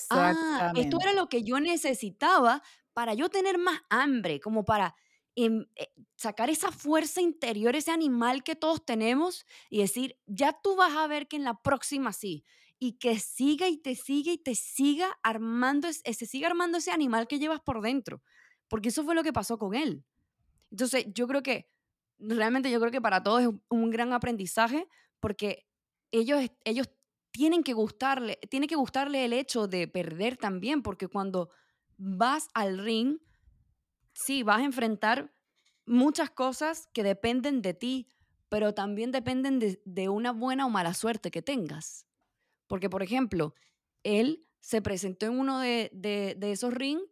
ah, 0.10 0.72
esto 0.78 1.00
era 1.02 1.12
lo 1.12 1.28
que 1.28 1.44
yo 1.44 1.60
necesitaba 1.60 2.64
para 2.94 3.14
yo 3.14 3.28
tener 3.28 3.58
más 3.58 3.82
hambre, 3.90 4.40
como 4.40 4.64
para 4.64 4.96
em, 5.38 5.66
eh, 5.76 5.88
sacar 6.16 6.50
esa 6.50 6.72
fuerza 6.72 7.22
interior, 7.22 7.76
ese 7.76 7.92
animal 7.92 8.44
que 8.44 8.56
todos 8.56 8.84
tenemos 8.84 9.46
y 9.70 9.80
decir, 9.80 10.18
ya 10.26 10.60
tú 10.62 10.76
vas 10.76 10.94
a 10.94 11.08
ver 11.08 11.28
que 11.28 11.38
en 11.38 11.44
la 11.44 11.62
próxima 11.62 12.12
sí. 12.12 12.44
Y 12.80 12.94
que 13.00 13.20
siga 13.20 13.68
y 13.68 13.78
te 13.78 13.96
siga 13.96 14.32
y 14.32 14.38
te 14.38 14.56
siga 14.56 15.18
armando, 15.24 15.88
se 15.92 16.26
siga 16.26 16.48
armando 16.48 16.78
ese 16.78 16.92
animal 16.92 17.28
que 17.28 17.40
llevas 17.40 17.62
por 17.62 17.82
dentro. 17.82 18.22
Porque 18.68 18.90
eso 18.90 19.04
fue 19.04 19.16
lo 19.16 19.24
que 19.24 19.34
pasó 19.34 19.58
con 19.58 19.74
él. 19.74 20.04
Entonces, 20.72 21.06
yo 21.14 21.28
creo 21.28 21.42
que, 21.42 21.70
realmente 22.20 22.72
yo 22.72 22.80
creo 22.80 22.92
que 22.92 23.02
para 23.02 23.24
todos 23.24 23.42
es 23.44 23.50
un 23.70 23.90
gran 23.90 24.14
aprendizaje 24.14 24.88
porque 25.20 25.68
ellos, 26.12 26.42
ellos 26.66 26.90
tienen 27.32 27.64
que 27.64 27.74
gustarle, 27.74 28.40
tiene 28.50 28.68
que 28.68 28.76
gustarle 28.76 29.26
el 29.26 29.34
hecho 29.34 29.68
de 29.68 29.88
perder 29.88 30.38
también, 30.38 30.82
porque 30.82 31.08
cuando 31.08 31.52
vas 31.98 32.48
al 32.54 32.80
ring, 32.80 33.20
sí, 34.18 34.42
vas 34.42 34.62
a 34.62 34.66
enfrentar 34.66 35.32
muchas 35.86 36.32
cosas 36.32 36.88
que 36.92 37.04
dependen 37.04 37.62
de 37.62 37.76
ti, 37.76 38.08
pero 38.50 38.74
también 38.74 39.12
dependen 39.12 39.60
de, 39.60 40.10
una 40.10 40.32
buena 40.32 40.66
o 40.66 40.70
mala 40.70 40.96
suerte 40.96 41.30
que 41.30 41.44
tengas. 41.44 42.08
Porque, 42.66 42.90
por 42.90 43.04
ejemplo, 43.04 43.54
él 44.04 44.46
se 44.60 44.82
presentó 44.82 45.28
en 45.28 45.40
uno 45.40 45.60
de, 45.60 45.92
de 45.94 46.52
esos 46.52 46.74
rings 46.74 47.04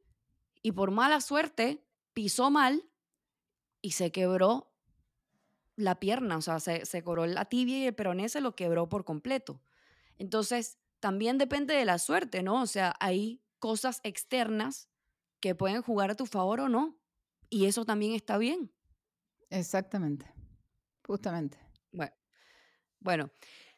y 0.64 0.72
por 0.72 0.90
mala 0.90 1.22
suerte 1.22 1.86
pisó 2.14 2.50
mal 2.50 2.84
y 3.82 3.92
se 3.92 4.12
quebró 4.12 4.74
la 5.76 6.00
pierna, 6.00 6.38
o 6.38 6.42
sea, 6.42 6.60
se, 6.60 6.86
se 6.86 7.04
coró 7.04 7.28
la 7.28 7.46
tibia 7.46 7.78
y 7.78 7.86
el 7.86 7.94
peroné 7.96 8.30
se 8.30 8.42
lo 8.42 8.56
quebró 8.56 8.90
por 8.90 9.06
completo. 9.06 9.62
Entonces, 10.18 10.80
también 11.00 11.38
depende 11.38 11.76
de 11.76 11.86
la 11.86 12.00
suerte, 12.00 12.42
¿no? 12.42 12.62
O 12.64 12.68
sea, 12.68 12.96
hay 13.00 13.42
cosas 13.60 14.00
externas 14.04 14.90
que 15.40 15.56
pueden 15.56 15.82
jugar 15.82 16.12
a 16.12 16.16
tu 16.16 16.26
favor 16.26 16.60
o 16.60 16.70
no. 16.70 16.98
Y 17.50 17.66
eso 17.66 17.86
también 17.86 18.14
está 18.14 18.38
bien. 18.38 18.72
Exactamente. 19.50 20.26
Justamente. 21.06 21.60
Bueno, 21.92 22.14
bueno 23.00 23.32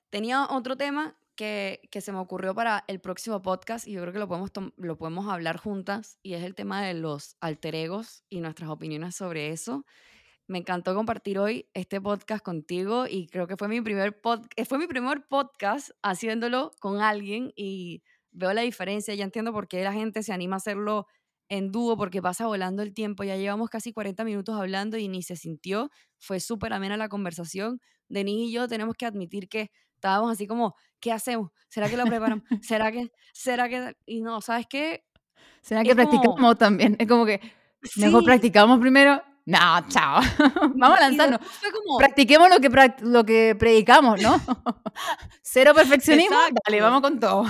tenía 0.10 0.48
otro 0.50 0.78
tema 0.78 1.18
que, 1.36 1.82
que, 1.92 2.02
se 2.02 2.12
me 2.12 2.18
ocurrió 2.18 2.56
para 2.56 2.84
el 2.88 3.00
próximo 3.00 3.42
podcast 3.42 3.88
y 3.88 3.92
yo 3.92 4.02
creo 4.02 4.14
que 4.14 4.20
lo 4.20 4.28
podemos, 4.28 4.52
lo 4.78 4.98
podemos 4.98 5.28
hablar 5.28 5.58
juntas 5.58 6.18
y 6.24 6.34
es 6.34 6.44
el 6.44 6.56
tema 6.56 6.84
de 6.84 6.96
los 6.96 7.36
alter 7.40 7.76
egos 7.76 8.24
y 8.30 8.42
nuestras 8.42 8.70
opiniones 8.70 9.16
sobre 9.16 9.52
eso. 9.52 9.86
Me 10.48 10.60
encantó 10.60 10.96
compartir 10.96 11.40
hoy 11.40 11.70
este 11.74 12.00
podcast 12.00 12.44
contigo 12.44 13.06
y 13.06 13.28
creo 13.28 13.48
que 13.48 13.58
fue 13.58 13.68
mi 13.68 13.82
primer, 13.82 14.20
pod, 14.20 14.46
eh, 14.56 14.66
fue 14.66 14.78
mi 14.78 14.88
primer 14.88 15.28
podcast 15.28 15.92
haciéndolo 16.02 16.72
con 16.80 17.02
alguien 17.02 17.52
y 17.56 18.02
veo 18.32 18.54
la 18.54 18.62
diferencia, 18.62 19.14
ya 19.14 19.26
entiendo 19.26 19.52
por 19.52 19.68
qué 19.68 19.84
la 19.84 19.94
gente 19.94 20.24
se 20.24 20.34
anima 20.34 20.56
a 20.56 20.58
hacerlo 20.58 21.08
en 21.50 21.72
dúo 21.72 21.98
porque 21.98 22.22
pasa 22.22 22.46
volando 22.48 22.84
el 22.84 22.94
tiempo, 22.94 23.24
ya 23.24 23.36
llevamos 23.36 23.70
casi 23.70 23.94
40 23.94 24.24
minutos 24.24 24.56
hablando 24.56 24.98
y 24.98 25.08
ni 25.08 25.24
se 25.24 25.36
sintió, 25.36 25.90
fue 26.20 26.40
súper 26.40 26.74
amena 26.74 26.98
la 26.98 27.10
conversación. 27.10 27.80
Denis 28.10 28.50
y 28.50 28.52
yo 28.52 28.68
tenemos 28.68 28.96
que 28.96 29.06
admitir 29.06 29.50
que 29.50 29.72
estábamos 29.96 30.32
así 30.32 30.48
como, 30.48 30.76
¿qué 31.00 31.12
hacemos? 31.12 31.52
¿Será 31.70 31.90
que 31.90 31.98
lo 31.98 32.06
preparamos? 32.06 32.44
¿Será 32.62 32.92
que, 32.92 33.12
será 33.34 33.70
que, 33.70 33.96
y 34.06 34.22
no, 34.22 34.42
¿sabes 34.42 34.66
qué? 34.70 35.04
¿Será 35.62 35.84
que 35.84 35.96
practicamos 35.96 36.58
también? 36.58 36.96
Es 37.00 37.08
como 37.08 37.26
que 37.26 37.40
mejor 37.98 38.24
practicamos 38.24 38.80
primero 38.80 39.22
no, 39.48 39.88
chao. 39.88 40.20
Vamos 40.76 40.98
a 40.98 41.10
lanzarnos. 41.10 41.40
Practiquemos 41.98 42.50
lo 42.50 42.60
que, 42.60 42.70
lo 43.00 43.24
que 43.24 43.56
predicamos, 43.58 44.22
¿no? 44.22 44.36
Cero 45.42 45.72
perfeccionismo. 45.74 46.36
Dale, 46.66 46.82
vamos 46.82 47.02
con 47.02 47.18
todo. 47.18 47.46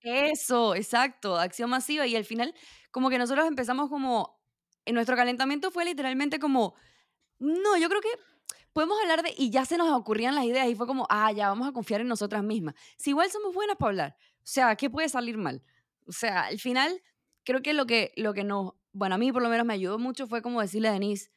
Eso, 0.00 0.74
exacto. 0.74 1.38
Acción 1.38 1.70
masiva. 1.70 2.08
Y 2.08 2.16
al 2.16 2.24
final, 2.24 2.52
como 2.92 3.10
que 3.10 3.18
nosotros 3.18 3.46
empezamos 3.48 3.90
como. 3.90 4.40
En 4.84 4.94
nuestro 4.94 5.16
calentamiento 5.16 5.72
fue 5.72 5.84
literalmente 5.84 6.38
como. 6.38 6.74
No, 7.40 7.76
yo 7.76 7.88
creo 7.88 8.00
que 8.00 8.10
podemos 8.72 8.96
hablar 9.02 9.24
de. 9.24 9.34
Y 9.36 9.50
ya 9.50 9.64
se 9.64 9.76
nos 9.76 9.90
ocurrían 9.92 10.36
las 10.36 10.44
ideas 10.44 10.68
y 10.68 10.76
fue 10.76 10.86
como, 10.86 11.08
ah, 11.10 11.32
ya 11.32 11.48
vamos 11.48 11.68
a 11.68 11.72
confiar 11.72 12.00
en 12.00 12.08
nosotras 12.08 12.44
mismas. 12.44 12.76
Si 12.96 13.10
igual 13.10 13.28
somos 13.30 13.52
buenas 13.52 13.76
para 13.76 13.90
hablar. 13.90 14.16
O 14.38 14.44
sea, 14.46 14.76
¿qué 14.76 14.88
puede 14.88 15.08
salir 15.08 15.36
mal? 15.36 15.64
O 16.06 16.12
sea, 16.12 16.44
al 16.44 16.60
final, 16.60 17.02
creo 17.42 17.62
que 17.62 17.72
lo 17.72 17.86
que, 17.86 18.12
lo 18.16 18.34
que 18.34 18.44
nos 18.44 18.74
bueno, 18.92 19.14
a 19.14 19.18
mí 19.18 19.32
por 19.32 19.42
lo 19.42 19.48
menos 19.48 19.66
me 19.66 19.74
ayudó 19.74 19.98
mucho 19.98 20.26
fue 20.26 20.42
como 20.42 20.60
decirle 20.60 20.88
a 20.88 20.92
Denise, 20.92 21.30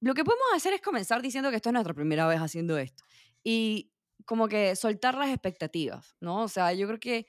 lo 0.00 0.14
que 0.14 0.24
podemos 0.24 0.46
hacer 0.54 0.72
es 0.74 0.80
comenzar 0.80 1.22
diciendo 1.22 1.50
que 1.50 1.56
esto 1.56 1.68
es 1.70 1.72
nuestra 1.72 1.94
primera 1.94 2.26
vez 2.26 2.40
haciendo 2.40 2.76
esto. 2.78 3.04
Y 3.42 3.92
como 4.24 4.48
que 4.48 4.76
soltar 4.76 5.16
las 5.16 5.30
expectativas, 5.30 6.16
¿no? 6.20 6.42
O 6.42 6.48
sea, 6.48 6.72
yo 6.72 6.86
creo 6.86 7.00
que 7.00 7.26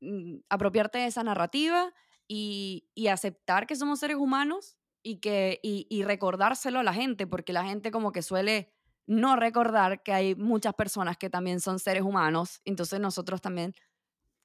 mm, 0.00 0.38
apropiarte 0.48 0.98
de 0.98 1.06
esa 1.06 1.22
narrativa 1.22 1.92
y, 2.34 3.08
aceptar 3.08 3.66
que 3.66 3.76
somos 3.76 4.00
seres 4.00 4.16
humanos 4.16 4.78
y, 5.02 5.18
que, 5.18 5.60
y, 5.62 6.02
recordárselo 6.04 6.78
a 6.78 6.82
la 6.82 6.94
gente, 6.94 7.26
porque 7.26 7.52
la 7.52 7.64
gente 7.64 7.90
como 7.90 8.12
que 8.12 8.22
suele 8.22 8.72
no 9.06 9.36
recordar 9.36 10.02
que 10.02 10.12
hay 10.12 10.34
muchas 10.34 10.74
personas 10.74 11.18
que 11.18 11.28
también 11.28 11.60
son 11.60 11.78
seres 11.78 12.02
humanos, 12.02 12.62
entonces 12.64 13.00
nosotros 13.00 13.40
también 13.42 13.74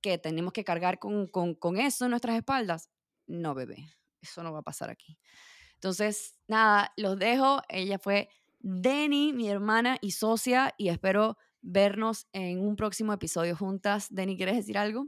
que 0.02 0.18
tenemos 0.18 0.52
que 0.52 0.66
cargar 0.66 1.00
con, 1.00 1.28
con, 1.28 1.78
eso 1.78 2.06
en 2.06 2.12
nuestras 2.12 2.36
espaldas. 2.36 2.90
No, 3.26 3.56
bebé, 3.56 3.88
eso 4.22 4.44
no 4.44 4.52
va 4.52 4.60
a 4.60 4.64
pasar 4.64 4.90
aquí. 4.90 5.18
Entonces, 5.76 6.36
nada, 6.48 6.92
los 6.98 7.18
dejo. 7.18 7.62
Ella 7.70 8.00
fue 8.00 8.30
Denny, 8.60 9.32
mi 9.32 9.50
hermana 9.50 9.98
y 10.02 10.12
socia, 10.12 10.74
y 10.78 10.90
espero 10.90 11.38
vernos 11.62 12.28
en 12.34 12.60
un 12.60 12.76
próximo 12.76 13.14
episodio 13.14 13.56
juntas. 13.56 14.08
Denny, 14.10 14.36
¿quieres 14.36 14.56
decir 14.56 14.78
algo? 14.78 15.08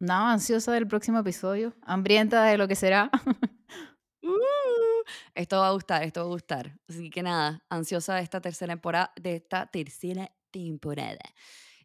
No, 0.00 0.28
ansiosa 0.28 0.72
del 0.72 0.88
próximo 0.88 1.18
episodio, 1.18 1.74
hambrienta 1.82 2.44
de 2.44 2.58
lo 2.58 2.66
que 2.68 2.74
será. 2.74 3.10
Uh, 4.22 5.02
esto 5.34 5.58
va 5.58 5.68
a 5.68 5.72
gustar, 5.72 6.02
esto 6.02 6.20
va 6.20 6.26
a 6.26 6.28
gustar. 6.28 6.78
Así 6.86 7.08
que 7.08 7.22
nada, 7.22 7.64
ansiosa 7.70 8.16
de 8.16 8.22
esta 8.22 8.42
tercera 8.42 8.74
temporada, 8.74 9.12
de 9.16 9.36
esta 9.36 9.66
tercera 9.66 10.30
temporada 10.50 11.18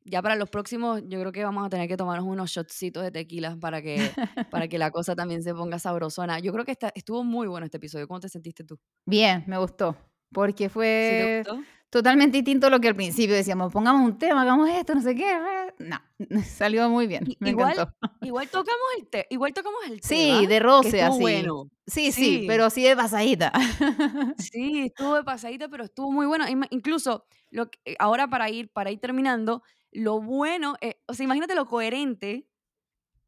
ya 0.05 0.21
para 0.21 0.35
los 0.35 0.49
próximos, 0.49 1.01
yo 1.07 1.19
creo 1.19 1.31
que 1.31 1.43
vamos 1.43 1.65
a 1.65 1.69
tener 1.69 1.87
que 1.87 1.97
tomarnos 1.97 2.27
unos 2.27 2.51
shotcitos 2.51 3.03
de 3.03 3.11
tequila 3.11 3.57
para 3.59 3.81
que, 3.81 3.95
para 4.51 4.67
que 4.67 4.77
la 4.77 4.91
cosa 4.91 5.15
también 5.15 5.43
se 5.43 5.53
ponga 5.53 5.79
sabrosona. 5.79 6.39
Yo 6.39 6.53
creo 6.53 6.63
que 6.63 6.77
estuvo 6.93 7.23
muy 7.23 7.47
bueno 7.47 7.65
este 7.65 7.77
episodio. 7.77 8.07
¿Cómo 8.07 8.19
te 8.19 8.29
sentiste 8.29 8.63
tú? 8.63 8.79
Bien, 9.05 9.43
me 9.47 9.57
gustó. 9.57 9.97
Porque 10.31 10.69
fue 10.69 11.43
totalmente 11.89 12.37
distinto 12.37 12.67
a 12.67 12.69
lo 12.69 12.81
que 12.81 12.89
al 12.89 12.95
principio 12.95 13.35
decíamos, 13.35 13.71
pongamos 13.71 14.05
un 14.05 14.17
tema, 14.17 14.41
hagamos 14.41 14.69
esto, 14.69 14.95
no 14.95 15.01
sé 15.01 15.15
qué. 15.15 15.33
No, 15.79 15.97
salió 16.45 16.89
muy 16.89 17.07
bien. 17.07 17.23
Me 17.39 17.51
igual, 17.51 17.71
encantó. 17.71 17.93
igual 18.21 18.49
tocamos 18.49 18.83
el 18.97 19.07
tema. 19.07 19.23
igual 19.29 19.53
tocamos 19.53 19.79
el 19.87 20.01
Sí, 20.01 20.45
de 20.45 20.59
roce 20.59 21.01
así. 21.01 21.21
Bueno. 21.21 21.69
Sí, 21.87 22.11
sí, 22.11 22.45
pero 22.47 22.69
sí 22.69 22.83
de 22.83 22.95
pasadita. 22.95 23.51
Sí, 24.37 24.87
estuvo 24.87 25.15
de 25.15 25.23
pasadita, 25.23 25.69
pero 25.69 25.85
estuvo 25.85 26.11
muy 26.11 26.25
bueno. 26.25 26.45
Incluso 26.69 27.25
lo 27.51 27.69
eh, 27.85 27.95
ahora 27.99 28.27
para 28.27 28.49
ir 28.49 28.69
para 28.71 28.91
ir 28.91 28.99
terminando, 28.99 29.63
lo 29.91 30.19
bueno, 30.21 30.75
eh, 30.81 30.95
o 31.07 31.13
sea, 31.13 31.23
imagínate 31.23 31.55
lo 31.55 31.65
coherente 31.65 32.47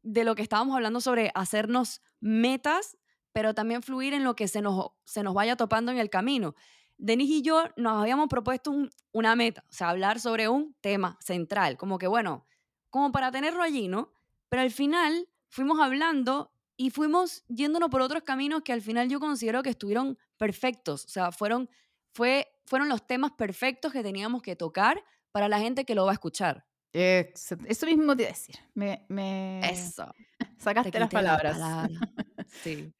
de 0.02 0.24
lo 0.24 0.34
que 0.34 0.42
estábamos 0.42 0.74
hablando 0.74 1.00
sobre 1.00 1.30
hacernos 1.34 2.02
metas, 2.20 2.98
pero 3.32 3.54
también 3.54 3.82
fluir 3.82 4.14
en 4.14 4.24
lo 4.24 4.34
que 4.34 4.48
se 4.48 4.60
nos, 4.60 4.90
se 5.04 5.22
nos 5.22 5.34
vaya 5.34 5.56
topando 5.56 5.92
en 5.92 5.98
el 5.98 6.10
camino. 6.10 6.54
Denis 6.98 7.30
y 7.30 7.42
yo 7.42 7.64
nos 7.76 8.02
habíamos 8.02 8.28
propuesto 8.28 8.74
una 9.12 9.36
meta, 9.36 9.64
o 9.68 9.72
sea, 9.72 9.90
hablar 9.90 10.20
sobre 10.20 10.48
un 10.48 10.74
tema 10.80 11.16
central, 11.20 11.76
como 11.76 11.96
que 11.96 12.08
bueno, 12.08 12.46
como 12.90 13.12
para 13.12 13.30
tenerlo 13.30 13.62
allí, 13.62 13.88
¿no? 13.88 14.12
Pero 14.48 14.62
al 14.62 14.70
final 14.70 15.28
fuimos 15.48 15.80
hablando 15.80 16.52
y 16.76 16.90
fuimos 16.90 17.44
yéndonos 17.48 17.88
por 17.88 18.00
otros 18.00 18.24
caminos 18.24 18.62
que 18.62 18.72
al 18.72 18.82
final 18.82 19.08
yo 19.08 19.20
considero 19.20 19.62
que 19.62 19.70
estuvieron 19.70 20.18
perfectos, 20.36 21.04
o 21.04 21.08
sea, 21.08 21.32
fueron, 21.32 21.70
fue, 22.12 22.48
fueron 22.66 22.88
los 22.88 23.06
temas 23.06 23.32
perfectos 23.32 23.92
que 23.92 24.02
teníamos 24.02 24.42
que 24.42 24.56
tocar 24.56 25.02
para 25.30 25.48
la 25.48 25.60
gente 25.60 25.84
que 25.84 25.94
lo 25.94 26.04
va 26.04 26.12
a 26.12 26.14
escuchar. 26.14 26.66
Eso 26.92 27.86
mismo 27.86 28.16
te 28.16 28.22
iba 28.22 28.30
a 28.30 28.32
decir. 28.32 28.56
Me, 28.74 29.60
Eso. 29.70 30.12
Sacaste 30.58 30.98
las 30.98 31.10
palabras. 31.10 31.58
sí. 32.62 32.92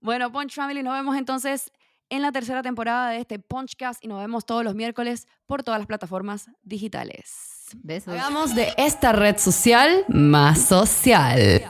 Bueno, 0.00 0.30
Punch 0.30 0.54
Family, 0.54 0.82
nos 0.82 0.94
vemos 0.94 1.16
entonces 1.16 1.72
en 2.12 2.20
la 2.20 2.30
tercera 2.30 2.62
temporada 2.62 3.08
de 3.08 3.20
este 3.20 3.38
Punchcast 3.38 4.04
y 4.04 4.06
nos 4.06 4.20
vemos 4.20 4.44
todos 4.44 4.62
los 4.62 4.74
miércoles 4.74 5.26
por 5.46 5.62
todas 5.62 5.80
las 5.80 5.86
plataformas 5.86 6.50
digitales. 6.62 7.70
Besos. 7.82 8.12
Hagamos 8.12 8.54
de 8.54 8.74
esta 8.76 9.14
red 9.14 9.38
social 9.38 10.04
más 10.08 10.60
social. 10.60 11.62